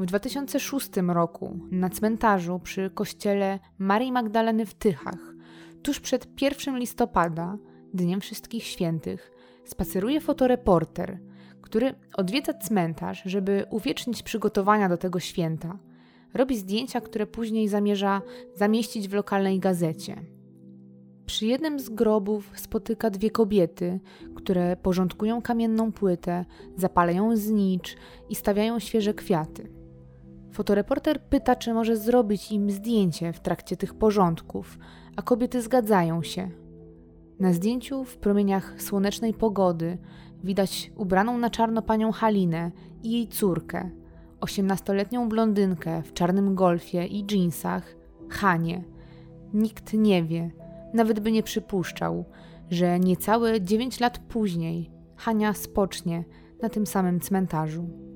W 0.01 0.07
2006 0.07 0.91
roku 1.09 1.59
na 1.71 1.91
cmentarzu 1.91 2.59
przy 2.59 2.91
kościele 2.91 3.59
Marii 3.79 4.13
Magdaleny 4.13 4.67
w 4.67 4.75
Tychach, 4.75 5.35
tuż 5.83 6.01
przed 6.01 6.43
1 6.43 6.79
listopada, 6.79 7.59
Dniem 7.95 8.21
Wszystkich 8.21 8.65
Świętych, 8.65 9.33
spaceruje 9.65 10.21
fotoreporter, 10.21 11.19
który 11.63 11.95
odwiedza 12.15 12.55
cmentarz, 12.55 13.23
żeby 13.25 13.65
uwiecznić 13.71 14.23
przygotowania 14.23 14.89
do 14.89 14.97
tego 14.97 15.21
święta. 15.21 15.79
Robi 16.35 16.57
zdjęcia, 16.57 17.01
które 17.01 17.27
później 17.27 17.69
zamierza 17.69 18.23
zamieścić 18.55 19.09
w 19.09 19.15
lokalnej 19.15 19.59
gazecie. 19.59 20.17
Przy 21.27 21.47
jednym 21.47 21.81
z 21.81 21.89
grobów 21.89 22.51
spotyka 22.55 23.11
dwie 23.11 23.31
kobiety, 23.31 24.01
które 24.35 24.77
porządkują 24.77 25.43
kamienną 25.43 25.93
płytę, 25.93 26.45
zapalają 26.77 27.37
znicz 27.37 27.97
i 28.29 28.35
stawiają 28.35 28.79
świeże 28.79 29.15
kwiaty. 29.15 29.80
Fotoreporter 30.53 31.23
pyta, 31.23 31.57
czy 31.57 31.75
może 31.75 31.97
zrobić 31.97 32.53
im 32.53 32.71
zdjęcie 32.71 33.33
w 33.33 33.41
trakcie 33.41 33.77
tych 33.77 33.95
porządków, 33.95 34.79
a 35.17 35.23
kobiety 35.23 35.63
zgadzają 35.63 36.23
się. 36.23 36.51
Na 37.41 37.53
zdjęciu 37.53 38.05
w 38.05 38.17
promieniach 38.17 38.83
słonecznej 38.83 39.35
pogody 39.35 39.99
widać 40.45 40.93
ubraną 40.97 41.39
na 41.39 41.51
czarno 41.51 41.83
panią 41.83 42.13
Halinę 42.13 42.71
i 43.03 43.13
jej 43.13 43.29
córkę, 43.29 43.91
osiemnastoletnią 44.41 45.29
blondynkę 45.29 46.03
w 46.03 46.13
czarnym 46.13 46.55
golfie 46.55 47.07
i 47.07 47.27
dżinsach, 47.27 47.97
Hanie. 48.29 48.85
Nikt 49.55 49.95
nie 49.95 50.25
wie, 50.25 50.51
nawet 50.95 51.21
by 51.21 51.33
nie 51.33 51.43
przypuszczał, 51.43 52.25
że 52.71 53.01
niecałe 53.01 53.61
dziewięć 53.61 54.01
lat 54.01 54.19
później 54.19 54.91
Hania 55.17 55.55
spocznie 55.55 56.25
na 56.63 56.69
tym 56.69 56.87
samym 56.87 57.21
cmentarzu. 57.21 58.10